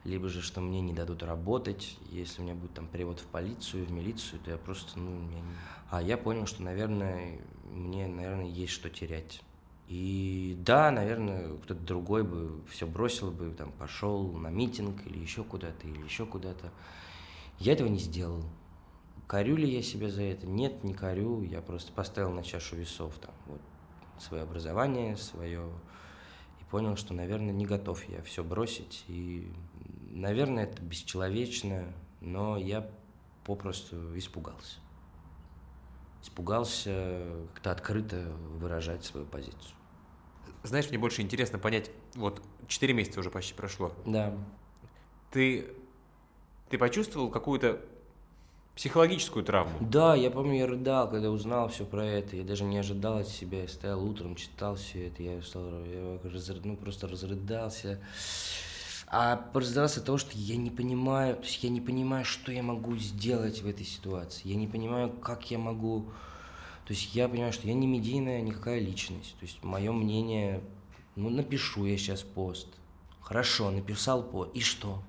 либо 0.05 0.29
же, 0.29 0.43
что 0.43 0.61
мне 0.61 0.81
не 0.81 0.93
дадут 0.93 1.23
работать. 1.23 1.97
Если 2.11 2.41
у 2.41 2.45
меня 2.45 2.55
будет 2.55 2.75
там 2.75 2.87
перевод 2.87 3.21
в 3.21 3.27
полицию, 3.27 3.85
в 3.85 3.93
милицию, 3.93 4.41
то 4.45 4.51
я 4.51 4.57
просто, 4.57 4.99
ну, 4.99 5.11
меня 5.11 5.41
не... 5.41 5.55
А 5.91 6.01
я 6.01 6.17
понял, 6.17 6.47
что, 6.47 6.63
наверное, 6.63 7.41
мне, 7.65 8.07
наверное, 8.07 8.49
есть 8.49 8.73
что 8.73 8.89
терять. 8.89 9.43
И 9.91 10.55
да, 10.61 10.93
наверное, 10.93 11.57
кто-то 11.57 11.81
другой 11.81 12.23
бы 12.23 12.63
все 12.71 12.87
бросил 12.87 13.33
бы, 13.33 13.51
там, 13.51 13.73
пошел 13.73 14.33
на 14.33 14.47
митинг 14.47 15.05
или 15.05 15.19
еще 15.19 15.43
куда-то, 15.43 15.89
или 15.89 16.05
еще 16.05 16.27
куда-то. 16.27 16.71
Я 17.59 17.73
этого 17.73 17.89
не 17.89 17.99
сделал. 17.99 18.45
Корю 19.27 19.57
ли 19.57 19.69
я 19.69 19.83
себя 19.83 20.09
за 20.09 20.23
это? 20.23 20.47
Нет, 20.47 20.85
не 20.85 20.95
корю. 20.95 21.43
Я 21.43 21.61
просто 21.61 21.91
поставил 21.91 22.31
на 22.31 22.45
чашу 22.45 22.77
весов 22.77 23.19
там, 23.19 23.35
вот, 23.47 23.61
свое 24.21 24.45
образование, 24.45 25.17
свое... 25.17 25.69
И 26.61 26.65
понял, 26.71 26.95
что, 26.95 27.13
наверное, 27.13 27.53
не 27.53 27.67
готов 27.67 28.09
я 28.09 28.23
все 28.23 28.45
бросить. 28.45 29.05
И, 29.09 29.53
наверное, 30.13 30.67
это 30.67 30.81
бесчеловечно, 30.81 31.93
но 32.21 32.57
я 32.57 32.89
попросту 33.45 34.17
испугался. 34.17 34.79
Испугался 36.23 37.49
как-то 37.55 37.73
открыто 37.73 38.33
выражать 38.61 39.05
свою 39.05 39.27
позицию. 39.27 39.80
Знаешь, 40.63 40.89
мне 40.91 40.99
больше 40.99 41.23
интересно 41.23 41.59
понять, 41.59 41.91
вот 42.15 42.43
4 42.69 42.93
месяца 42.93 43.21
уже 43.21 43.31
почти 43.31 43.55
прошло. 43.55 43.93
Да. 44.05 44.35
Ты, 45.31 45.69
ты 46.69 46.79
почувствовал 46.79 47.31
какую-то 47.31 47.81
психологическую 48.81 49.45
травму. 49.45 49.77
Да, 49.81 50.15
я 50.15 50.31
помню, 50.31 50.59
я 50.59 50.67
рыдал, 50.67 51.11
когда 51.11 51.31
узнал 51.31 51.69
все 51.69 51.85
про 51.85 52.05
это. 52.05 52.37
Я 52.37 52.45
даже 52.45 52.65
не 52.65 52.79
ожидал 52.79 53.19
от 53.19 53.29
себя. 53.29 53.63
Я 53.63 53.69
стоял 53.69 54.03
утром, 54.03 54.37
читал 54.37 54.77
все 54.77 55.09
это. 55.09 55.23
Я, 55.23 55.43
стал, 55.43 55.85
я 55.85 56.19
разры, 56.25 56.61
ну, 56.65 56.77
просто 56.77 57.07
разрыдался. 57.09 58.01
А 59.07 59.51
разрыдался 59.53 60.01
от 60.01 60.07
того, 60.07 60.19
что 60.19 60.31
я 60.35 60.57
не 60.57 60.71
понимаю, 60.71 61.37
то 61.37 61.43
есть 61.43 61.65
я 61.65 61.69
не 61.69 61.81
понимаю, 61.81 62.25
что 62.25 62.53
я 62.53 62.63
могу 62.63 62.97
сделать 62.97 63.61
в 63.61 63.67
этой 63.67 63.85
ситуации. 63.85 64.49
Я 64.49 64.55
не 64.55 64.69
понимаю, 64.69 65.11
как 65.11 65.51
я 65.51 65.59
могу... 65.59 66.07
То 66.91 66.95
есть 66.95 67.15
я 67.15 67.29
понимаю, 67.29 67.53
что 67.53 67.69
я 67.69 67.75
не 67.75 67.87
медийная 67.87 68.41
никакая 68.41 68.81
личность. 68.81 69.37
То 69.39 69.47
есть 69.47 69.63
мое 69.63 69.93
мнение, 69.93 70.61
ну, 71.15 71.31
напишу 71.31 71.85
я 71.85 71.97
сейчас 71.97 72.23
пост. 72.23 72.67
Хорошо, 73.21 73.71
написал 73.71 74.25
пост. 74.25 74.51
И 74.55 74.61
что? 74.61 75.01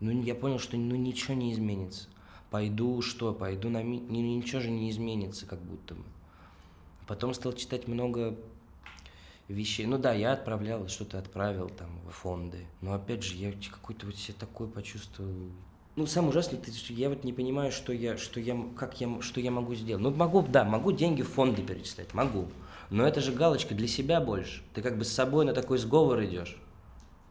Ну, 0.00 0.22
я 0.22 0.34
понял, 0.34 0.58
что 0.58 0.78
ну, 0.78 0.96
ничего 0.96 1.34
не 1.34 1.52
изменится 1.52 2.08
пойду 2.50 3.02
что, 3.02 3.34
пойду 3.34 3.68
на 3.68 3.82
ми... 3.82 3.98
ничего 3.98 4.60
же 4.60 4.70
не 4.70 4.90
изменится 4.90 5.44
как 5.44 5.60
будто 5.60 5.94
бы. 5.94 6.04
Потом 7.06 7.34
стал 7.34 7.52
читать 7.52 7.88
много 7.88 8.34
вещей. 9.48 9.86
Ну 9.86 9.98
да, 9.98 10.12
я 10.12 10.32
отправлял, 10.32 10.88
что-то 10.88 11.18
отправил 11.18 11.68
там 11.68 12.00
в 12.08 12.10
фонды. 12.10 12.66
Но 12.80 12.92
опять 12.92 13.22
же, 13.22 13.36
я 13.36 13.52
какой-то 13.52 14.06
вот 14.06 14.16
себе 14.16 14.34
такой 14.38 14.68
почувствовал. 14.68 15.50
Ну, 15.98 16.06
самое 16.06 16.30
ужасное, 16.30 16.60
я 16.90 17.08
вот 17.08 17.24
не 17.24 17.32
понимаю, 17.32 17.72
что 17.72 17.92
я, 17.92 18.16
что 18.16 18.38
я, 18.38 18.56
как 18.76 19.00
я, 19.00 19.20
что 19.20 19.40
я 19.40 19.50
могу 19.50 19.74
сделать. 19.74 20.00
Ну, 20.00 20.12
могу, 20.12 20.42
да, 20.42 20.62
могу 20.62 20.92
деньги 20.92 21.22
в 21.22 21.28
фонды 21.28 21.60
перечислять, 21.60 22.14
могу. 22.14 22.46
Но 22.88 23.04
это 23.04 23.20
же 23.20 23.32
галочка 23.32 23.74
для 23.74 23.88
себя 23.88 24.20
больше. 24.20 24.62
Ты 24.74 24.80
как 24.80 24.96
бы 24.96 25.04
с 25.04 25.08
собой 25.08 25.44
на 25.44 25.52
такой 25.52 25.76
сговор 25.78 26.22
идешь. 26.22 26.56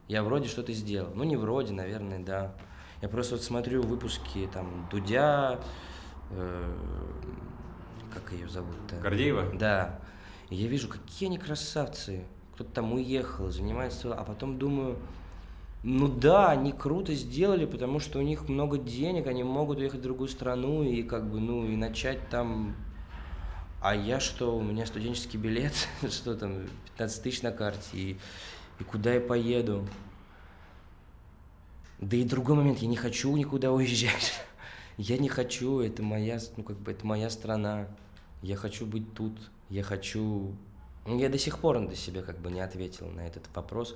Я 0.10 0.22
вроде 0.22 0.50
что-то 0.50 0.74
сделал. 0.74 1.14
Ну, 1.16 1.24
не 1.24 1.38
вроде, 1.38 1.72
наверное, 1.72 2.20
да. 2.20 2.56
Я 3.02 3.08
просто 3.08 3.36
вот 3.36 3.44
смотрю 3.46 3.84
выпуски 3.84 4.50
там 4.52 4.86
Дудя, 4.92 5.62
э, 6.32 6.76
как 8.14 8.34
ее 8.34 8.50
зовут-то? 8.50 8.98
Гордеева? 8.98 9.54
Да. 9.58 9.98
И 10.50 10.56
я 10.58 10.68
вижу, 10.68 10.90
какие 10.90 11.30
они 11.30 11.38
красавцы. 11.38 12.26
Кто-то 12.56 12.70
там 12.72 12.92
уехал, 12.92 13.50
занимается, 13.50 14.14
а 14.14 14.26
потом 14.26 14.60
думаю, 14.60 14.98
ну 15.90 16.10
да, 16.10 16.52
они 16.52 16.74
круто 16.74 17.14
сделали, 17.14 17.64
потому 17.66 18.02
что 18.02 18.20
у 18.20 18.22
них 18.22 18.50
много 18.50 18.78
денег, 18.78 19.26
они 19.26 19.44
могут 19.44 19.78
уехать 19.78 20.02
в 20.02 20.04
другую 20.04 20.28
страну 20.28 20.84
и 20.84 21.02
как 21.02 21.32
бы, 21.32 21.40
ну, 21.40 21.66
и 21.66 21.78
начать 21.78 22.28
там... 22.28 22.76
А 23.82 23.96
я 23.96 24.20
что, 24.20 24.58
у 24.58 24.62
меня 24.62 24.86
студенческий 24.86 25.40
билет, 25.40 25.72
что 26.10 26.36
там, 26.36 26.64
15 26.98 27.24
тысяч 27.24 27.42
на 27.42 27.54
карте, 27.54 27.88
и, 27.94 28.18
и 28.82 28.84
куда 28.84 29.14
я 29.14 29.22
поеду? 29.22 29.88
Да 32.00 32.18
и 32.18 32.26
другой 32.26 32.58
момент, 32.58 32.80
я 32.80 32.90
не 32.90 32.98
хочу 32.98 33.34
никуда 33.38 33.72
уезжать. 33.72 34.34
Я 34.98 35.18
не 35.20 35.30
хочу, 35.30 35.80
это 35.80 36.04
моя, 36.04 36.40
ну 36.58 36.64
как 36.64 36.78
бы 36.80 36.92
это 36.92 37.06
моя 37.06 37.30
страна. 37.30 37.88
Я 38.42 38.58
хочу 38.58 38.86
быть 38.86 39.14
тут, 39.14 39.40
я 39.70 39.84
хочу... 39.84 40.54
Я 41.06 41.30
до 41.30 41.38
сих 41.38 41.60
пор 41.60 41.80
до 41.88 41.96
себя 41.96 42.24
как 42.24 42.40
бы 42.40 42.52
не 42.52 42.60
ответил 42.60 43.08
на 43.08 43.22
этот 43.22 43.44
вопрос. 43.56 43.96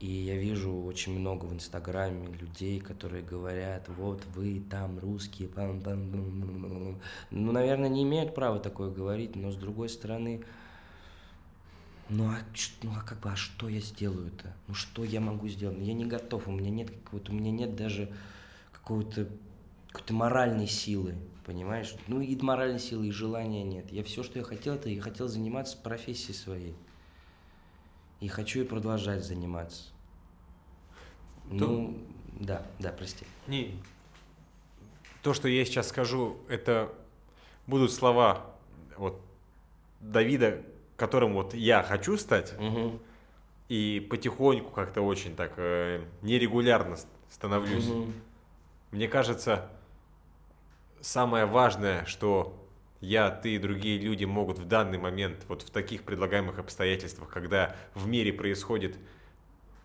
И 0.00 0.06
я 0.06 0.36
вижу 0.36 0.72
очень 0.84 1.18
много 1.18 1.44
в 1.44 1.52
Инстаграме 1.52 2.28
людей, 2.28 2.78
которые 2.78 3.24
говорят, 3.24 3.88
вот 3.88 4.24
вы 4.34 4.62
там 4.70 4.98
русские, 5.00 5.48
пам 5.48 5.78
-пам 5.78 6.10
-пам 6.10 6.96
ну, 7.30 7.52
наверное, 7.52 7.88
не 7.88 8.04
имеют 8.04 8.34
права 8.34 8.60
такое 8.60 8.90
говорить, 8.90 9.34
но 9.34 9.50
с 9.50 9.56
другой 9.56 9.88
стороны, 9.88 10.44
ну 12.08 12.28
а, 12.30 12.38
ну 12.82 12.92
а 12.96 13.02
как 13.02 13.18
бы, 13.20 13.30
а 13.30 13.36
что 13.36 13.68
я 13.68 13.80
сделаю-то? 13.80 14.54
Ну 14.68 14.74
что 14.74 15.02
я 15.02 15.20
могу 15.20 15.48
сделать? 15.48 15.78
Ну, 15.78 15.84
я 15.84 15.94
не 15.94 16.06
готов, 16.06 16.46
у 16.46 16.52
меня 16.52 16.70
нет 16.70 16.90
какого-то, 16.90 17.32
у 17.32 17.34
меня 17.34 17.50
нет 17.50 17.74
даже 17.74 18.08
какого-то 18.72 19.28
какой-то 19.88 20.14
моральной 20.14 20.66
силы, 20.66 21.14
понимаешь? 21.44 21.94
Ну 22.06 22.20
и 22.20 22.36
моральной 22.36 22.78
силы, 22.78 23.08
и 23.08 23.10
желания 23.10 23.64
нет. 23.64 23.90
Я 23.90 24.04
все, 24.04 24.22
что 24.22 24.38
я 24.38 24.44
хотел, 24.44 24.74
это 24.74 24.88
я 24.88 25.00
хотел 25.00 25.28
заниматься 25.28 25.76
профессией 25.76 26.34
своей. 26.34 26.74
И 28.20 28.28
хочу 28.28 28.60
и 28.60 28.64
продолжать 28.64 29.24
заниматься. 29.24 29.84
То... 31.50 31.54
Ну, 31.54 31.98
да, 32.40 32.66
да, 32.78 32.90
прости. 32.90 33.26
Не, 33.46 33.80
то, 35.22 35.34
что 35.34 35.48
я 35.48 35.64
сейчас 35.64 35.88
скажу, 35.88 36.36
это 36.48 36.92
будут 37.66 37.92
слова 37.92 38.46
вот 38.96 39.20
Давида, 40.00 40.62
которым 40.96 41.34
вот 41.34 41.54
я 41.54 41.82
хочу 41.82 42.16
стать, 42.16 42.54
угу. 42.58 42.98
и 43.68 44.06
потихоньку 44.10 44.70
как-то 44.70 45.02
очень 45.02 45.36
так 45.36 45.52
э, 45.56 46.04
нерегулярно 46.22 46.96
становлюсь. 47.30 47.88
Угу. 47.88 48.12
Мне 48.92 49.08
кажется, 49.08 49.70
самое 51.00 51.46
важное, 51.46 52.04
что 52.06 52.57
я, 53.00 53.30
ты 53.30 53.54
и 53.54 53.58
другие 53.58 53.98
люди 53.98 54.24
могут 54.24 54.58
в 54.58 54.66
данный 54.66 54.98
момент, 54.98 55.44
вот 55.48 55.62
в 55.62 55.70
таких 55.70 56.02
предлагаемых 56.02 56.58
обстоятельствах, 56.58 57.28
когда 57.28 57.76
в 57.94 58.06
мире 58.08 58.32
происходит 58.32 58.96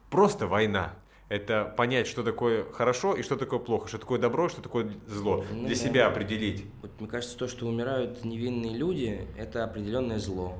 просто 0.10 0.48
война, 0.48 0.96
это 1.30 1.66
понять, 1.66 2.08
что 2.08 2.24
такое 2.24 2.66
хорошо 2.72 3.16
и 3.16 3.24
что 3.24 3.36
такое 3.36 3.60
плохо, 3.60 3.88
что 3.88 3.98
такое 3.98 4.20
добро, 4.20 4.50
что 4.50 4.62
такое 4.62 4.94
зло, 5.08 5.46
ну, 5.52 5.62
для 5.62 5.70
да. 5.70 5.76
себя 5.76 6.08
определить. 6.08 6.66
Вот, 6.82 6.92
мне 7.00 7.10
кажется, 7.10 7.38
то, 7.38 7.48
что 7.48 7.68
умирают 7.68 8.24
невинные 8.24 8.76
люди, 8.76 9.28
это 9.38 9.64
определенное 9.64 10.20
зло. 10.20 10.58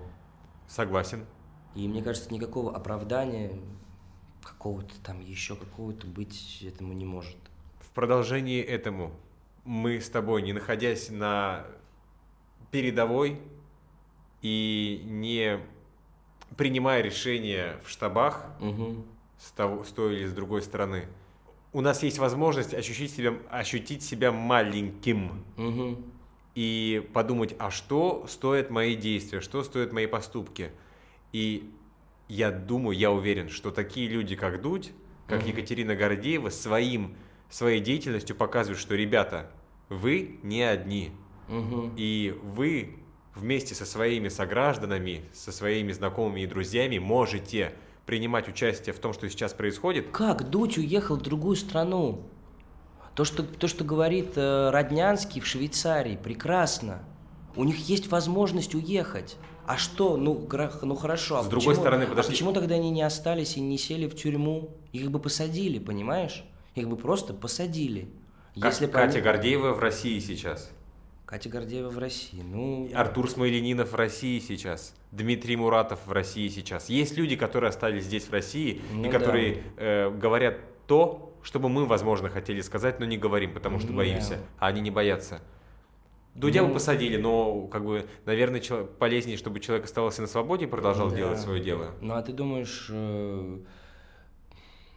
Согласен. 0.68 1.26
И 1.76 1.88
мне 1.88 2.02
кажется, 2.02 2.34
никакого 2.34 2.76
оправдания, 2.76 3.52
какого-то 4.44 4.94
там 5.04 5.20
еще 5.22 5.56
какого-то 5.56 6.08
быть 6.08 6.64
этому 6.68 6.94
не 6.94 7.06
может. 7.06 7.38
В 7.80 7.90
продолжении 7.94 8.62
этому 8.62 9.12
мы 9.66 10.00
с 10.00 10.10
тобой, 10.10 10.42
не 10.42 10.54
находясь 10.54 11.10
на 11.10 11.66
передовой 12.74 13.40
и 14.42 15.02
не 15.06 15.60
принимая 16.58 17.02
решения 17.02 17.80
в 17.86 17.90
штабах 17.90 18.48
угу. 18.60 19.06
с, 19.38 19.52
того, 19.52 19.84
с 19.86 19.92
той 19.92 20.16
или 20.16 20.26
с 20.26 20.34
другой 20.34 20.64
стороны, 20.64 21.08
у 21.72 21.82
нас 21.82 22.04
есть 22.04 22.18
возможность 22.18 22.74
ощутить 22.74 23.12
себя, 23.12 23.36
ощутить 23.50 24.04
себя 24.04 24.32
маленьким. 24.32 25.46
Угу 25.56 26.04
и 26.56 27.10
подумать, 27.14 27.56
а 27.58 27.72
что 27.72 28.26
стоят 28.28 28.70
мои 28.70 28.96
действия, 28.96 29.42
что 29.42 29.64
стоят 29.64 29.92
мои 29.92 30.06
поступки. 30.06 30.72
И 31.32 31.72
я 32.28 32.52
думаю, 32.52 32.98
я 32.98 33.12
уверен, 33.12 33.50
что 33.50 33.72
такие 33.72 34.08
люди, 34.08 34.36
как 34.36 34.62
Дудь, 34.62 34.92
как 35.28 35.42
угу. 35.42 35.50
Екатерина 35.50 35.96
Гордеева, 35.96 36.50
своим, 36.50 37.16
своей 37.50 37.80
деятельностью 37.80 38.36
показывают, 38.36 38.80
что, 38.80 38.96
ребята, 38.96 39.50
вы 39.90 40.40
не 40.44 40.62
одни. 40.62 41.12
Угу. 41.50 41.92
И 41.98 42.38
вы 42.44 42.96
вместе 43.36 43.76
со 43.76 43.86
своими 43.86 44.30
согражданами, 44.30 45.24
со 45.34 45.52
своими 45.52 45.92
знакомыми 45.92 46.42
и 46.42 46.48
друзьями 46.48 47.00
можете 47.00 47.74
принимать 48.06 48.48
участие 48.48 48.94
в 48.94 49.00
том, 49.00 49.14
что 49.14 49.30
сейчас 49.30 49.54
происходит. 49.54 50.10
Как 50.12 50.50
Дудь 50.50 50.78
уехал 50.78 51.16
в 51.16 51.22
другую 51.22 51.56
страну? 51.56 52.24
То, 53.16 53.26
что, 53.26 53.44
то, 53.44 53.68
что 53.68 53.84
говорит 53.84 54.34
э, 54.36 54.70
Роднянский 54.72 55.40
в 55.40 55.46
Швейцарии, 55.46 56.20
прекрасно. 56.22 57.04
У 57.56 57.64
них 57.64 57.78
есть 57.88 58.12
возможность 58.12 58.74
уехать. 58.74 59.38
А 59.66 59.78
что? 59.78 60.18
Ну, 60.18 60.48
ну 60.82 60.96
хорошо. 60.96 61.38
А 61.38 61.44
С 61.44 61.48
другой 61.48 61.76
стороны, 61.76 62.08
подожди. 62.08 62.30
А 62.30 62.32
почему 62.32 62.54
тогда 62.54 62.76
они 62.76 62.90
не 62.90 63.04
остались 63.04 63.56
и 63.56 63.62
не 63.62 63.78
сели 63.78 64.08
в 64.08 64.16
тюрьму? 64.16 64.76
Их 64.92 65.10
бы 65.12 65.20
посадили, 65.20 65.80
понимаешь? 65.80 66.44
Их 66.76 66.90
бы 66.90 66.98
просто 66.98 67.34
посадили. 67.34 68.10
Как 68.56 68.72
Если 68.72 68.88
Катя 68.88 69.14
они... 69.14 69.22
Гордеева 69.22 69.74
в 69.74 69.80
России 69.80 70.20
сейчас. 70.20 70.72
Катя 71.34 71.50
Гордеева 71.50 71.90
в 71.90 71.98
России. 71.98 72.44
Ну... 72.44 72.92
Артур 72.94 73.28
Смоленинов 73.28 73.94
в 73.94 73.96
России 73.96 74.38
сейчас. 74.38 74.94
Дмитрий 75.12 75.56
Муратов 75.56 76.06
в 76.06 76.12
России 76.12 76.48
сейчас. 76.48 76.90
Есть 76.90 77.18
люди, 77.18 77.36
которые 77.36 77.70
остались 77.70 78.04
здесь 78.04 78.26
в 78.26 78.32
России 78.32 78.84
ну, 78.92 79.08
и 79.08 79.10
которые 79.10 79.56
да. 79.56 79.62
э, 79.78 80.12
говорят 80.12 80.60
то, 80.86 81.36
что 81.42 81.60
бы 81.60 81.70
мы, 81.70 81.88
возможно, 81.88 82.30
хотели 82.30 82.62
сказать, 82.62 83.00
но 83.00 83.08
не 83.08 83.18
говорим, 83.18 83.52
потому 83.52 83.80
что 83.80 83.90
ну, 83.90 83.98
боимся. 83.98 84.42
А 84.60 84.68
они 84.68 84.80
не 84.80 84.92
боятся. 84.92 85.42
Дудя 86.36 86.62
ну, 86.62 86.68
бы 86.68 86.76
посадили, 86.76 87.18
но, 87.18 87.66
как 87.66 87.84
бы, 87.84 88.06
наверное, 88.26 88.62
полезнее, 89.00 89.38
чтобы 89.38 89.60
человек 89.60 89.86
оставался 89.86 90.22
на 90.22 90.28
свободе 90.28 90.66
и 90.66 90.68
продолжал 90.68 91.10
да. 91.10 91.16
делать 91.16 91.40
свое 91.40 91.60
дело. 91.64 91.96
Ну, 92.00 92.14
а 92.14 92.22
ты 92.22 92.32
думаешь... 92.32 92.90
Э 92.92 93.58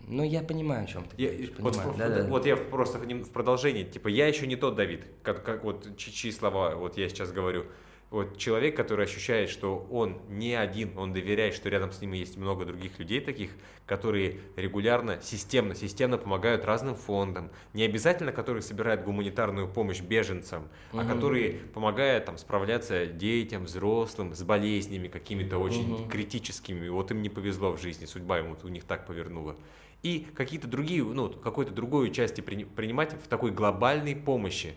ну, 0.09 0.23
я 0.23 0.43
понимаю, 0.43 0.85
о 0.85 0.87
чем 0.87 1.05
ты 1.05 1.21
я, 1.21 1.31
понимаю. 1.31 1.89
Вот, 1.89 1.97
да, 1.97 2.07
в, 2.07 2.15
да. 2.15 2.25
вот 2.25 2.47
я 2.47 2.57
просто 2.57 2.99
в 2.99 3.31
продолжении, 3.31 3.83
типа, 3.83 4.09
я 4.09 4.29
еще 4.29 4.47
не 4.47 4.57
тот 4.57 4.77
Давид, 4.77 5.05
как, 5.23 5.45
как 5.45 5.65
вот 5.65 5.97
чьи 5.97 6.31
слова 6.31 6.75
вот 6.77 6.97
я 6.97 7.09
сейчас 7.09 7.33
говорю. 7.33 7.67
Вот 8.09 8.39
человек, 8.39 8.77
который 8.77 9.05
ощущает, 9.05 9.51
что 9.51 9.85
он 9.91 10.21
не 10.29 10.55
один, 10.55 10.97
он 10.97 11.13
доверяет, 11.13 11.55
что 11.55 11.69
рядом 11.69 11.91
с 11.91 12.01
ним 12.01 12.13
есть 12.13 12.37
много 12.37 12.65
других 12.65 13.01
людей 13.01 13.21
таких, 13.21 13.51
которые 13.85 14.39
регулярно, 14.55 15.21
системно, 15.21 15.75
системно 15.75 16.17
помогают 16.17 16.65
разным 16.65 16.95
фондам. 16.95 17.51
Не 17.73 17.83
обязательно, 17.83 18.31
которые 18.31 18.63
собирают 18.63 19.03
гуманитарную 19.03 19.67
помощь 19.67 20.01
беженцам, 20.01 20.69
угу. 20.93 21.01
а 21.01 21.05
которые 21.05 21.55
помогают 21.75 22.27
там 22.27 22.39
справляться 22.39 23.07
детям, 23.07 23.65
взрослым 23.65 24.37
с 24.37 24.43
болезнями 24.45 25.09
какими-то 25.09 25.59
очень 25.59 25.93
угу. 25.93 26.09
критическими. 26.09 26.89
Вот 26.89 27.11
им 27.11 27.23
не 27.23 27.29
повезло 27.29 27.73
в 27.73 27.81
жизни, 27.83 28.05
судьба 28.05 28.39
ему 28.39 28.57
у 28.63 28.69
них 28.69 28.85
так 28.85 29.05
повернула 29.05 29.57
и 30.07 30.21
какие-то 30.35 30.69
другие, 30.69 31.03
ну, 31.03 31.29
какой-то 31.29 31.73
другой 31.73 32.09
участие 32.09 32.45
принимать 32.45 33.13
в 33.13 33.27
такой 33.27 33.51
глобальной 33.51 34.15
помощи. 34.15 34.77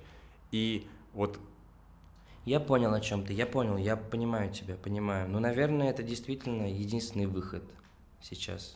И 0.52 0.88
вот 1.14 1.40
я 2.46 2.60
понял, 2.60 2.92
о 2.96 3.00
чем 3.00 3.24
ты, 3.24 3.34
я 3.34 3.46
понял, 3.46 3.78
я 3.78 3.96
понимаю 3.96 4.52
тебя, 4.52 4.76
понимаю. 4.76 5.30
Но, 5.30 5.40
наверное, 5.40 5.92
это 5.92 6.02
действительно 6.02 6.68
единственный 6.68 7.28
выход 7.28 7.64
сейчас. 8.22 8.76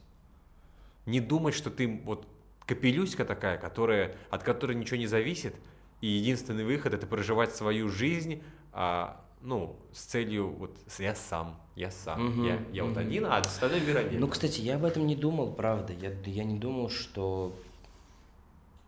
Не 1.08 1.22
думать, 1.22 1.56
что 1.56 1.72
ты 1.72 2.02
вот 2.06 2.28
капелюська 2.68 3.26
такая, 3.26 3.58
которая, 3.58 4.16
от 4.30 4.44
которой 4.44 4.76
ничего 4.76 4.98
не 4.98 5.08
зависит, 5.08 5.56
и 6.02 6.08
единственный 6.08 6.66
выход– 6.66 6.94
это 6.94 7.08
проживать 7.08 7.56
свою 7.56 7.90
жизнь, 7.90 8.44
а, 8.74 9.23
ну, 9.44 9.76
с 9.92 10.04
целью 10.04 10.52
вот 10.52 10.78
я 10.98 11.14
сам, 11.16 11.62
я 11.76 11.92
сам, 11.92 12.30
угу, 12.30 12.44
я, 12.46 12.64
я 12.72 12.86
вот 12.86 12.98
один, 12.98 13.26
а 13.26 13.38
остальной 13.38 13.82
мир 13.82 13.98
один. 13.98 14.22
Ну, 14.22 14.28
кстати, 14.30 14.62
я 14.62 14.76
об 14.76 14.86
этом 14.86 15.06
не 15.06 15.18
думал, 15.18 15.54
правда. 15.54 15.94
Я, 15.94 16.12
я 16.26 16.44
не 16.46 16.58
думал, 16.58 16.90
что... 16.90 17.54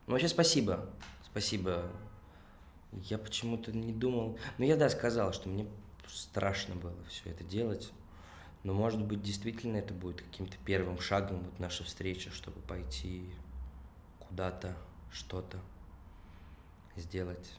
Ну, 0.08 0.14
вообще 0.14 0.30
спасибо, 0.30 0.90
спасибо. 1.26 1.84
Я 2.94 3.18
почему-то 3.18 3.74
не 3.74 3.92
думал... 3.92 4.40
Ну, 4.58 4.66
я, 4.66 4.78
да, 4.78 4.90
сказал, 4.90 5.34
что 5.34 5.50
мне 5.50 5.68
страшно 6.08 6.76
было 6.76 6.96
все 7.10 7.30
это 7.30 7.44
делать. 7.44 7.92
Но, 8.64 8.74
может 8.74 9.04
быть, 9.04 9.22
действительно 9.22 9.78
это 9.78 9.94
будет 9.94 10.22
каким-то 10.22 10.56
первым 10.64 11.00
шагом 11.00 11.44
вот 11.44 11.60
наша 11.60 11.84
встреча, 11.84 12.32
чтобы 12.32 12.62
пойти 12.62 13.30
куда-то, 14.20 14.76
что-то 15.12 15.60
сделать. 16.96 17.52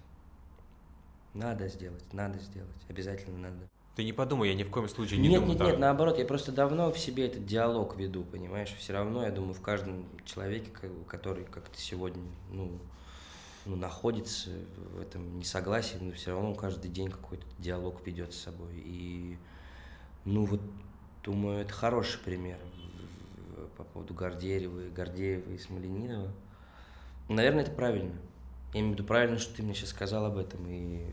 Надо 1.37 1.68
сделать, 1.68 2.12
надо 2.14 2.39
сделать, 2.39 2.70
обязательно 2.89 3.37
надо. 3.37 3.68
Ты 3.95 4.05
не 4.05 4.14
подумай, 4.14 4.49
я 4.49 4.55
ни 4.55 4.62
в 4.62 4.70
коем 4.70 4.89
случае 4.89 5.20
не 5.20 5.28
нет, 5.28 5.41
думаю. 5.41 5.53
Нет, 5.53 5.61
нет, 5.61 5.70
нет, 5.72 5.80
наоборот, 5.80 6.18
я 6.18 6.24
просто 6.24 6.51
давно 6.51 6.91
в 6.91 6.99
себе 6.99 7.26
этот 7.26 7.45
диалог 7.45 7.95
веду, 7.97 8.24
понимаешь? 8.24 8.74
Все 8.78 8.95
равно, 8.95 9.22
я 9.22 9.30
думаю, 9.30 9.53
в 9.53 9.61
каждом 9.61 10.07
человеке, 10.24 10.70
который 11.07 11.45
как-то 11.45 11.78
сегодня, 11.78 12.22
ну, 12.51 12.78
ну, 13.66 13.76
находится 13.76 14.51
в 14.95 15.01
этом 15.01 15.39
несогласии, 15.39 15.99
но 16.01 16.12
все 16.12 16.30
равно 16.30 16.55
каждый 16.55 16.91
день 16.91 17.11
какой-то 17.11 17.45
диалог 17.59 18.07
ведет 18.07 18.32
с 18.32 18.39
собой. 18.39 18.72
И, 18.74 19.37
ну, 20.24 20.47
вот, 20.47 20.62
думаю, 21.22 21.61
это 21.61 21.72
хороший 21.74 22.18
пример 22.20 22.59
по 23.76 23.84
поводу 23.84 24.14
Гордеева, 24.14 24.89
Гордеева 24.95 25.51
и 25.51 25.59
Смоленинова. 25.59 26.32
Наверное, 27.28 27.62
это 27.62 27.72
правильно. 27.72 28.14
Я 28.72 28.80
имею 28.80 28.93
в 28.93 28.99
виду 28.99 29.07
правильно, 29.07 29.39
что 29.39 29.55
ты 29.55 29.62
мне 29.62 29.74
сейчас 29.74 29.91
сказал 29.91 30.26
об 30.26 30.39
этом, 30.39 30.66
и 30.68 31.07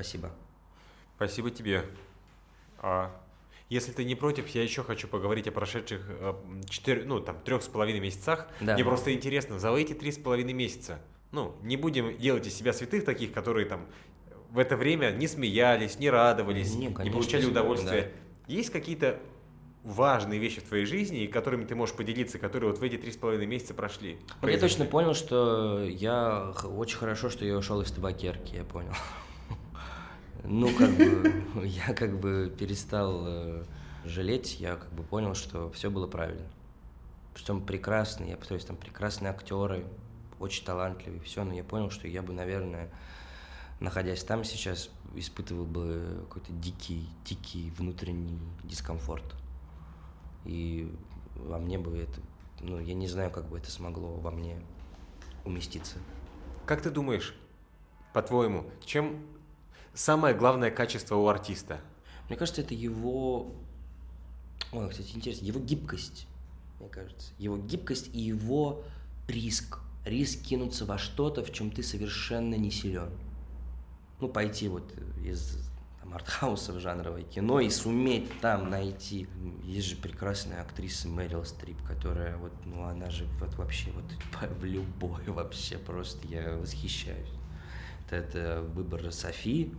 спасибо. 0.00 0.30
Спасибо 1.16 1.50
тебе. 1.50 1.84
А, 2.78 3.10
если 3.68 3.92
ты 3.92 4.04
не 4.04 4.14
против, 4.14 4.48
я 4.48 4.62
еще 4.62 4.82
хочу 4.82 5.06
поговорить 5.06 5.46
о 5.46 5.52
прошедших 5.52 6.02
э, 6.08 6.34
четырех, 6.68 7.04
ну, 7.04 7.20
там, 7.20 7.38
трех 7.40 7.62
с 7.62 7.68
половиной 7.68 8.00
месяцах. 8.00 8.48
Да. 8.60 8.74
Мне 8.74 8.84
просто 8.84 9.12
интересно, 9.12 9.58
за 9.58 9.74
эти 9.74 9.92
три 9.92 10.10
с 10.10 10.18
половиной 10.18 10.54
месяца, 10.54 11.00
ну, 11.32 11.54
не 11.62 11.76
будем 11.76 12.16
делать 12.16 12.46
из 12.46 12.54
себя 12.54 12.72
святых 12.72 13.04
таких, 13.04 13.32
которые 13.32 13.66
там 13.66 13.86
в 14.50 14.58
это 14.58 14.76
время 14.76 15.12
не 15.12 15.28
смеялись, 15.28 15.98
не 15.98 16.08
радовались, 16.08 16.74
не, 16.74 16.86
конечно, 16.86 17.02
не 17.02 17.10
получали 17.10 17.44
удовольствия. 17.44 18.12
Да. 18.46 18.52
Есть 18.52 18.70
какие-то 18.70 19.20
важные 19.84 20.40
вещи 20.40 20.60
в 20.60 20.64
твоей 20.64 20.86
жизни, 20.86 21.26
которыми 21.26 21.64
ты 21.64 21.74
можешь 21.74 21.94
поделиться, 21.94 22.38
которые 22.38 22.70
вот 22.70 22.80
в 22.80 22.82
эти 22.82 22.96
три 22.96 23.12
с 23.12 23.16
половиной 23.16 23.46
месяца 23.46 23.74
прошли? 23.74 24.18
Я 24.42 24.58
точно 24.58 24.86
понял, 24.86 25.14
что 25.14 25.84
я 25.84 26.52
очень 26.64 26.96
хорошо, 26.96 27.30
что 27.30 27.44
я 27.44 27.56
ушел 27.56 27.80
из 27.82 27.92
табакерки, 27.92 28.54
я 28.54 28.64
понял. 28.64 28.92
Ну, 30.52 30.68
как 30.76 30.90
бы, 30.96 31.32
я 31.64 31.94
как 31.94 32.18
бы 32.18 32.52
перестал 32.58 33.22
э, 33.24 33.64
жалеть, 34.04 34.58
я 34.58 34.74
как 34.74 34.92
бы 34.92 35.04
понял, 35.04 35.36
что 35.36 35.70
все 35.70 35.92
было 35.92 36.08
правильно. 36.08 36.48
Причем 37.34 37.64
прекрасные, 37.64 38.30
я 38.30 38.36
повторюсь, 38.36 38.64
там 38.64 38.76
прекрасные 38.76 39.30
актеры, 39.30 39.86
очень 40.40 40.64
талантливые, 40.64 41.20
все, 41.20 41.44
но 41.44 41.54
я 41.54 41.62
понял, 41.62 41.90
что 41.90 42.08
я 42.08 42.20
бы, 42.20 42.32
наверное, 42.32 42.90
находясь 43.78 44.24
там 44.24 44.42
сейчас, 44.42 44.90
испытывал 45.14 45.66
бы 45.66 46.26
какой-то 46.28 46.52
дикий, 46.52 47.08
дикий 47.24 47.70
внутренний 47.78 48.40
дискомфорт. 48.64 49.36
И 50.44 50.92
во 51.36 51.60
мне 51.60 51.78
бы 51.78 51.96
это, 51.96 52.20
ну, 52.58 52.80
я 52.80 52.94
не 52.94 53.06
знаю, 53.06 53.30
как 53.30 53.48
бы 53.48 53.58
это 53.58 53.70
смогло 53.70 54.16
во 54.16 54.32
мне 54.32 54.60
уместиться. 55.44 55.98
Как 56.66 56.82
ты 56.82 56.90
думаешь, 56.90 57.36
по-твоему, 58.12 58.68
чем 58.84 59.24
самое 59.94 60.34
главное 60.34 60.70
качество 60.70 61.16
у 61.16 61.26
артиста? 61.28 61.80
Мне 62.28 62.36
кажется, 62.36 62.60
это 62.60 62.74
его... 62.74 63.52
Ой, 64.72 64.88
кстати, 64.88 65.12
интересно, 65.14 65.44
его 65.46 65.58
гибкость, 65.60 66.26
мне 66.78 66.88
кажется. 66.88 67.32
Его 67.38 67.56
гибкость 67.56 68.10
и 68.12 68.20
его 68.20 68.84
риск. 69.26 69.80
Риск 70.04 70.42
кинуться 70.42 70.84
во 70.84 70.96
что-то, 70.96 71.44
в 71.44 71.52
чем 71.52 71.70
ты 71.70 71.82
совершенно 71.82 72.54
не 72.54 72.70
силен. 72.70 73.10
Ну, 74.20 74.28
пойти 74.28 74.68
вот 74.68 74.92
из 75.24 75.58
там, 76.00 76.14
артхаусов 76.14 76.80
жанровое 76.80 77.22
кино 77.22 77.60
и 77.60 77.70
суметь 77.70 78.40
там 78.40 78.70
найти. 78.70 79.28
Есть 79.64 79.88
же 79.88 79.96
прекрасная 79.96 80.62
актриса 80.62 81.08
Мэрил 81.08 81.44
Стрип, 81.44 81.82
которая 81.86 82.36
вот, 82.36 82.52
ну 82.64 82.84
она 82.84 83.10
же 83.10 83.26
вот 83.40 83.54
вообще 83.56 83.90
вот 83.90 84.04
в 84.60 84.64
любой 84.64 85.24
вообще 85.26 85.78
просто 85.78 86.26
я 86.28 86.56
восхищаюсь. 86.56 87.39
Это, 88.10 88.16
это 88.16 88.62
выбор 88.62 89.12
Софи 89.12 89.72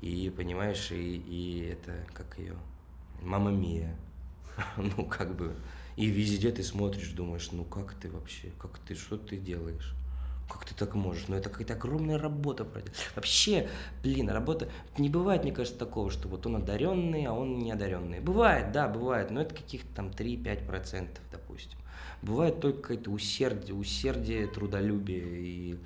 и 0.00 0.30
понимаешь 0.30 0.92
и, 0.92 1.16
и 1.16 1.68
это 1.72 2.06
как 2.14 2.38
ее 2.38 2.54
Мама 3.22 3.50
Мия. 3.50 3.96
ну 4.76 5.04
как 5.04 5.36
бы 5.36 5.56
и 5.96 6.06
везде 6.06 6.52
ты 6.52 6.62
смотришь, 6.62 7.10
думаешь, 7.10 7.50
ну 7.52 7.64
как 7.64 7.94
ты 7.94 8.10
вообще, 8.10 8.52
как 8.58 8.78
ты, 8.78 8.94
что 8.94 9.16
ты 9.16 9.36
делаешь? 9.36 9.94
Как 10.48 10.64
ты 10.64 10.74
так 10.76 10.94
можешь? 10.94 11.26
Ну, 11.26 11.34
это 11.34 11.50
какая-то 11.50 11.74
огромная 11.74 12.18
работа 12.18 12.64
проделать. 12.64 12.94
Вообще, 13.16 13.68
блин, 14.04 14.30
работа... 14.30 14.68
Не 14.96 15.08
бывает, 15.08 15.42
мне 15.42 15.50
кажется, 15.50 15.76
такого, 15.76 16.08
что 16.08 16.28
вот 16.28 16.46
он 16.46 16.54
одаренный, 16.54 17.24
а 17.24 17.32
он 17.32 17.58
не 17.58 17.72
одаренный. 17.72 18.20
Бывает, 18.20 18.70
да, 18.70 18.86
бывает, 18.86 19.32
но 19.32 19.40
это 19.40 19.56
каких-то 19.56 19.92
там 19.92 20.10
3-5%, 20.10 21.08
допустим. 21.32 21.78
Бывает 22.22 22.60
только 22.60 22.80
какое-то 22.80 23.10
усердие, 23.10 23.74
усердие, 23.74 24.46
трудолюбие 24.46 25.40
и 25.40 25.78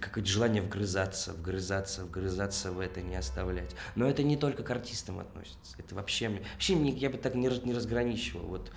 какое-то 0.00 0.28
желание 0.28 0.62
вгрызаться, 0.62 1.32
вгрызаться, 1.32 2.04
вгрызаться 2.04 2.72
в 2.72 2.80
это, 2.80 3.00
не 3.00 3.16
оставлять. 3.16 3.74
Но 3.94 4.08
это 4.08 4.22
не 4.22 4.36
только 4.36 4.62
к 4.62 4.70
артистам 4.70 5.20
относится. 5.20 5.76
Это 5.78 5.94
вообще, 5.94 6.28
вообще 6.52 6.74
я 6.74 7.10
бы 7.10 7.18
так 7.18 7.34
не, 7.34 7.48
не 7.64 7.74
разграничивал. 7.74 8.46
Вот, 8.46 8.70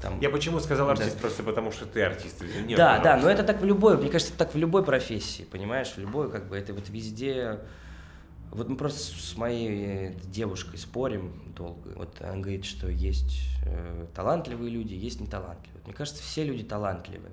там, 0.00 0.20
я 0.20 0.30
почему 0.30 0.60
сказал 0.60 0.90
артист? 0.90 1.14
Да. 1.14 1.20
Просто 1.20 1.42
потому 1.42 1.72
что 1.72 1.86
ты 1.86 2.02
артист. 2.02 2.42
Нет, 2.66 2.76
да, 2.76 3.00
да, 3.00 3.16
но 3.16 3.28
это 3.28 3.42
так 3.42 3.60
в 3.60 3.64
любой, 3.64 3.96
мне 3.98 4.08
кажется, 4.08 4.32
так 4.34 4.54
в 4.54 4.56
любой 4.56 4.84
профессии, 4.84 5.42
понимаешь, 5.42 5.88
в 5.88 5.98
любой, 5.98 6.30
как 6.30 6.48
бы, 6.48 6.56
это 6.56 6.72
вот 6.72 6.88
везде. 6.88 7.60
Вот 8.50 8.68
мы 8.68 8.76
просто 8.76 9.00
с 9.00 9.36
моей 9.36 10.14
девушкой 10.24 10.78
спорим 10.78 11.52
долго. 11.54 11.90
Вот 11.96 12.16
она 12.20 12.36
говорит, 12.36 12.64
что 12.64 12.88
есть 12.88 13.40
э, 13.66 14.06
талантливые 14.14 14.70
люди, 14.70 14.94
есть 14.94 15.20
неталантливые. 15.20 15.82
Мне 15.84 15.92
кажется, 15.92 16.22
все 16.22 16.44
люди 16.44 16.64
талантливые. 16.64 17.32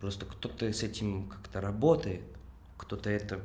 Просто 0.00 0.26
кто-то 0.26 0.72
с 0.72 0.82
этим 0.82 1.28
как-то 1.28 1.60
работает, 1.60 2.22
кто-то 2.76 3.10
это... 3.10 3.40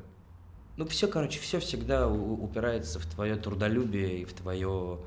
Ну, 0.78 0.86
все, 0.88 1.08
короче, 1.08 1.40
все 1.40 1.60
всегда 1.60 2.08
упирается 2.10 3.00
в 3.00 3.06
твое 3.06 3.36
трудолюбие 3.36 4.22
и 4.22 4.26
в 4.26 4.34
твое 4.34 5.00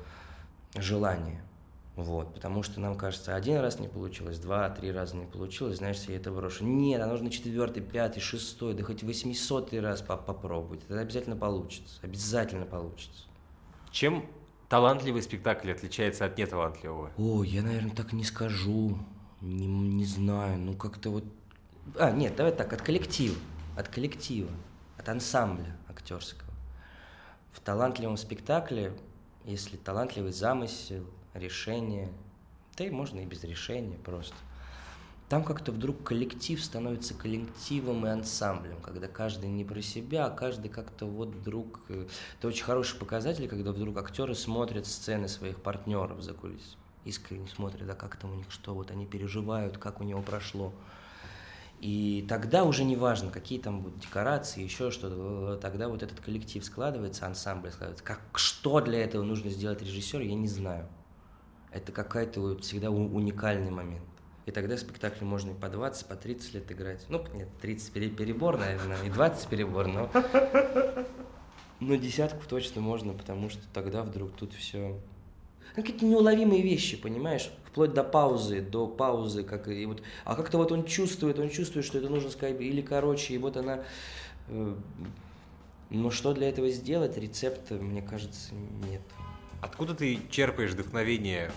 желание. 0.75 1.41
Вот, 1.95 2.31
потому 2.35 2.61
что 2.61 2.79
нам 2.79 2.95
кажется, 2.95 3.35
один 3.35 3.59
раз 3.59 3.79
не 3.79 3.87
получилось, 3.87 4.37
два, 4.37 4.69
три 4.69 4.91
раза 4.91 5.15
не 5.15 5.25
получилось, 5.25 5.77
знаешь, 5.77 5.97
я 6.07 6.17
это 6.17 6.31
брошу. 6.31 6.63
Нет, 6.63 7.01
а 7.01 7.07
нужно 7.07 7.31
четвертый, 7.31 7.81
пятый, 7.81 8.19
шестой, 8.19 8.75
да 8.75 8.83
хоть 8.83 9.01
восьмисотый 9.01 9.79
раз 9.79 10.03
попробовать. 10.03 10.81
Это 10.87 10.99
обязательно 10.99 11.35
получится, 11.35 11.99
обязательно 12.03 12.67
получится. 12.67 13.23
Чем 13.89 14.27
талантливый 14.69 15.23
спектакль 15.23 15.71
отличается 15.71 16.25
от 16.25 16.37
неталантливого? 16.37 17.11
О, 17.17 17.43
я, 17.43 17.63
наверное, 17.63 17.95
так 17.95 18.13
не 18.13 18.23
скажу. 18.23 18.99
Не, 19.41 19.67
не 19.67 20.05
знаю, 20.05 20.57
ну 20.57 20.75
как-то 20.75 21.11
вот... 21.11 21.23
А, 21.95 22.11
нет, 22.11 22.35
давай 22.35 22.51
так, 22.51 22.73
от 22.73 22.81
коллектива, 22.81 23.35
от 23.75 23.87
коллектива, 23.87 24.51
от 24.97 25.07
ансамбля 25.09 25.75
актерского. 25.87 26.51
В 27.51 27.59
талантливом 27.59 28.17
спектакле, 28.17 28.93
если 29.45 29.77
талантливый 29.77 30.31
замысел, 30.31 31.05
решение, 31.33 32.11
да 32.77 32.85
и 32.85 32.89
можно 32.89 33.19
и 33.19 33.25
без 33.25 33.43
решения 33.43 33.97
просто. 33.97 34.35
Там 35.29 35.43
как-то 35.43 35.73
вдруг 35.73 36.03
коллектив 36.03 36.63
становится 36.63 37.13
коллективом 37.13 38.05
и 38.05 38.09
ансамблем, 38.09 38.79
когда 38.81 39.07
каждый 39.07 39.49
не 39.49 39.65
про 39.65 39.81
себя, 39.81 40.25
а 40.25 40.29
каждый 40.29 40.69
как-то 40.69 41.05
вот 41.05 41.29
вдруг... 41.29 41.81
Э, 41.89 42.07
это 42.39 42.47
очень 42.47 42.63
хороший 42.63 42.97
показатель, 42.97 43.47
когда 43.49 43.73
вдруг 43.73 43.97
актеры 43.97 44.35
смотрят 44.35 44.87
сцены 44.87 45.27
своих 45.27 45.61
партнеров 45.61 46.21
за 46.21 46.33
кулисами. 46.33 46.81
Искренне 47.07 47.47
смотрят, 47.47 47.89
а 47.89 47.95
как 47.95 48.17
там 48.17 48.33
у 48.33 48.35
них 48.35 48.51
что, 48.51 48.73
вот 48.73 48.91
они 48.91 49.05
переживают, 49.05 49.77
как 49.77 50.01
у 50.01 50.03
него 50.03 50.21
прошло. 50.21 50.73
И 51.79 52.25
тогда 52.27 52.63
уже 52.63 52.83
не 52.83 52.95
важно, 52.95 53.29
какие 53.29 53.59
там 53.59 53.81
будут 53.81 53.99
декорации, 53.99 54.63
еще 54.63 54.91
что-то. 54.91 55.57
Тогда 55.61 55.89
вот 55.89 56.03
этот 56.03 56.19
коллектив 56.19 56.63
складывается, 56.65 57.25
ансамбль 57.25 57.71
складывается. 57.71 58.03
Как, 58.03 58.21
что 58.33 58.81
для 58.81 59.03
этого 59.03 59.23
нужно 59.23 59.49
сделать 59.49 59.81
режиссер, 59.81 60.21
я 60.21 60.35
не 60.35 60.47
знаю 60.47 60.87
это 61.71 61.91
какая-то 61.91 62.41
вот 62.41 62.63
всегда 62.63 62.89
уникальный 62.89 63.71
момент. 63.71 64.03
И 64.45 64.51
тогда 64.51 64.77
спектакль 64.77 65.25
можно 65.25 65.51
и 65.51 65.53
по 65.53 65.67
20, 65.67 66.07
по 66.07 66.15
30 66.15 66.53
лет 66.53 66.71
играть. 66.71 67.05
Ну, 67.09 67.23
нет, 67.33 67.49
30 67.61 67.91
перебор, 68.15 68.57
наверное, 68.57 69.01
и 69.03 69.09
20 69.09 69.47
перебор, 69.49 69.87
но... 69.87 70.09
Но 71.79 71.93
десятку 71.93 72.41
точно 72.47 72.81
можно, 72.81 73.13
потому 73.13 73.49
что 73.49 73.61
тогда 73.71 74.01
вдруг 74.03 74.31
тут 74.35 74.53
все... 74.53 74.99
Ну, 75.77 75.83
какие-то 75.83 76.05
неуловимые 76.05 76.63
вещи, 76.63 76.97
понимаешь? 76.97 77.51
Вплоть 77.65 77.93
до 77.93 78.03
паузы, 78.03 78.61
до 78.61 78.87
паузы, 78.87 79.43
как 79.43 79.67
и 79.67 79.85
вот... 79.85 80.01
А 80.25 80.35
как-то 80.35 80.57
вот 80.57 80.71
он 80.71 80.85
чувствует, 80.85 81.37
он 81.37 81.51
чувствует, 81.51 81.85
что 81.85 81.99
это 81.99 82.09
нужно 82.09 82.31
сказать 82.31 82.59
или 82.59 82.81
короче, 82.81 83.35
и 83.35 83.37
вот 83.37 83.57
она... 83.57 83.83
Э, 84.47 84.75
но 85.91 86.09
что 86.09 86.33
для 86.33 86.49
этого 86.49 86.67
сделать, 86.69 87.15
рецепта, 87.15 87.75
мне 87.75 88.01
кажется, 88.01 88.55
нет. 88.89 89.01
Откуда 89.61 89.93
ты 89.93 90.19
черпаешь 90.31 90.71
вдохновение 90.71 91.51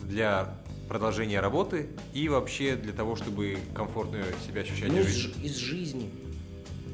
для 0.00 0.56
продолжения 0.88 1.40
работы 1.40 1.90
и 2.14 2.30
вообще 2.30 2.76
для 2.76 2.94
того, 2.94 3.14
чтобы 3.14 3.58
комфортно 3.74 4.24
себя 4.46 4.62
ощущать 4.62 4.90
ну? 4.90 5.00
Из, 5.00 5.36
из 5.44 5.56
жизни. 5.56 6.10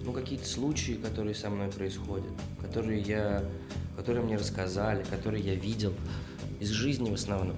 Ну, 0.05 0.13
какие-то 0.13 0.47
случаи, 0.47 0.95
которые 0.95 1.37
со 1.37 1.49
мной 1.49 1.69
происходят, 1.69 2.33
которые, 2.61 3.01
я, 3.03 3.45
которые 3.97 4.25
мне 4.25 4.37
рассказали, 4.37 5.05
которые 5.05 5.45
я 5.45 5.55
видел. 5.55 5.95
Из 6.61 6.71
жизни 6.71 7.11
в 7.11 7.15
основном. 7.15 7.57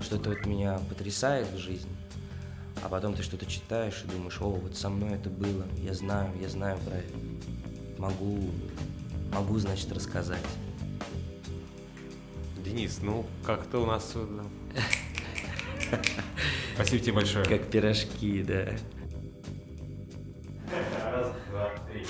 Что-то 0.00 0.30
вот 0.30 0.46
меня 0.46 0.78
потрясает 0.88 1.50
в 1.50 1.58
жизни. 1.58 1.90
А 2.82 2.88
потом 2.88 3.14
ты 3.14 3.22
что-то 3.22 3.46
читаешь 3.46 4.04
и 4.04 4.10
думаешь, 4.10 4.40
о, 4.40 4.50
вот 4.50 4.76
со 4.76 4.88
мной 4.88 5.14
это 5.14 5.30
было, 5.30 5.66
я 5.78 5.94
знаю, 5.94 6.30
я 6.40 6.48
знаю 6.48 6.78
про 6.78 6.96
это. 6.96 7.12
Могу, 7.98 8.50
могу, 9.32 9.58
значит, 9.58 9.90
рассказать. 9.92 10.44
Денис, 12.64 13.00
ну 13.02 13.26
как-то 13.44 13.82
у 13.82 13.86
нас... 13.86 14.14
Спасибо 16.74 17.02
тебе 17.02 17.12
большое. 17.14 17.44
Как 17.46 17.68
пирожки, 17.68 18.42
да. 18.42 18.68
Раз, 21.02 21.32
два, 21.50 21.70
три. 21.90 22.06